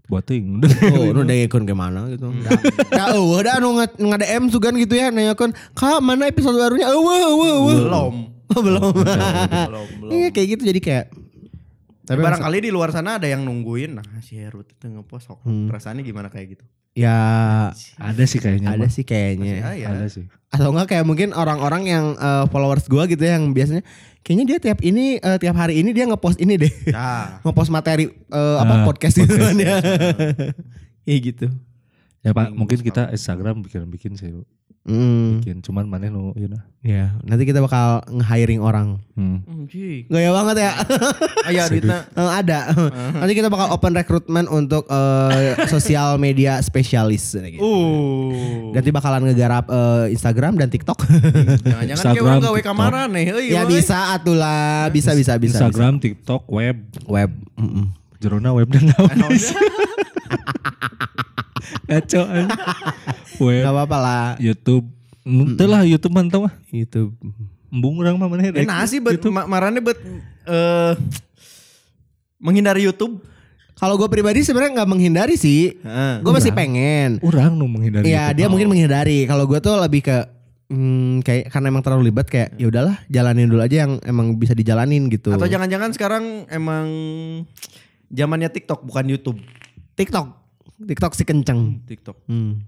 [0.06, 0.60] buat ting
[0.92, 2.28] Oh, nu dayakun ke mana gitu.
[2.44, 2.52] Da,
[2.92, 7.16] da eueuh da anu nge- nge-DM sugan gitu ya nanyakeun, "Kak, mana episode barunya?" Eueuh,
[7.22, 7.78] eueuh, eueuh.
[7.80, 8.14] belum.
[8.52, 8.92] Oh, belum.
[8.92, 10.10] belum, belum.
[10.12, 11.06] Iya kayak gitu jadi kayak
[12.02, 13.94] Tapi Tapi barangkali di luar sana ada yang nungguin.
[13.94, 15.38] Nah si Heru itu ngepost kok.
[15.42, 15.70] Hmm.
[15.70, 16.64] Perasaannya gimana kayak gitu?
[16.92, 18.68] ya Ada sih kayaknya.
[18.68, 18.92] ada mah.
[18.92, 19.64] sih kayaknya.
[19.64, 19.88] Ah, ya.
[19.88, 20.28] Ada sih.
[20.50, 23.80] Atau enggak kayak mungkin orang-orang yang eh, followers gua gitu ya, yang biasanya
[24.20, 26.72] kayaknya dia tiap ini eh, tiap hari ini dia ngepost ini deh.
[26.92, 29.46] Nah, ngepost materi eh, apa Ah, podcast gitu podcast.
[29.46, 29.76] kan ya.
[31.08, 31.46] Iya gitu.
[32.22, 32.94] Ya Pak, mungkin sekali.
[32.94, 34.30] kita Instagram bikin-bikin sih.
[34.82, 35.38] Hmm.
[35.38, 36.58] Bikin cuman mana nu you know.
[36.82, 38.98] Ya, nanti kita bakal nge-hiring orang.
[39.14, 39.42] Hmm.
[40.10, 40.72] Gaya banget ya.
[41.50, 42.02] Ayo duitnya.
[42.10, 42.74] Eh, ada.
[43.22, 47.62] Nanti kita bakal open rekrutmen untuk eh, sosial media spesialis gitu.
[47.62, 48.74] Uh.
[48.74, 50.98] Nanti bakalan ngegarap eh, Instagram dan TikTok.
[51.06, 53.26] Jangan-jangan kayak Instagram, orang gawe kamaran nih.
[53.30, 53.78] euy, ya woy.
[53.78, 55.62] bisa atulah, bisa bisa bisa.
[55.62, 57.06] Instagram, TikTok, web, bisa.
[57.06, 57.30] web.
[57.54, 57.86] Mm-mm.
[58.18, 58.90] Jerona web dan
[61.88, 62.00] Eh?
[62.00, 62.22] Ngaco.
[63.42, 64.26] Web, Gak apa-apa lah.
[64.38, 64.86] YouTube.
[65.22, 66.54] Ente lah YouTube mantau mah.
[66.74, 67.14] YouTube.
[67.72, 69.96] Embung orang mah mana Eh nah sih bet ma- marane bet
[70.44, 70.92] eh
[72.36, 73.22] menghindari YouTube.
[73.78, 75.74] Kalau gue pribadi sebenarnya nggak menghindari sih.
[75.80, 76.14] Heeh.
[76.22, 77.18] Gue masih pengen.
[77.22, 78.36] Orang nu menghindari Iya YouTube.
[78.38, 79.18] dia mungkin menghindari.
[79.26, 80.16] Kalau gue tuh lebih ke
[80.70, 84.52] hmm, kayak karena emang terlalu libat kayak ya udahlah jalanin dulu aja yang emang bisa
[84.54, 85.34] dijalanin gitu.
[85.34, 86.86] Atau jangan-jangan sekarang emang
[88.10, 89.38] zamannya TikTok bukan YouTube.
[89.96, 90.41] TikTok.
[90.84, 91.82] TikTok sih kenceng.
[91.84, 92.16] TikTok.
[92.24, 92.62] Hmm.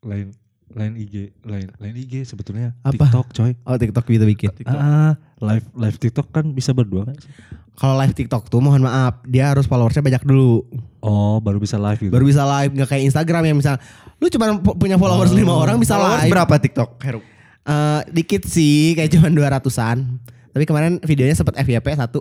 [0.00, 0.30] lain
[0.68, 2.92] lain IG, lain lain IG sebetulnya Apa?
[2.92, 3.52] TikTok coy.
[3.62, 4.52] Oh TikTok gitu bikin.
[4.52, 4.76] TikTok.
[4.76, 7.16] Ah, live live TikTok kan bisa berdua kan?
[7.72, 10.66] Kalau live TikTok tuh mohon maaf dia harus followersnya banyak dulu.
[11.00, 12.10] Oh, baru bisa live gitu.
[12.10, 13.80] Baru bisa live nggak kayak Instagram yang misal
[14.16, 16.32] lu cuma pu- punya followers lima orang bisa Followers live.
[16.32, 17.20] berapa TikTok, Heru?
[17.64, 19.98] Eh, dikit sih kayak cuma 200-an.
[20.58, 22.18] Tapi kemarin videonya sempat FYP satu.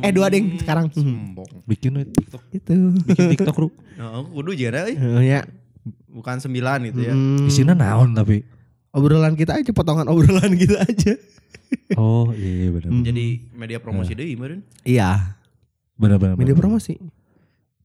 [0.00, 0.88] eh dua ding sekarang.
[0.88, 1.44] Sombong.
[1.68, 2.40] bikin TikTok.
[2.50, 2.72] Itu.
[3.04, 3.68] Bikin TikTok lu.
[3.94, 4.96] Nah, aku kudu juga euy.
[4.96, 5.44] Eh, ya.
[6.08, 7.12] Bukan sembilan gitu ya.
[7.12, 8.40] Hmm, Isinya naon tapi.
[8.90, 11.20] obrolan kita aja potongan obrolan kita aja.
[11.94, 12.88] Oh, iya benar.
[13.04, 14.64] Jadi media promosi deui meureun.
[14.80, 15.36] Iya,
[15.94, 16.34] Benar benar.
[16.34, 16.96] media promosi.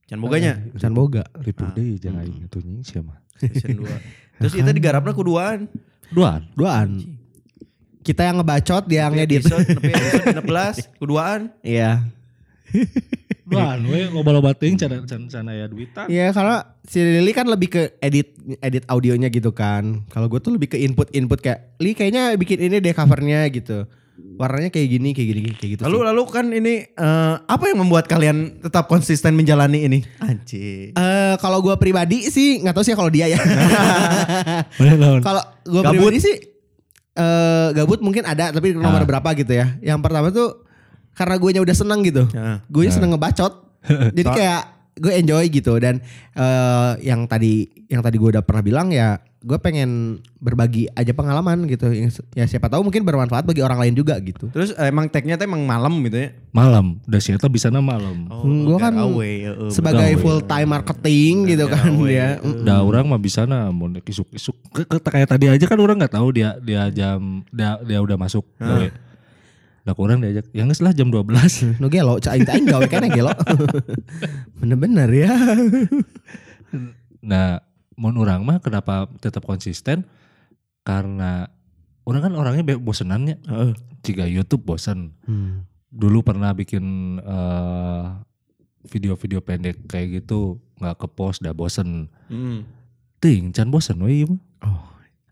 [0.08, 1.28] Can boganya Can boga.
[1.36, 1.72] Ribu Ah.
[1.74, 3.20] deh jangan aing itu nying siapa.
[3.36, 4.40] season 2.
[4.40, 5.68] Terus itu digarapna kuduan.
[6.08, 6.48] Duaan.
[6.52, 6.88] Duaan.
[8.02, 9.46] Kita yang ngebacot, dia yang ngedit.
[9.46, 11.54] Episode, nepi episode 16 kuduan.
[11.62, 12.02] Iya.
[13.46, 16.10] Duaan we loba-loba teuing can can can aya duitan.
[16.10, 20.02] Iya, karena si Lili kan lebih ke edit edit audionya gitu kan.
[20.10, 23.86] Kalau gue tuh lebih ke input-input kayak, Li kayaknya bikin ini deh covernya gitu.
[24.12, 25.82] Warnanya kayak gini, kayak gini, kayak gitu.
[25.86, 26.06] Lalu sih.
[26.10, 29.98] lalu kan ini eh, apa yang membuat kalian tetap konsisten menjalani ini?
[30.18, 30.96] Anjing.
[30.96, 33.38] Eh, kalau gue pribadi sih nggak tahu sih kalau dia ya.
[35.26, 36.51] Kalau gue pribadi sih
[37.12, 39.08] eh gabut mungkin ada tapi nomor Ah.
[39.08, 39.76] berapa gitu ya.
[39.80, 40.64] Yang pertama tuh
[41.12, 42.24] karena gue udah seneng gitu.
[42.32, 42.64] Ya.
[42.72, 43.52] Gue seneng ngebacot.
[44.16, 46.00] Jadi kayak gue enjoy gitu dan
[46.36, 49.90] eh yang tadi yang tadi gue udah pernah bilang ya gue pengen
[50.36, 54.46] berbagi aja pengalaman gitu Yang- ya siapa tahu mungkin bermanfaat bagi orang lain juga gitu
[54.48, 56.28] Terus eh, emang tagnya tuh emang malam gitu ya?
[56.48, 58.28] Malam, udah sih eta bisa malam.
[58.28, 60.22] Oh, Hmm, gua kan away, sebagai betul.
[60.22, 62.06] full time marketing gitu kan gawe.
[62.06, 62.28] ya
[62.62, 66.12] Da orang mah bisa na mau isuk-isuk Ke- ke- kayak tadi aja kan orang nggak
[66.12, 68.88] tahu dia dia jam dia dia udah masuk gawe.
[69.82, 70.46] Dah kurang diajak.
[70.52, 71.26] Yang geus lah jam 12.
[71.82, 73.34] no gelo cain cain gawe kan gelo
[74.58, 75.34] bener-bener ya
[77.22, 77.62] Nah,
[77.94, 80.04] mun orang mah kenapa tetap konsisten?
[80.82, 81.46] Karena
[82.02, 83.38] orang kan orangnya bosenannya.
[84.02, 85.14] Jika YouTube bosen.
[85.22, 85.64] Hmm.
[85.88, 86.82] Dulu pernah bikin
[87.18, 88.04] eh,
[88.84, 92.10] video-video pendek kayak gitu nggak ke post dah bosen.
[92.26, 92.66] Hmm.
[93.18, 94.40] Ting, can bosen we ieu mah.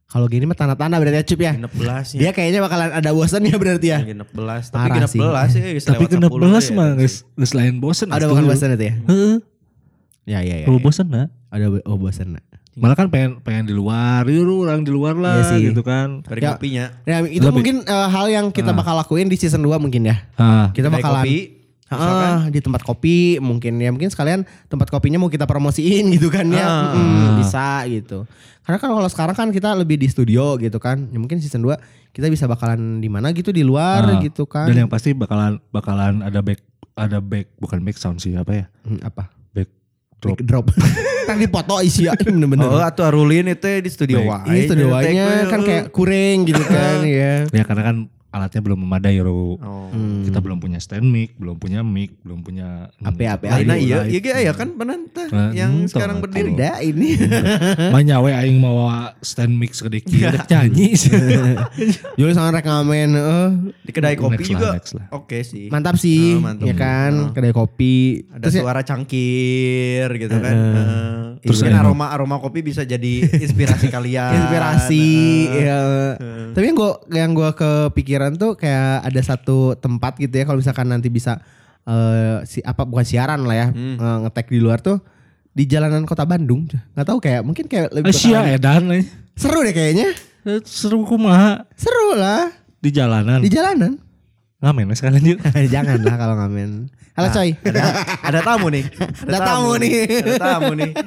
[0.07, 2.19] kalau gini mah tanda-tanda berarti ya Cup ya Genep belas ya.
[2.19, 4.67] dia kayaknya bakalan ada bosannya berarti ya Genep belas.
[4.67, 5.21] Tapi Parah genep sih.
[5.23, 5.63] belas ya.
[5.63, 6.75] Tapi lewat kena 10 belas ya.
[6.75, 8.07] mah geus geus lain bosen.
[8.11, 9.35] ada geus bukan bosan itu ya Heeh.
[10.25, 10.83] ya ya ya, Kalau ya.
[10.83, 11.27] bosen nah.
[11.51, 12.45] Ada oh bosan nah.
[12.71, 15.61] Malah kan pengen pengen di luar, yuk orang di luar lah Iya sih.
[15.69, 16.23] gitu kan.
[16.23, 16.55] Dari Ya.
[16.55, 16.87] kopinya.
[17.03, 17.53] Ya, itu Lebih.
[17.53, 20.17] mungkin eh, hal yang kita bakal lakuin di season 2 mungkin ya.
[20.35, 21.39] Ah, Kita bakalan kopi.
[21.91, 26.47] Ah, di tempat kopi mungkin ya mungkin sekalian tempat kopinya mau kita promosiin gitu kan
[26.47, 26.63] ya.
[26.63, 26.95] Ah.
[26.95, 28.31] Mm, bisa gitu.
[28.63, 31.11] Karena kan kalau sekarang kan kita lebih di studio gitu kan.
[31.11, 31.75] Ya mungkin season 2
[32.13, 34.71] kita bisa bakalan di mana gitu di luar Ah, gitu kan.
[34.71, 36.63] Dan yang pasti bakalan bakalan ada back
[36.95, 38.65] ada back bukan back sound sih apa ya?
[38.87, 39.27] Hmm, apa?
[39.51, 39.69] Back
[40.23, 40.39] drop.
[40.41, 40.71] Drop.
[40.71, 40.79] drop.
[41.31, 42.67] kan dipoto isi ya bener-bener.
[42.67, 44.31] Oh, atau Arulin itu di studio Baik.
[44.31, 44.47] wae.
[44.47, 45.65] Ini studio Jadi nya tag-nya, kan eh.
[45.65, 47.33] kayak kuring gitu kan ya.
[47.49, 47.97] Ya karena kan
[48.31, 49.59] alatnya belum memadai Ro.
[49.59, 49.91] Oh.
[49.91, 50.23] Hmm.
[50.23, 53.99] Kita belum punya stand mic, belum punya mic, belum punya Ape, ape, Lainnya aduh, iya,
[54.07, 56.31] iya ge aya kan benar teh Nah, yang entah, sekarang entah.
[56.31, 56.51] berdiri.
[56.55, 57.19] Ada ini.
[57.99, 58.87] Banyak we aing mau
[59.19, 61.11] stand mic segede kieu rek nyanyi sih.
[62.15, 63.49] Juli sangat rek ngamen eh.
[63.83, 64.79] Di kedai kopi juga.
[65.11, 65.67] Oke sih.
[65.67, 66.71] Mantap sih, Oh, mantap.
[66.71, 67.35] ya kan, Oh.
[67.35, 68.31] kedai kopi.
[68.31, 70.55] Ada Terus ya- suara cangkir gitu kan.
[71.37, 73.13] Eh, Terus mungkin ada- aroma aroma kopi bisa jadi
[73.45, 74.33] inspirasi kalian.
[74.37, 75.07] inspirasi
[75.47, 75.79] Eh, ya.
[76.51, 80.87] Tapi yang gua yang gua kepikiran tuh kayak ada satu tempat gitu ya kalau misalkan
[80.87, 81.39] nanti bisa
[81.83, 83.97] eh si apa bukan siaran lah ya Hmm.
[83.97, 85.01] eh, ngetek di luar tuh
[85.51, 89.05] di jalanan kota Bandung nggak tahu kayak mungkin kayak lebih Asia edan eh.
[89.33, 90.13] seru deh kayaknya
[90.63, 93.41] Seru kumaha seru lah di jalanan.
[93.41, 93.93] di jalanan
[94.61, 95.39] Ngamen we sekalian yuk.
[95.75, 97.81] jangan lah kalau ngamen halo Nah, coy Ada,
[98.23, 98.85] ada tamu nih.
[99.25, 99.95] Ada tamu nih.
[100.21, 100.91] Ada tamu nih.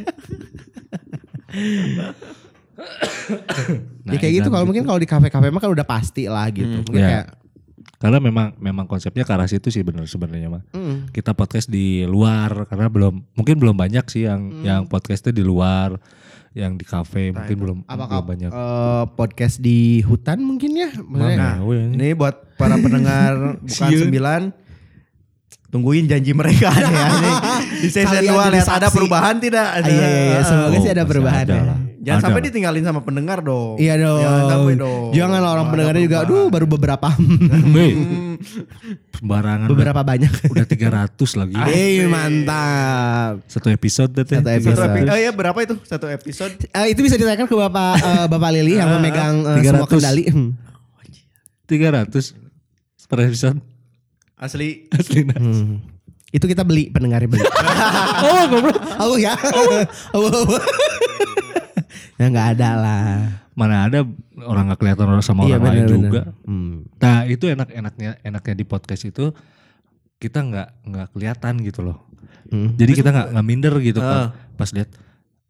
[4.04, 6.97] ya kayak gitu kalau mungkin kalau di kafe-kafe mah kan udah pasti lah gitu mungkin
[6.97, 7.08] Ya.
[7.08, 7.28] kayak
[7.95, 10.64] Karena memang memang konsepnya ke arah situ sih bener sebenarnya mah.
[10.70, 14.60] mm, Kita podcast di luar karena belum mungkin belum banyak sih yang Hmm.
[14.62, 15.95] yang podcastnya di luar,
[16.54, 18.49] yang di kafe mungkin belum apakah belum banyak.
[18.49, 23.34] eh, podcast di hutan mungkin ya Maksudnya- Nah, Nah, ini buat para pendengar
[23.66, 24.41] bukan sembilan.
[25.68, 27.08] Tungguin janji mereka nih ya.
[27.12, 27.36] Nih,
[27.82, 29.66] Di season Kalian 2 jadi lihat ada perubahan tidak?
[29.66, 30.39] Ah, iya, iya, iya.
[30.43, 31.64] Semoga Oh, sih ada perubahan ada ya.
[31.66, 31.80] lah.
[32.04, 32.47] Jangan Ada sampai lah.
[32.51, 33.80] ditinggalin sama pendengar dong.
[33.80, 34.20] Iya dong.
[34.20, 35.04] Jangan sampai dong.
[35.16, 36.18] Jangan lah orang pendengarnya juga.
[36.22, 37.08] Aduh baru beberapa.
[37.64, 38.36] Hmm.
[39.18, 39.68] sembarangan.
[39.72, 40.51] beberapa banyak.
[40.51, 41.56] Udah 300 lagi.
[41.56, 43.39] Hei mantap.
[43.47, 44.26] Satu episode deh.
[44.26, 44.36] teh.
[44.36, 44.91] Satu Satu episode.
[44.91, 45.76] epi- oh iya berapa itu?
[45.82, 46.54] Satu episode.
[46.60, 49.93] Eh, itu bisa ditanyakan ke Bapak eh, Bapak Lili yang memegang eh, semua 300.
[49.95, 50.24] kendali.
[50.28, 50.51] Hmm.
[51.64, 52.36] 300
[53.08, 53.60] per episode.
[54.36, 54.91] Asli.
[54.91, 55.39] Asli nah.
[55.39, 55.80] Hmm.
[56.30, 57.45] Itu kita beli pendengarnya beli.
[58.24, 58.78] Oh, goblok.
[58.97, 59.36] Oh ya.
[59.36, 59.84] Oh,
[60.16, 60.60] oh, oh.
[62.16, 63.05] Ya nggak ada lah.
[63.53, 63.99] Mana ada
[64.41, 66.22] orang nggak kelihatan orang sama Iya orang lain benar juga.
[66.43, 66.76] Hmm.
[66.97, 69.30] Nah itu enak-enaknya enaknya di podcast itu
[70.18, 71.97] kita nggak nggak kelihatan gitu loh.
[72.49, 72.74] Hmm.
[72.76, 74.07] Jadi kita nggak nggak minder gitu Ah.
[74.07, 74.22] kan.
[74.53, 74.89] Pas lihat,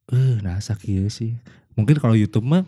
[0.10, 1.36] eh nasa kieu sih.
[1.74, 2.64] Mungkin kalau YouTube mah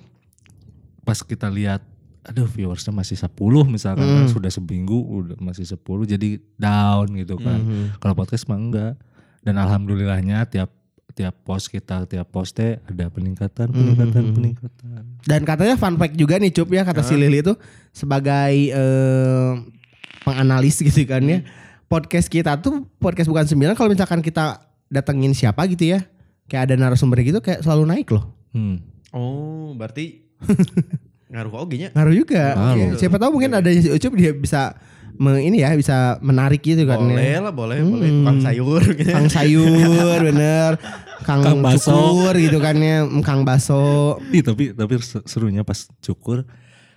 [1.01, 1.83] pas kita lihat,
[2.21, 3.29] aduh viewersnya masih 10
[3.65, 4.33] misalkan kan Hmm.
[4.33, 7.59] sudah seminggu udah masih 10 jadi down gitu kan.
[7.59, 7.85] Mhm.
[7.99, 8.93] Kalau podcast mah enggak.
[9.45, 10.73] Dan alhamdulillahnya tiap
[11.15, 14.33] tiap post kita tiap post teh ada peningkatan peningkatan Mhm.
[14.35, 15.01] peningkatan.
[15.23, 17.55] Dan katanya fun fact juga nih Cup ya kata si Lili itu
[17.89, 19.51] sebagai eh,
[20.21, 21.39] penganalis gitu kan ya.
[21.85, 26.03] Podcast kita tuh podcast bukan sembilan kalau misalkan kita datengin siapa gitu ya.
[26.45, 28.35] Kayak ada narasumber gitu kayak selalu naik loh.
[28.51, 28.83] Hmm.
[29.09, 30.27] Oh, berarti
[31.31, 31.89] ngaruh oge nya.
[31.95, 32.43] Ngaruh juga.
[32.53, 32.91] Ngaruh.
[32.91, 34.75] Ya, siapa tahu mungkin ada si Ucup dia bisa
[35.17, 37.39] me- ini ya bisa menarik gitu kan Boleh ya.
[37.39, 37.91] lah, boleh, Hmm.
[37.91, 38.09] boleh.
[38.11, 39.09] Tukang sayur gitu.
[39.09, 40.71] Kang sayur bener.
[41.21, 41.89] Kang, Kang baso.
[41.89, 43.01] cukur gitu kan ya.
[43.01, 44.17] Mm, Kang baso.
[44.29, 44.93] Ih, tapi tapi
[45.23, 46.45] serunya pas cukur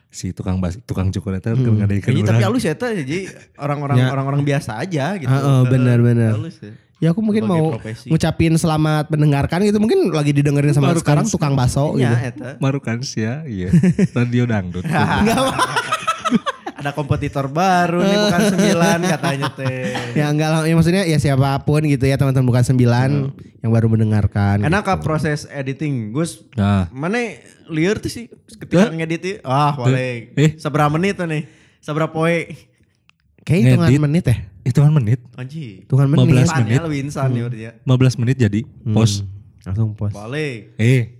[0.08, 1.78] si tukang bas tukang cukur itu kan Hmm.
[1.78, 2.46] ngadaikan Iya, tapi urang.
[2.48, 3.18] halus ya teh, jadi
[3.56, 4.08] orang-orang Ya.
[4.08, 5.28] orang-orang biasa aja gitu.
[5.28, 6.32] Ah, oh, bener, bener.
[6.34, 6.72] Halus ya.
[6.98, 8.10] Ya aku mungkin Sebagai mau profesi.
[8.10, 9.78] ngucapin selamat mendengarkan gitu.
[9.78, 12.02] Mungkin lagi didengerin sama Baru sekarang kan- tukang baso gitu.
[12.02, 12.50] Iya, eta.
[12.58, 13.70] Marukan sih ya, iya.
[14.18, 14.82] Radio dangdut.
[16.88, 19.92] Ada kompetitor baru nih bukan sembilan katanya teh.
[20.18, 23.10] Ya enggak lah, ya maksudnya ya siapa pun gitu ya teman-teman bukan sembilan
[23.60, 24.64] yang baru mendengarkan.
[24.64, 25.04] Enak gitu.
[25.04, 26.10] proses editing?
[26.10, 27.20] Gus, Nah, mana
[27.68, 29.32] liar tuh sih ketika ngedit itu?
[29.44, 30.32] Ah, boleh.
[30.32, 30.56] Eh.
[30.56, 31.44] Seberapa menit tuh nih?
[31.78, 32.56] Seberapa poe?
[33.44, 34.00] Kayak hitungan Ngedit.
[34.00, 34.36] menit ya.
[34.64, 35.84] hitungan menit, Anji.
[35.84, 36.24] Hitungan menit.
[36.24, 36.72] 15 Insan menit.
[36.72, 37.72] ya, lebih insan ya berarti ya.
[37.84, 39.16] 15 menit jadi post.
[39.20, 39.28] Hmm,
[39.64, 40.14] Langsung post.
[40.16, 40.72] Boleh.
[40.80, 41.17] Eh,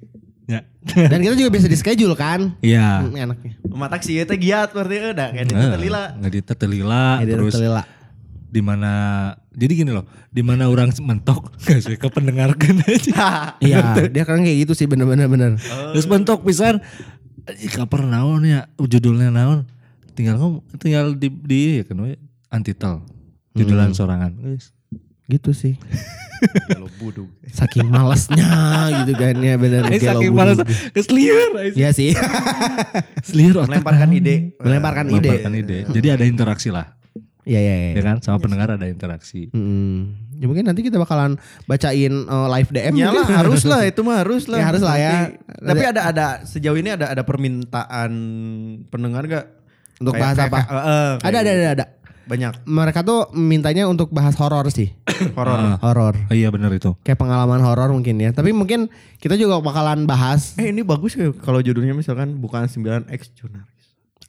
[0.49, 0.61] ya.
[0.89, 2.57] Dan kita juga bisa di schedule kan.
[2.59, 3.05] Iya.
[3.05, 3.53] Hmm, enaknya.
[3.69, 6.03] Matak sih teh giat berarti udah kayak Nah, telila.
[6.19, 7.83] ngeditnya telila Edit terus telila.
[8.49, 8.93] di mana
[9.53, 13.53] jadi gini loh, di mana orang mentok gak sih kependengarkan aja.
[13.63, 15.61] Iya, dia kan kayak gitu sih bener-bener bener.
[15.93, 16.81] Terus mentok pisan
[17.49, 19.69] kaper naon ya judulnya naon
[20.13, 22.17] tinggal ngom tinggal di di ya kan we,
[22.49, 23.01] antitel
[23.53, 24.73] judulan sorangan guys
[25.29, 25.77] Gitu sih.
[26.99, 27.31] Budug.
[27.47, 28.51] Saking malesnya
[29.01, 29.87] gitu kan ya bener.
[29.87, 30.59] Eh, Gelo saking malas
[30.91, 32.11] keseliur Iya sih.
[33.23, 34.55] Seliur Melemparkan ide.
[34.59, 35.31] Melemparkan ide.
[35.31, 36.95] Melemparkan ide jadi ada interaksi lah
[37.43, 37.91] Iya iya iya.
[37.95, 40.29] ya kan sama pendengar ada interaksi Hmm.
[40.37, 41.35] Ya mungkin nanti kita bakalan
[41.65, 42.95] bacain eh, live DM.
[42.95, 43.35] Ya lah mungkin.
[43.35, 44.55] harus lah itu mah harus lah.
[44.55, 45.11] Ya, harus lah ya.
[45.35, 48.11] Nanti- Tapi ada ada sejauh ini ada ada permintaan
[48.87, 49.47] pendengar gak?
[49.99, 50.59] Untuk Kayak- bahas kayak- apa?
[50.61, 50.79] kayak-
[51.19, 51.85] kayak Ada ada ada ada.
[52.29, 54.93] Banyak Mereka tuh mintanya untuk bahas horor sih.
[55.39, 55.57] horor.
[55.57, 55.77] Ah.
[55.81, 56.15] Horor.
[56.29, 58.31] oh, iya benar itu Kayak pengalaman horor mungkin ya.
[58.37, 60.55] Tapi mungkin kita juga bakalan bahas.
[60.61, 63.79] Eh ini bagus ya kalau judulnya misalkan bukan 9X jurnalis.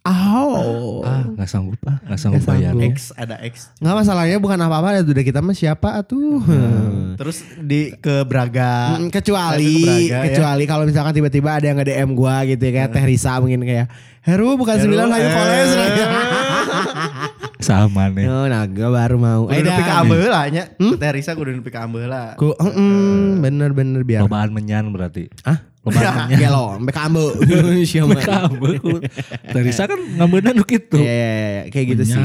[0.10, 1.04] Oh.
[1.06, 2.92] ah nggak sanggup ah nggak sanggup Nggak bayar sanggup.
[2.96, 3.54] X ada X.
[3.78, 6.40] Nggak masalahnya bukan apa-apa ya udah kita mah siapa tuh.
[7.20, 8.96] Terus di ke Braga.
[8.96, 10.20] Mm, Ada ke kecuali Braga, ya.
[10.32, 13.92] kecuali kalau misalkan tiba-tiba ada yang nge-DM gua gitu ya kayak Teh Risa mungkin kayak
[14.24, 15.34] Heru bukan Heru, sembilan lagi eh.
[15.36, 15.70] koles
[17.60, 19.42] sama nih Oh, naga baru mau.
[19.48, 20.02] Eh, nepi ka dah.
[20.02, 20.64] ambeula nya.
[20.72, 22.34] Teh Risa kudu nepi ka ambeula.
[22.34, 24.24] Ku, mm, bener bener biar.
[24.24, 25.68] lobaan menyan berarti Hah?
[25.82, 27.26] lobaan menyan Gelo, mbek ambe.
[27.84, 28.16] Siapa?
[28.18, 28.72] kamu
[29.46, 32.24] Teresa kan ngambilnya nu gitu Iya, iya, iya, kayak gitu sih.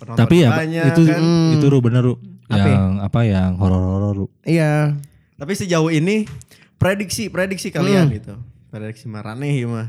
[0.00, 1.20] Tapi ya banyak, itu kan.
[1.20, 1.52] Hmm.
[1.54, 2.14] itu ru bener ru
[2.48, 2.72] Apa ya?
[2.72, 4.96] yang apa yang horor-horor ru Iya.
[5.36, 6.24] Tapi sejauh ini
[6.74, 8.16] prediksi prediksi kalian Hmm.
[8.16, 8.34] gitu.
[8.68, 9.88] Prediksi Marane ya mah.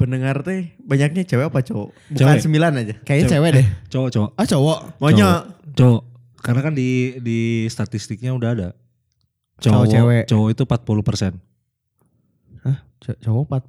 [0.00, 1.88] Pendengar teh banyaknya cewek apa cowok?
[1.92, 2.40] Bukan Cewek.
[2.40, 2.94] sembilan aja.
[3.04, 3.66] Kayaknya cewek deh.
[3.86, 4.30] Cowok cowok.
[4.34, 4.78] Ah cowok.
[4.96, 5.42] Maunya Cowok.
[5.76, 6.02] Cowok.
[6.40, 6.90] Karena kan di
[7.20, 8.68] di statistiknya udah ada.
[9.60, 10.24] Cowok, cewek.
[10.24, 11.32] Cowok itu 40 persen.
[12.64, 12.76] Hah?
[13.20, 13.62] Cowok empat.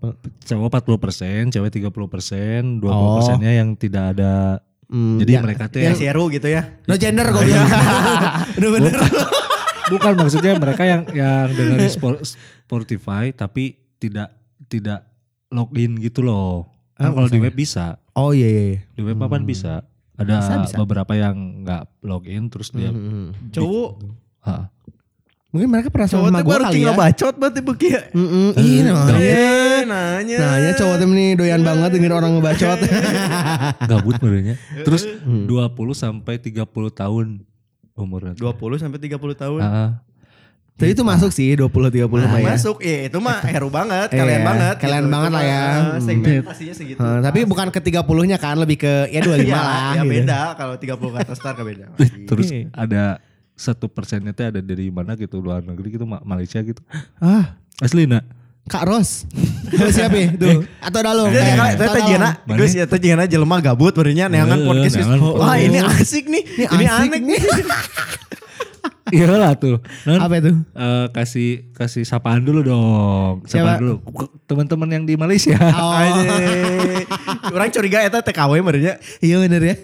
[0.48, 3.20] Cowok 40 persen, cewek 30 persen, 20 Oh.
[3.20, 4.64] persennya yang tidak ada.
[4.88, 5.40] Hmm, Jadi ya.
[5.40, 6.68] mereka tuh yang yang, seru gitu ya.
[6.84, 7.68] No gender kok bilang.
[8.60, 8.94] Udah bener.
[9.88, 14.32] bukan maksudnya mereka yang yang dengerin Spor- Spotify tapi tidak
[14.68, 15.11] tidak
[15.52, 16.72] login gitu loh.
[16.94, 18.64] Kan Ah, kalau di web bisa, Oh iya iya.
[18.66, 18.80] iya.
[18.90, 19.84] di web apaan bisa.
[20.14, 20.76] Ada Bisa, bisa.
[20.78, 23.34] beberapa yang nggak login terus dia Hmm.
[23.50, 23.92] Cowok,
[24.40, 24.70] Ah.
[25.52, 26.96] Mungkin mereka pernah sama gue baru kali ya.
[26.96, 28.00] bacot berarti begitu.
[28.14, 29.16] Mm-mm, Iya nanya.
[29.20, 30.38] Eh, nanya.
[30.40, 32.80] Nanya cowok tuh nih doyan banget denger orang ngebacot.
[33.90, 34.56] gabut sebenarnya.
[34.82, 35.46] Terus Hmm.
[35.46, 37.44] 20 sampai 30 tahun
[37.94, 38.34] umurnya.
[38.34, 38.48] 20
[38.78, 39.60] sampai 30 tahun.
[39.60, 40.00] Ah,
[40.82, 41.70] Tapi itu masuk sih 20-30
[42.10, 42.46] Nah, mah ya.
[42.50, 44.76] masuk, ya itu mah heru banget, Iya, kalian banget.
[44.76, 45.62] kalian banget Itu lah ya.
[45.62, 46.02] Hmm.
[46.02, 46.98] Segmentasinya segitu.
[46.98, 49.94] Heeh, tapi bukan ke 30-nya kan lebih ke ya 25 ya, lah.
[49.94, 50.12] ya gitu.
[50.12, 51.86] beda kalau 30 ke atas tar ke beda.
[52.30, 53.22] terus ada
[53.54, 56.82] satu persennya teh ada dari mana gitu luar negeri gitu Ma- Malaysia gitu.
[57.16, 58.26] Ah, Asli nak.
[58.64, 59.26] Kak Ros.
[59.72, 60.30] Siapa ya?
[60.34, 60.62] Tuh.
[60.80, 61.30] Atau Eh, Dalung.
[62.04, 62.56] jena, Mana?
[62.56, 64.98] guys ya teh jena jelema gabut berinya neangan podcast
[65.34, 66.44] Wah, ini asik nih.
[66.60, 67.40] Ini Ini, asik aneh nih.
[69.12, 69.78] Iya lah tuh.
[70.08, 70.52] Non, Apa itu?
[70.56, 73.34] eh, kasih kasih sapaan dulu dong.
[73.50, 73.76] Siapa?
[73.76, 73.96] Sapaan dulu.
[74.46, 75.58] Teman-teman yang di Malaysia.
[75.58, 75.98] Oh.
[77.56, 78.94] Orang curiga eta TKW berinya.
[79.18, 79.76] Iya bener ya.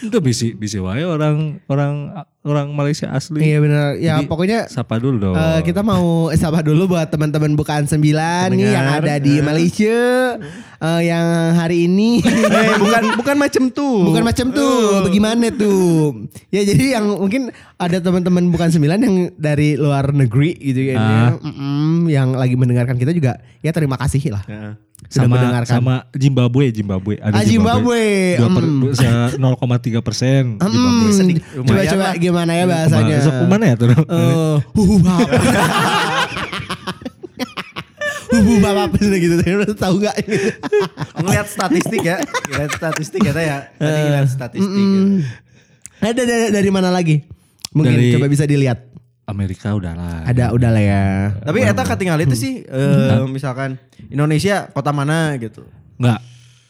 [0.00, 2.12] Itu bisi bisi wae orang orang
[2.44, 3.40] orang Malaysia asli.
[3.40, 3.84] Iya bener.
[3.96, 5.34] Ya Jadi, pokoknya Sapa dulu dong.
[5.34, 10.36] eh, kita mau sapa dulu buat teman-teman bukaan sembilan nih yang ada di Malaysia.
[10.76, 11.24] Eh, yang
[11.56, 12.20] hari ini
[12.54, 14.04] Eh, bukan bukan macam tuh.
[14.04, 16.28] Bukan macam tuh, bagaimana tuh?
[16.52, 17.48] Ya jadi yang mungkin
[17.80, 22.94] ada teman-teman bukan sembilan yang dari luar negeri gitu kan ya, Mm-mm, yang lagi mendengarkan
[22.94, 24.44] kita juga ya terima kasih lah.
[24.44, 24.74] Heeh.
[25.04, 25.74] Sudah sama mendengarkan.
[25.74, 28.02] sama Zimbabwe Zimbabwe ada Ah, Zimbabwe.
[28.36, 28.78] Per, Mm.
[28.80, 31.02] dua- se- 0,3 persen Zimbabwe.
[31.02, 31.42] Hmm, sedikit.
[31.44, 32.14] coba Lumayan coba lah.
[32.16, 33.16] gimana ya bahasanya?
[33.20, 33.88] Ke mana ya tuh?
[33.90, 35.28] Eh, huhu bap.
[38.26, 39.34] Huhu bap apa sih gitu?
[39.38, 40.16] Lu tahu gak?
[41.14, 42.18] Ngeliat statistik ya.
[42.48, 43.58] Ngeliat statistik ya teh ya.
[43.76, 44.74] Tadi ngeliat statistik.
[44.74, 44.88] ya.
[45.04, 45.18] Mm.
[46.00, 47.22] Ada dari, dari mana lagi?
[47.70, 48.90] Mungkin Dari- coba bisa dilihat.
[49.24, 50.18] Amerika udah lah.
[50.24, 51.04] Ada udah lah ya.
[51.40, 55.64] Tapi eta ketinggal itu sih eh, misalkan Indonesia kota mana gitu.
[55.96, 56.20] Enggak.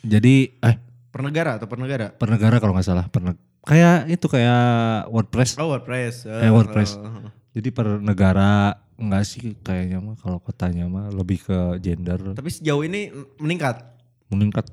[0.01, 0.77] Jadi eh
[1.09, 2.11] Per negara atau per negara?
[2.11, 3.07] per negara kalau nggak salah.
[3.07, 4.65] Per neg- kayak itu kayak
[5.09, 5.57] WordPress.
[5.57, 6.27] Oh WordPress.
[6.27, 6.91] Eh, WordPress.
[6.95, 12.47] eh, Jadi per negara enggak sih kayaknya mah kalau kotanya mah lebih ke gender Tapi
[12.49, 13.83] sejauh ini meningkat.
[14.29, 14.67] meningkat.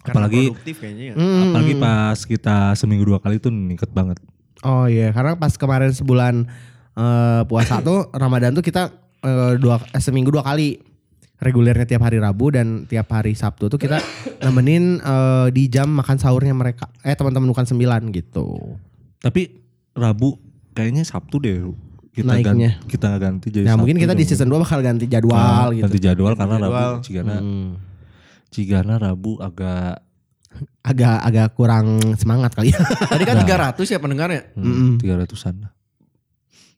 [0.00, 1.14] Karena Apalagi produktif kayaknya ya.
[1.14, 1.40] Mm.
[1.46, 4.16] apalagi pas kita seminggu dua kali itu meningkat banget.
[4.62, 6.44] Oh iya, karena pas kemarin sebulan
[6.94, 10.76] eh, puasa tuh Ramadan tuh kita eh, dua eh, seminggu dua kali
[11.40, 13.96] regulernya tiap hari Rabu dan tiap hari Sabtu tuh kita
[14.44, 16.92] nemenin eh, di jam makan sahurnya mereka.
[17.00, 18.76] Eh teman-teman bukan sembilan gitu.
[19.18, 19.48] Tapi
[19.92, 20.36] Rabu
[20.70, 21.64] kayaknya Sabtu deh.
[22.10, 22.74] Kita Naiknya.
[22.74, 25.86] ganti, kita ganti jadi Nah mungkin kita di season 2 bakal ganti jadwal Nah, gitu.
[25.86, 26.74] Ganti jadwal karena Jadwal.
[26.90, 27.70] Rabu Cigana Hmm.
[28.50, 30.02] Cigana Rabu agak
[30.80, 32.80] Agak agak kurang semangat kali ya.
[33.12, 33.72] Tadi kan Nah.
[33.74, 34.42] 300 ya pendengarnya.
[34.56, 35.72] hmm, 300-an lah.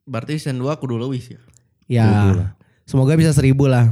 [0.04, 1.38] Berarti season 2 kudu leuwih ya.
[1.86, 2.08] ya
[2.84, 3.90] semoga bisa seribu lah.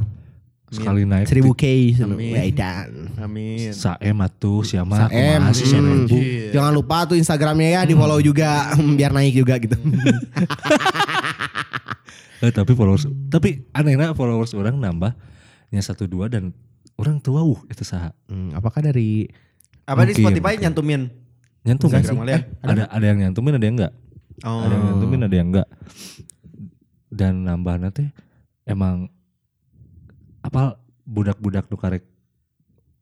[0.70, 1.66] Sekali naik Seribu K.
[1.98, 2.30] Amin.
[2.30, 3.10] Ya, dan.
[3.18, 3.74] Amin.
[3.74, 5.42] Saem atuh siapa Saem.
[5.42, 6.06] Hmm.
[6.54, 9.74] Jangan lupa tuh Instagramnya ya di follow juga biar naik juga gitu.
[12.40, 15.12] Eh, tapi followers tapi anehnya followers orang nambah
[15.68, 16.56] nya satu dua dan
[16.96, 19.28] orang tua uh itu saha Hmm, apakah dari
[19.90, 20.62] Apa di Mungkin, Spotify mungkin.
[20.62, 21.02] nyantumin?
[21.60, 22.16] nyantum nggak sih?
[22.16, 23.92] Eh, ada ada yang nyantumin ada yang enggak
[24.40, 24.64] Oh.
[24.64, 25.68] ada yang nyantumin ada yang enggak
[27.10, 28.08] dan nambahnya teh
[28.64, 29.12] emang
[30.40, 32.06] apa budak-budak nu karek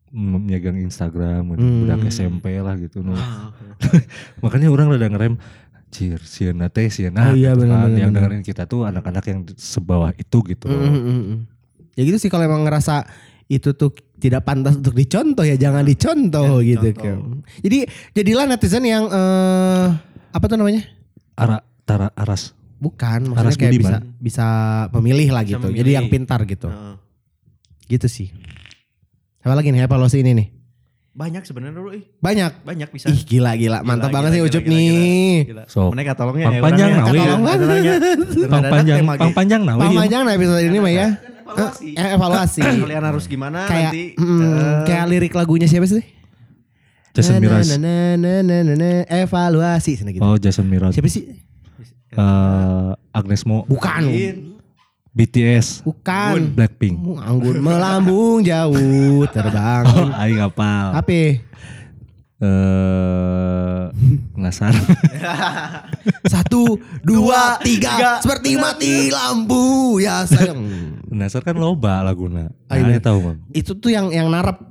[0.09, 1.85] menyagang Instagram Hmm.
[1.85, 3.05] budak SMP lah gitu.
[3.06, 3.52] Ah.
[4.43, 5.36] makanya orang rada ngerem
[5.89, 7.94] Cir, sieuna teh sieuna Oh iya, gitu benar, kan.
[7.94, 10.66] yang dengerin kita tuh anak-anak yang sebawah itu gitu.
[10.66, 11.39] Mm, mm, mm, mm.
[11.94, 13.09] Ya gitu sih kalau emang ngerasa
[13.47, 17.03] itu tuh tidak pantas untuk dicontoh ya jangan dicontoh Ya, gitu contoh.
[17.03, 17.19] kan.
[17.62, 17.78] Jadi
[18.12, 19.86] jadilah netizen yang eh
[20.28, 20.82] apa tuh namanya?
[21.35, 22.53] Ara, tara, aras.
[22.77, 24.03] Bukan, maksudnya Aras kayak bisa Budiman.
[24.19, 24.47] bisa
[24.95, 25.66] memilih lah Bisa gitu.
[25.73, 26.66] Jadi yang pintar gitu.
[26.66, 26.95] Heeh.
[27.89, 28.28] Gitu sih.
[29.40, 30.49] Apa lagi nih evaluasi ini nih?
[31.11, 32.07] Banyak sebenarnya dulu ih.
[32.19, 32.62] Banyak.
[32.62, 33.11] Banyak bisa.
[33.11, 35.35] Ih gila gila, mantap Gila, banget gila, sih Ucup nih.
[35.47, 35.62] Gila.
[35.66, 37.35] So, Mana katolongnya pang panjang nawi ya.
[37.35, 37.95] Katolongnya.
[38.47, 39.74] Pang panjang, Tema pang panjang nah.
[39.74, 41.09] Pang panjang nah episode ini mah ya.
[41.49, 41.89] Evaluasi.
[41.97, 42.61] Eh, evaluasi.
[42.61, 44.05] Kalian harus gimana kayak nanti?
[44.15, 46.05] mm, eh, kayak lirik lagunya siapa sih?
[47.16, 47.66] Jason Na, na, Miraz.
[47.66, 50.23] na, na, na, na, na, na, evaluasi sana gitu.
[50.23, 50.93] Oh, Jason Miraz.
[50.93, 51.25] Siapa sih?
[52.12, 53.65] Eh, Agnes Mo.
[53.65, 54.05] Bukan.
[55.09, 56.55] BTS, Bukan.
[56.55, 56.95] Blackpink.
[57.19, 59.83] Anggun melambung jauh terbang.
[59.99, 60.95] Oh, aing hafal.
[60.95, 61.43] Apa?
[62.39, 63.83] Eh,
[64.39, 64.70] ngasar.
[66.33, 70.62] Satu, dua, tiga, seperti mati lampu ya sayang.
[71.11, 72.53] Nasar kan loba laguna.
[72.67, 73.01] Ah, Nah, iya.
[73.01, 73.39] tahu bang.
[73.51, 74.69] Itu tuh yang yang narap.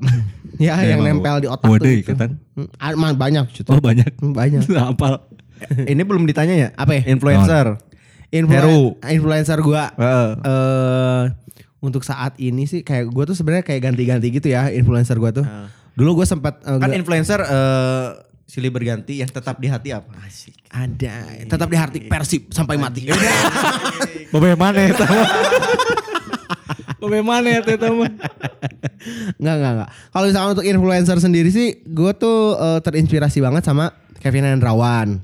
[0.55, 1.93] ya, Ya, yang nempel di otak Wode tuh.
[2.03, 2.13] gitu.
[2.53, 3.63] Hmm, ah, man- banyak cuy.
[3.67, 4.09] Oh banyak.
[4.17, 4.61] Banyak.
[4.77, 5.25] Hafal.
[5.79, 6.67] Ini belum ditanya ya?
[6.71, 7.01] Apa ya?
[7.07, 7.81] Influencer.
[8.27, 8.81] Influen- Heru.
[9.03, 10.29] influencer gua Heeh.
[10.37, 11.23] eh
[11.79, 15.47] untuk saat ini sih kayak gua tuh sebenarnya kayak ganti-ganti gitu ya influencer gua tuh.
[15.93, 18.07] Dulu gua sempat eh, Kan influencer eh
[18.43, 20.11] silih berganti yang tetap di hati apa?
[20.21, 20.55] Asik.
[20.67, 23.07] ada tetap di hati Persib sampai mati.
[24.33, 24.91] Bagaimana ya
[26.97, 27.07] tahu?
[27.07, 27.95] Bagaimana ya tahu?
[29.39, 29.89] Enggak enggak enggak.
[30.09, 35.21] Kalau misalnya untuk influencer sendiri sih gua tuh eh, terinspirasi banget sama Kevin Hendrawan.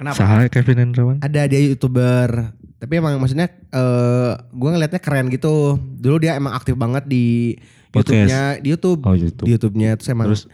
[0.00, 0.16] Kenapa?
[0.16, 1.16] Sahai Kevin Hendrawan.
[1.20, 2.56] Ada dia YouTuber.
[2.80, 5.76] Tapi emang maksudnya eh gua ngelihatnya keren gitu.
[5.76, 7.56] Dulu dia emang aktif banget di.
[7.90, 9.02] YouTube-nya, di YouTube.
[9.02, 9.46] Oh, YouTube.
[9.46, 10.46] Di YouTube-nya terus emang Terus?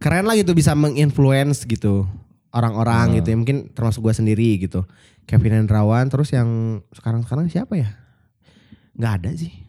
[0.00, 2.08] keren lah gitu bisa menginfluence gitu
[2.48, 3.16] orang-orang Ah.
[3.20, 3.36] gitu ya.
[3.36, 4.88] Mungkin termasuk gua sendiri gitu.
[5.28, 7.92] Kevin Hendrawan terus yang sekarang-sekarang siapa ya?
[8.96, 9.67] Nggak ada sih.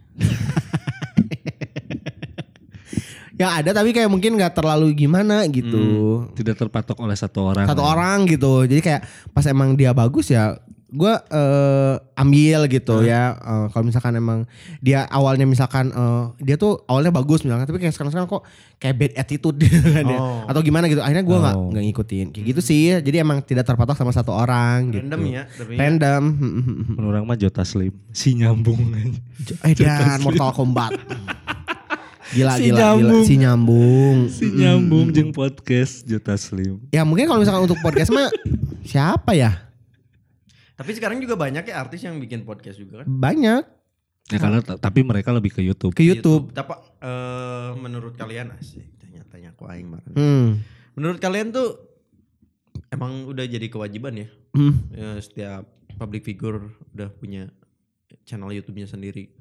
[3.40, 6.28] Yang ada tapi kayak mungkin nggak terlalu gimana gitu.
[6.36, 7.72] Tidak terpatok oleh satu orang.
[7.72, 8.68] Satu orang gitu.
[8.68, 9.02] Jadi kayak
[9.32, 10.60] pas emang dia bagus ya
[10.90, 13.34] gua eh, ambil gitu ya.
[13.34, 14.44] Eh, kalau misalkan emang
[14.80, 18.44] dia awalnya misalkan eh, dia tuh awalnya bagus misalkan tapi kayak sekarang-sekarang kok
[18.76, 20.18] kayak bad attitude gitu kan ya.
[20.18, 20.44] Oh.
[20.46, 21.00] Atau gimana gitu.
[21.00, 21.70] Akhirnya gua nggak Oh.
[21.70, 22.26] nggak ngikutin.
[22.32, 22.94] Kayak gitu sih.
[22.96, 25.06] Jadi emang tidak terpatok sama satu orang gitu.
[25.06, 25.44] Random ya.
[25.48, 25.80] tapi ya.
[25.80, 26.24] Random.
[26.96, 27.94] Menurut orang mah Jota Slim.
[28.10, 28.82] Si nyambung.
[29.62, 30.94] Eh dan Mortal Kombat.
[32.30, 33.24] Gila Si gila gila nyambung.
[33.26, 34.18] si nyambung.
[34.30, 36.78] si nyambung jeng podcast Jota Slim.
[36.90, 38.30] Ya mungkin kalau misalkan untuk podcast mah
[38.82, 39.69] siapa ya?
[40.80, 43.08] Tapi sekarang juga banyak ya artis yang bikin podcast juga kan.
[43.12, 43.64] Banyak
[44.30, 45.92] Ya karena tapi mereka lebih ke YouTube.
[45.92, 46.54] ke YouTube.
[46.54, 50.06] Tapi eh, menurut kalian asik tanya-tanya ku aing mah.
[50.14, 50.62] Hmm.
[50.94, 51.82] Menurut kalian tuh
[52.94, 54.28] emang udah jadi kewajiban ya?
[54.54, 54.74] Hmm.
[54.94, 55.66] Ya, setiap
[55.98, 56.62] public figure
[56.94, 57.50] udah punya
[58.22, 59.34] channel YouTube-nya sendiri.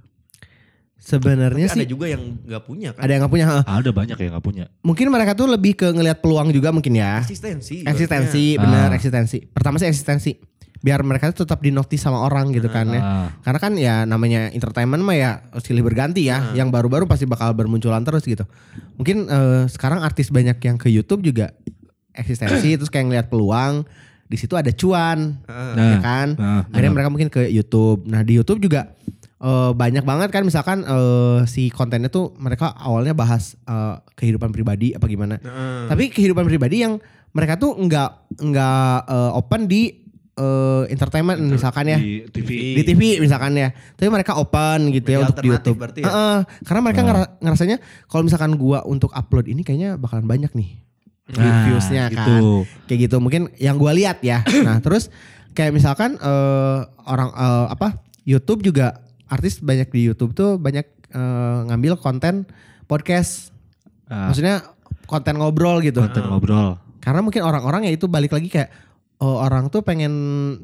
[0.99, 3.07] Sebenarnya sih ada juga yang nggak punya kan?
[3.07, 3.47] ada yang nggak punya.
[3.47, 3.65] heeh.
[3.69, 4.65] Ada banyak yang nggak punya.
[4.83, 7.23] Mungkin mereka tuh lebih ke ngelihat peluang juga mungkin ya.
[7.23, 7.87] Eksistensi.
[7.87, 8.65] Eksistensi, Ah.
[8.67, 9.47] benar eksistensi.
[9.47, 10.33] Pertama sih eksistensi.
[10.79, 13.01] Biar mereka tuh tetap dinotis sama orang gitu kan ya.
[13.01, 16.53] Ah, Karena kan ya namanya entertainment mah ya silih berganti ya.
[16.53, 18.47] Yang baru-baru pasti bakal bermunculan terus gitu.
[18.95, 21.51] Mungkin eh, sekarang artis banyak yang ke YouTube juga
[22.13, 23.83] eksistensi terus kayak ngelihat peluang
[24.25, 25.73] di situ ada cuan, Heeh.
[25.73, 26.29] ya Nah, kan?
[26.37, 28.05] nah, Akhirnya mereka mungkin ke YouTube.
[28.05, 28.93] Nah di YouTube juga
[29.39, 34.93] eh, banyak banget kan misalkan eh, si kontennya tuh mereka awalnya bahas eh, kehidupan pribadi
[34.93, 35.41] apa gimana.
[35.41, 35.89] Heeh.
[35.89, 39.83] Tapi kehidupan pribadi yang mereka tuh nggak nggak eh, open di
[40.39, 41.99] eh, entertainment misalkan ya.
[41.99, 42.49] di TV.
[42.79, 43.69] Di TV misalkan ya.
[43.93, 45.77] Tapi mereka open gitu ya Media untuk di YouTube.
[45.77, 46.07] berarti ya?
[46.07, 50.79] Heeh, karena mereka ngera- ngerasanya kalau misalkan gua untuk upload ini kayaknya bakalan banyak nih.
[51.29, 52.65] Nah, viewsnya kan gitu.
[52.89, 55.13] kayak gitu mungkin yang gua lihat ya nah terus
[55.53, 61.59] kayak misalkan eh, orang eh, apa YouTube juga artis banyak di YouTube tuh banyak eh,
[61.69, 62.49] ngambil konten
[62.89, 63.53] podcast
[64.09, 64.65] Ah, maksudnya
[65.05, 66.81] konten ngobrol gitu konten ngobrol.
[66.99, 68.73] karena mungkin orang-orang ya itu balik lagi kayak
[69.21, 70.13] oh, orang tuh pengen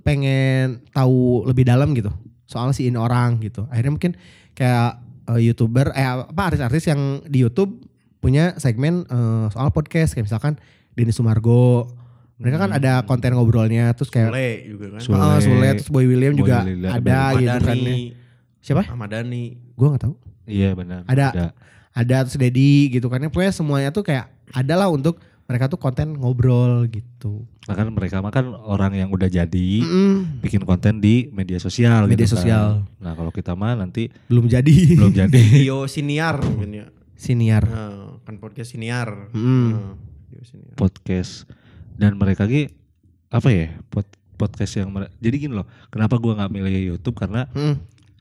[0.02, 2.10] pengen tahu lebih dalam gitu
[2.44, 4.12] soal si ini orang gitu akhirnya mungkin
[4.54, 5.00] kayak
[5.32, 7.82] eh, youtuber eh apa artis-artis yang di YouTube
[8.20, 10.54] punya segmen eh, soal podcast kayak misalkan
[10.94, 11.90] Denny Sumargo
[12.34, 15.00] mereka kan ada konten ngobrolnya terus kayak Sule juga kan.
[15.00, 15.16] Sule.
[15.22, 17.96] Oh, Sule terus Boy William Boy juga William, ada Ahmad gitu kan ya.
[18.58, 19.44] siapa Ahmad Dhani.
[19.54, 20.14] gue nggak tahu
[20.44, 21.08] Iya benar.
[21.08, 21.56] Ada.
[21.94, 25.76] ada terus Dedi gitu kan ya pokoknya semuanya tuh kayak ada lah untuk mereka tuh
[25.76, 30.38] konten ngobrol gitu Nah, kan mereka mah kan orang yang udah jadi Mm-mm.
[30.38, 32.32] bikin konten di media sosial Media gitu kan.
[32.36, 32.66] sosial.
[32.98, 35.40] Nah, kalau kita mah nanti belum jadi belum jadi.
[35.54, 36.86] Video siniar mungkin ya.
[37.14, 39.32] siniar Nah, kan podcast siniar.
[39.32, 39.68] Mm.
[39.70, 39.96] Nah,
[40.42, 40.74] siniar.
[40.74, 41.48] podcast
[41.94, 42.68] dan mereka ki
[43.28, 44.04] apa ya pod-
[44.34, 47.76] podcast yang mere- jadi gini loh kenapa gua nggak milih YouTube karena Mm.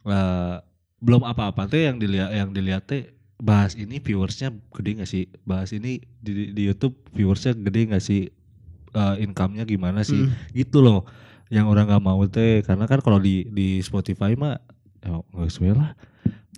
[0.05, 0.55] eh,
[0.97, 3.11] belum apa-apa tuh yang dilihat yang dilihat teh
[3.43, 8.31] bahas ini viewersnya gede nggak sih bahas ini di, di YouTube viewersnya gede nggak sih
[8.93, 10.53] Eh, income-nya gimana sih Mm.
[10.53, 11.01] gitu loh
[11.49, 14.61] yang orang nggak mau teh karena kan kalau di di Spotify mah
[15.01, 15.97] ya nggak sesuai lah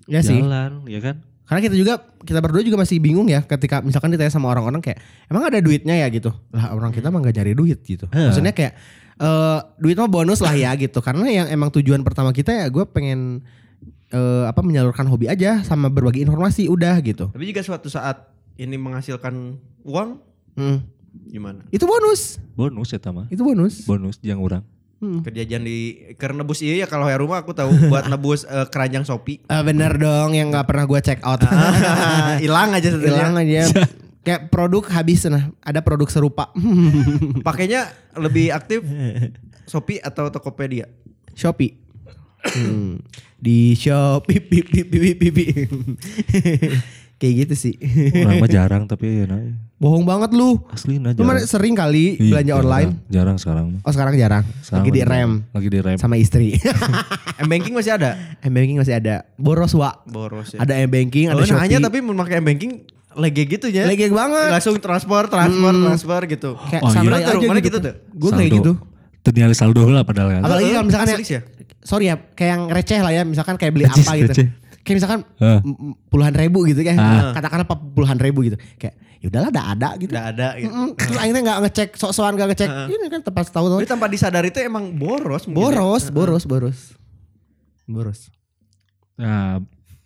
[0.03, 0.35] Ya sih.
[0.35, 4.27] jalan ya kan Karena kita juga kita berdua juga masih bingung ya ketika misalkan ditanya
[4.27, 6.35] sama orang-orang kayak emang ada duitnya ya gitu.
[6.51, 8.03] Lah orang kita mah nggak cari duit gitu.
[8.09, 8.27] Heh.
[8.27, 8.73] Maksudnya kayak
[9.15, 10.99] eh duit mah bonus lah ya gitu.
[10.99, 13.47] Karena yang emang tujuan pertama kita ya gue pengen
[14.15, 17.27] eh apa menyalurkan hobi aja sama berbagi informasi udah gitu.
[17.29, 20.23] Tapi jika suatu saat ini menghasilkan uang
[20.55, 20.79] Hmm.
[21.27, 21.67] gimana?
[21.67, 22.39] Itu bonus.
[22.55, 23.83] bonus ya mah Itu bonus.
[23.83, 24.63] bonus yang orang
[25.05, 29.05] Kerjaan di karena nebus iya ya kalau ya rumah aku tahu buat nebus eh, keranjang
[29.05, 29.43] Shopee.
[29.43, 31.43] Eh, bener dong yang nggak pernah gue check out.
[32.41, 33.69] Hilang aja Hilang aja.
[34.25, 36.49] Kayak produk habis nah, ada produk serupa.
[37.43, 37.85] Pakainya
[38.17, 38.81] lebih aktif
[39.69, 40.89] Shopee atau Tokopedia?
[41.37, 41.77] Shopee.
[42.47, 43.01] Hmm.
[43.35, 45.69] Di Shopee pip pip pip pip pip.
[47.15, 47.73] Kayak gitu sih.
[48.19, 49.39] Orang mah jarang tapi ya nah,
[49.75, 50.59] Bohong banget lu.
[50.67, 51.47] asli nah Lu jarang.
[51.47, 52.61] sering kali Iya, belanja jarang.
[52.61, 52.89] online.
[53.07, 53.65] Jarang sekarang.
[53.79, 54.43] Oh sekarang jarang.
[54.59, 55.97] Sekarang lagi di rem Lagi di rem.
[55.97, 56.59] sama istri.
[57.41, 58.19] M-banking masih ada?
[58.41, 59.23] M-banking masih ada.
[59.35, 59.95] Boros wa.
[60.05, 60.59] Boros ya.
[60.59, 61.61] Ada M-banking, ada Oh, Shopee.
[61.61, 62.83] hanya tapi memakai M-banking
[63.15, 63.87] lege gitu ya.
[63.87, 64.51] Lege banget.
[64.51, 66.49] Langsung transfer, transfer, transfer gitu.
[66.67, 66.99] Kayak Oh, iya.
[67.01, 67.67] Mana aja Mana gitu.
[67.71, 67.93] gitu tuh?
[68.11, 68.71] Gue kayak gitu.
[69.23, 70.41] Ternyata saldo lah padahal kan.
[70.43, 71.39] Apalagi kalau misalkan ya?
[71.79, 74.31] Sorry ya, kayak yang receh lah ya, misalkan kayak beli Receh, apa gitu.
[74.31, 74.47] receh.
[74.81, 76.95] Kayak misalkan m- puluhan ribu gitu kan.
[76.95, 77.33] Ah.
[77.33, 78.53] Katakanlah apa puluhan ribu gitu.
[78.77, 80.11] Kayak ya udahlah udah ada gitu.
[80.13, 80.69] Udah ada gitu.
[80.69, 80.89] Mm-mm.
[80.93, 82.69] Terus akhirnya nggak ngecek sok-sokan nggak ngecek.
[82.69, 83.79] Ini kan tepat tahu tahu.
[83.81, 85.51] Tanpa disadari itu emang boros ya.
[85.51, 86.79] Boros, boros, boros.
[87.85, 88.29] Boros.
[89.17, 89.57] Nah,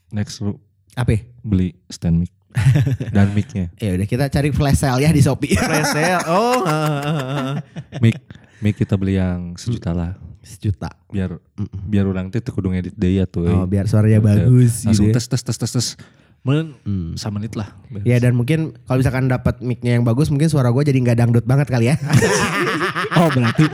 [0.10, 0.56] next lu
[0.94, 1.15] Apa?
[1.41, 2.31] beli stand mic
[3.15, 3.68] dan micnya.
[3.77, 5.53] Ya udah kita cari flash sale ya di Shopee.
[5.53, 6.23] Flash sale.
[6.26, 6.60] Oh.
[7.99, 8.15] Mic
[8.60, 10.15] mic kita beli yang sejuta lah.
[10.50, 10.90] Sejuta.
[11.08, 11.38] Biar
[11.86, 13.46] biar orang teu kudu ngedit deui atuh.
[13.46, 13.70] Oh, euy.
[13.70, 14.28] biar suaranya Gitu.
[14.28, 15.16] bagus Langsung gitu ya.
[15.16, 15.88] tes tes tes tes tes.
[16.40, 16.68] Mungkin
[17.14, 17.68] sama menit lah.
[18.02, 21.46] Ya dan mungkin kalau misalkan dapat mic-nya yang bagus mungkin suara gue jadi nggak dangdut
[21.46, 21.96] banget kali ya.
[23.12, 23.66] Oh berarti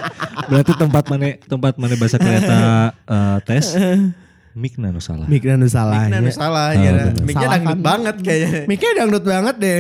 [0.48, 2.58] berarti tempat mana tempat mana bahasa kereta
[3.06, 3.66] eh, tes
[4.56, 5.28] mic nanu salah.
[5.28, 6.08] mic dan salah.
[6.08, 6.32] Mic-nya ya.
[6.32, 6.92] salah Ah, ya.
[7.28, 7.80] Salah dangdut kan.
[7.84, 8.62] banget kayaknya.
[8.66, 9.80] Mic-nya dangdut banget deh.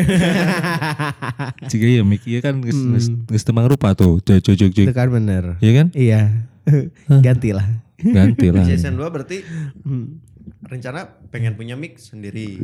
[1.72, 2.77] Jika ya mic iya kan geus
[3.26, 4.19] geus teu mangrupa tuh.
[4.19, 4.85] Cek cek cek.
[4.85, 5.56] Itu kan bener.
[5.64, 5.88] Iya kan?
[5.95, 6.22] Iya.
[7.26, 7.64] Gantilah.
[7.95, 8.68] Ganti lah.
[8.68, 9.39] Season 2 berarti
[10.65, 10.99] rencana
[11.30, 12.60] pengen punya mic sendiri,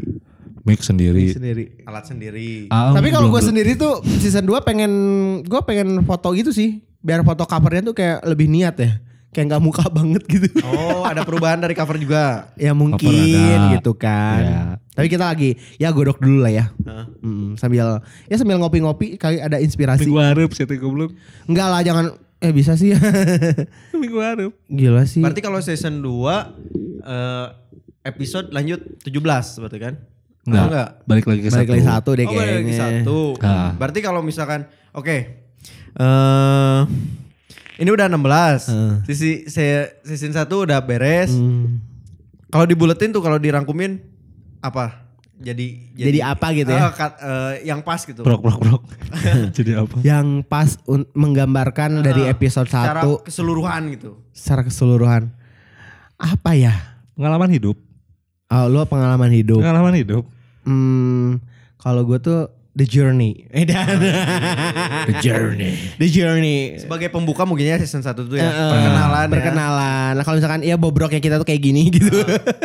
[0.61, 1.31] Mic sendiri.
[1.31, 1.63] sendiri.
[1.85, 2.67] alat sendiri.
[2.67, 4.91] Ah, Tapi kalau gue sendiri tuh season 2 pengen
[5.41, 6.83] gue pengen foto gitu sih.
[6.99, 8.91] Biar foto covernya tuh kayak lebih niat ya.
[9.31, 10.47] Kayak nggak muka banget gitu.
[10.61, 12.51] Oh, ada perubahan dari cover juga.
[12.53, 14.39] ya mungkin gitu kan.
[14.41, 14.61] Ya.
[14.91, 16.65] Tapi kita lagi ya godok dulu lah ya.
[16.77, 17.05] Heeh.
[17.19, 20.03] Mm, sambil ya sambil ngopi-ngopi kali ada inspirasi.
[20.03, 21.15] Minggu harap sih goblok.
[21.45, 22.05] Enggak lah jangan
[22.37, 22.91] eh bisa sih.
[24.01, 24.51] Minggu harap.
[24.67, 25.23] Gila sih.
[25.23, 26.11] Berarti kalau season 2
[27.01, 27.47] eh,
[28.03, 29.15] episode lanjut 17
[29.63, 29.93] berarti kan?
[30.43, 30.65] Enggak.
[30.67, 30.89] Enggak.
[31.05, 31.71] Balik lagi ke balik satu.
[31.71, 32.81] lagi satu deh Oh, balik lagi kayaknya.
[32.99, 33.19] satu.
[33.39, 33.71] Ah.
[33.79, 35.17] Berarti kalau misalkan oke.
[35.93, 36.79] eh
[37.81, 38.69] ini udah 16.
[38.69, 38.93] Hmm.
[39.03, 41.33] Sisi saya season 1 udah beres.
[41.33, 41.81] Hmm.
[42.47, 43.97] Kalau dibuletin tuh kalau dirangkumin
[44.61, 45.01] apa?
[45.41, 46.85] Jadi Jadi apa gitu ya?
[46.85, 48.21] Ah, kat- eh, yang pas gitu.
[48.21, 48.81] Prok prok prok.
[49.57, 49.97] Jadi apa?
[49.99, 54.21] Yang pas un- menggambarkan dari episode Secara 1 keseluruhan gitu.
[54.29, 55.33] secara keseluruhan.
[56.15, 56.77] Apa ya?
[57.17, 57.73] Pengalaman hidup.
[58.47, 59.57] Oh, lo pengalaman hidup.
[59.57, 60.23] Pengalaman hidup.
[60.61, 61.41] Hmm,
[61.81, 63.51] kalau gue tuh The Journey.
[63.51, 63.99] Eh, dan-
[65.11, 65.75] The journey.
[65.99, 66.79] The Journey.
[66.79, 68.47] Sebagai pembuka mungkin ya season 1 tuh ya.
[68.47, 69.29] Eh, perkenalan ya.
[69.29, 70.11] Perkenalan.
[70.15, 72.07] Nah, kalau misalkan iya bobroknya kita tuh kayak gini gitu.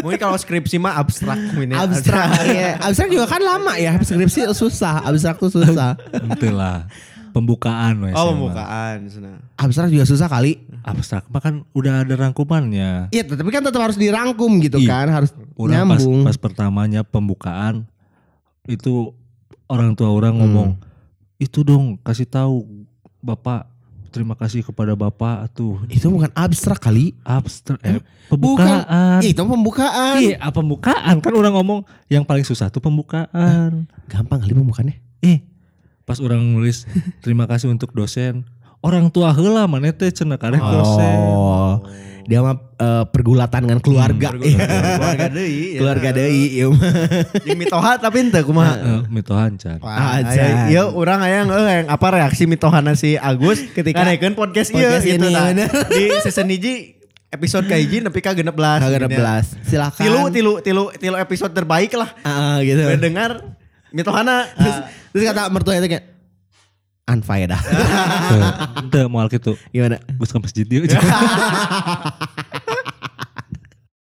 [0.07, 1.83] Mungkin kalau skripsi mah abstrak mungkin ya.
[1.83, 2.71] Abstrak ya.
[2.79, 3.99] Abstrak juga kan lama ya.
[3.99, 5.03] Skripsi susah.
[5.03, 5.99] Abstrak tuh susah.
[6.15, 6.87] Ente lah.
[7.35, 8.15] Pembukaan wes.
[8.15, 8.55] Oh, emang.
[8.55, 9.11] pembukaan.
[9.59, 10.63] Abstrak juga susah kali.
[10.87, 13.11] Abstrak mah kan udah ada rangkumannya.
[13.11, 15.03] Iya, tapi kan tetap harus dirangkum gitu Iya.
[15.03, 16.23] kan, harus pas, nyambung.
[16.23, 17.85] pas pertamanya pembukaan
[18.65, 19.11] itu
[19.67, 20.71] orang tua orang ngomong
[21.37, 22.65] itu dong kasih tahu
[23.21, 23.67] bapak
[24.09, 27.13] terima kasih kepada bapak tuh Itu bukan abstrak kali.
[27.21, 28.01] abstrak eh,
[28.33, 29.21] pembukaan.
[29.21, 30.17] Itu pembukaan.
[30.25, 31.21] iya ah, pembukaan.
[31.21, 33.85] Kan orang ngomong yang paling susah tuh pembukaan.
[34.09, 34.97] Gampang kali pembukaannya.
[35.21, 35.45] eh
[36.09, 36.89] pas orang nulis
[37.21, 38.49] terima kasih untuk dosen.
[38.81, 41.19] Orang tua heula mana teh cenah karek dosen.
[41.21, 41.85] Oh.
[42.27, 44.35] Dia mah eh, pergulatan dengan keluarga.
[44.43, 44.59] Iya.
[44.99, 45.55] Keluarga deui.
[45.57, 45.79] ya.
[45.79, 46.91] keluarga deui ieu mah.
[47.41, 48.75] Jeung mitoha tapi ente kumaha.
[48.77, 50.35] Eh, mitohan can Wah, Ajan.
[50.35, 54.83] aya- Iya, orang aya eh, yang apa reaksi mitohana si Agus Ketika- nganekeun podcast ieu
[54.83, 55.55] podcast gitu ini, nah.
[55.87, 58.43] Di season hiji episode kaiji nepi ka 16.
[58.55, 59.15] Kagak Gini.
[59.15, 59.45] belas.
[59.63, 60.03] Silakan.
[60.03, 62.11] Tilu tilu tilu tilu episode terbaik lah.
[62.23, 62.83] Ah, gitu.
[62.83, 63.55] Mendengar
[63.91, 64.77] mitohana Terus,
[65.11, 66.16] terus kata mertua itu kayak
[67.07, 67.61] unfaedah.
[68.83, 70.03] ente moal gitu Gimana?
[70.19, 70.83] gus ke masjid dia